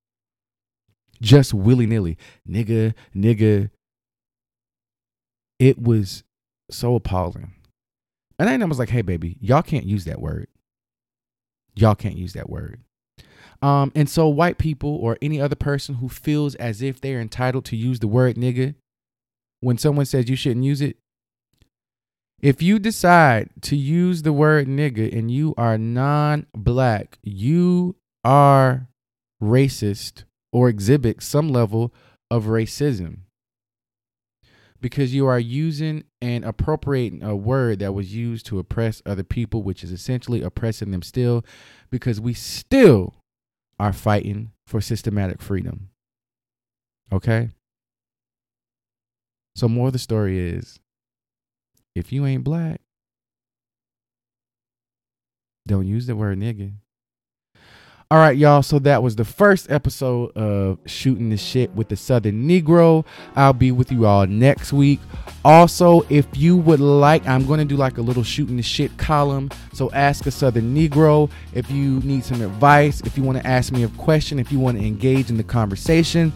Just 1.22 1.54
willy 1.54 1.86
nilly, 1.86 2.18
nigga, 2.48 2.94
nigga. 3.16 3.70
It 5.60 5.82
was 5.82 6.24
so 6.72 6.96
appalling. 6.96 7.54
And 8.40 8.64
I 8.64 8.66
was 8.66 8.80
like, 8.80 8.90
hey, 8.90 9.02
baby, 9.02 9.38
y'all 9.42 9.62
can't 9.62 9.86
use 9.86 10.06
that 10.06 10.22
word. 10.22 10.48
Y'all 11.76 11.96
can't 11.96 12.16
use 12.16 12.34
that 12.34 12.50
word. 12.50 12.80
Um, 13.62 13.92
and 13.94 14.10
so 14.10 14.30
white 14.30 14.58
people 14.58 14.96
or 14.96 15.18
any 15.22 15.42
other 15.42 15.56
person 15.56 15.96
who 15.96 16.08
feels 16.08 16.56
as 16.56 16.82
if 16.82 17.02
they're 17.02 17.20
entitled 17.20 17.66
to 17.66 17.76
use 17.76 18.00
the 18.00 18.08
word 18.08 18.38
nigga 18.38 18.76
when 19.60 19.78
someone 19.78 20.06
says 20.06 20.30
you 20.30 20.38
shouldn't 20.38 20.66
use 20.66 20.82
it, 20.82 20.96
if 22.42 22.62
you 22.62 22.80
decide 22.80 23.50
to 23.64 23.76
use 23.76 24.22
the 24.22 24.32
word 24.32 24.68
nigga 24.68 25.14
and 25.14 25.30
you 25.30 25.54
are 25.58 25.78
non-black, 25.78 27.18
you 27.22 27.98
are 28.24 28.88
racist 29.44 30.24
or 30.54 30.70
exhibit 30.70 31.22
some 31.22 31.50
level 31.50 31.94
of 32.32 32.46
racism 32.46 33.20
because 34.82 35.14
you 35.14 35.28
are 35.28 35.40
using 35.40 36.04
and 36.22 36.46
appropriating 36.46 37.24
a 37.24 37.36
word 37.36 37.80
that 37.80 37.94
was 37.94 38.16
used 38.16 38.46
to 38.48 38.60
oppress 38.60 39.02
other 39.06 39.24
people, 39.24 39.64
which 39.64 39.84
is 39.84 39.92
essentially 39.92 40.42
oppressing 40.42 40.92
them 40.92 41.02
still, 41.02 41.44
because 41.90 42.22
we 42.22 42.34
still 42.34 43.16
are 43.80 43.94
fighting 43.94 44.52
for 44.66 44.82
systematic 44.82 45.42
freedom. 45.42 45.90
Okay? 47.12 47.50
So, 49.56 49.68
more 49.68 49.88
of 49.88 49.94
the 49.94 50.00
story 50.00 50.40
is 50.40 50.80
if 51.96 52.14
you 52.14 52.26
ain't 52.26 52.44
black, 52.44 52.82
don't 55.68 55.88
use 55.88 56.08
the 56.08 56.16
word 56.16 56.40
nigga. 56.40 56.74
All 58.12 58.18
right, 58.18 58.36
y'all. 58.36 58.64
So 58.64 58.80
that 58.80 59.04
was 59.04 59.16
the 59.16 59.24
first 59.24 59.70
episode 59.70 60.36
of 60.36 60.80
Shooting 60.88 61.30
the 61.30 61.38
Shit 61.38 61.70
with 61.76 61.90
the 61.90 61.96
Southern 61.96 62.50
Negro. 62.50 63.06
I'll 63.36 63.54
be 63.54 63.72
with 63.72 63.92
you 63.92 64.08
all 64.08 64.26
next 64.26 64.74
week. 64.74 65.00
Also, 65.46 66.02
if 66.10 66.26
you 66.36 66.58
would 66.58 66.80
like, 66.80 67.28
I'm 67.28 67.46
going 67.46 67.60
to 67.60 67.66
do 67.66 67.76
like 67.76 68.00
a 68.00 68.02
little 68.02 68.24
Shooting 68.24 68.58
the 68.58 68.64
Shit 68.64 68.98
column. 68.98 69.52
So 69.74 69.92
ask 69.92 70.26
a 70.26 70.32
Southern 70.32 70.74
Negro 70.74 71.30
if 71.54 71.70
you 71.70 72.00
need 72.00 72.24
some 72.24 72.42
advice, 72.42 73.00
if 73.02 73.16
you 73.16 73.22
want 73.22 73.38
to 73.38 73.46
ask 73.46 73.72
me 73.72 73.84
a 73.84 73.90
question, 73.90 74.40
if 74.40 74.52
you 74.52 74.58
want 74.58 74.80
to 74.80 74.84
engage 74.84 75.30
in 75.30 75.38
the 75.38 75.44
conversation, 75.44 76.34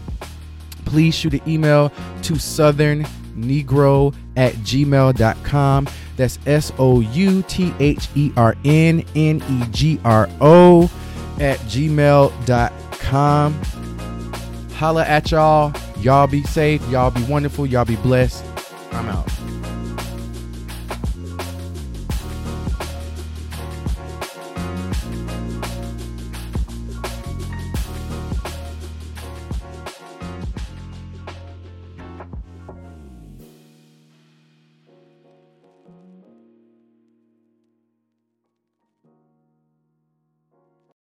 please 0.84 1.12
shoot 1.12 1.32
an 1.32 1.40
email 1.44 1.90
to 2.22 2.38
Southern 2.38 3.02
Negro 3.36 4.14
at 4.36 4.52
gmail.com. 4.58 5.88
That's 6.16 6.38
S 6.46 6.72
O 6.78 7.00
U 7.00 7.42
T 7.48 7.74
H 7.80 8.08
E 8.14 8.30
R 8.36 8.54
N 8.64 9.04
N 9.16 9.42
E 9.50 9.64
G 9.72 9.98
R 10.04 10.28
O 10.40 10.88
at 11.40 11.58
gmail.com. 11.60 13.60
Holla 14.74 15.04
at 15.04 15.30
y'all. 15.30 15.72
Y'all 16.00 16.26
be 16.26 16.42
safe. 16.42 16.86
Y'all 16.88 17.10
be 17.10 17.22
wonderful. 17.24 17.66
Y'all 17.66 17.84
be 17.84 17.96
blessed. 17.96 18.44
I'm 18.92 19.08
out. 19.08 19.28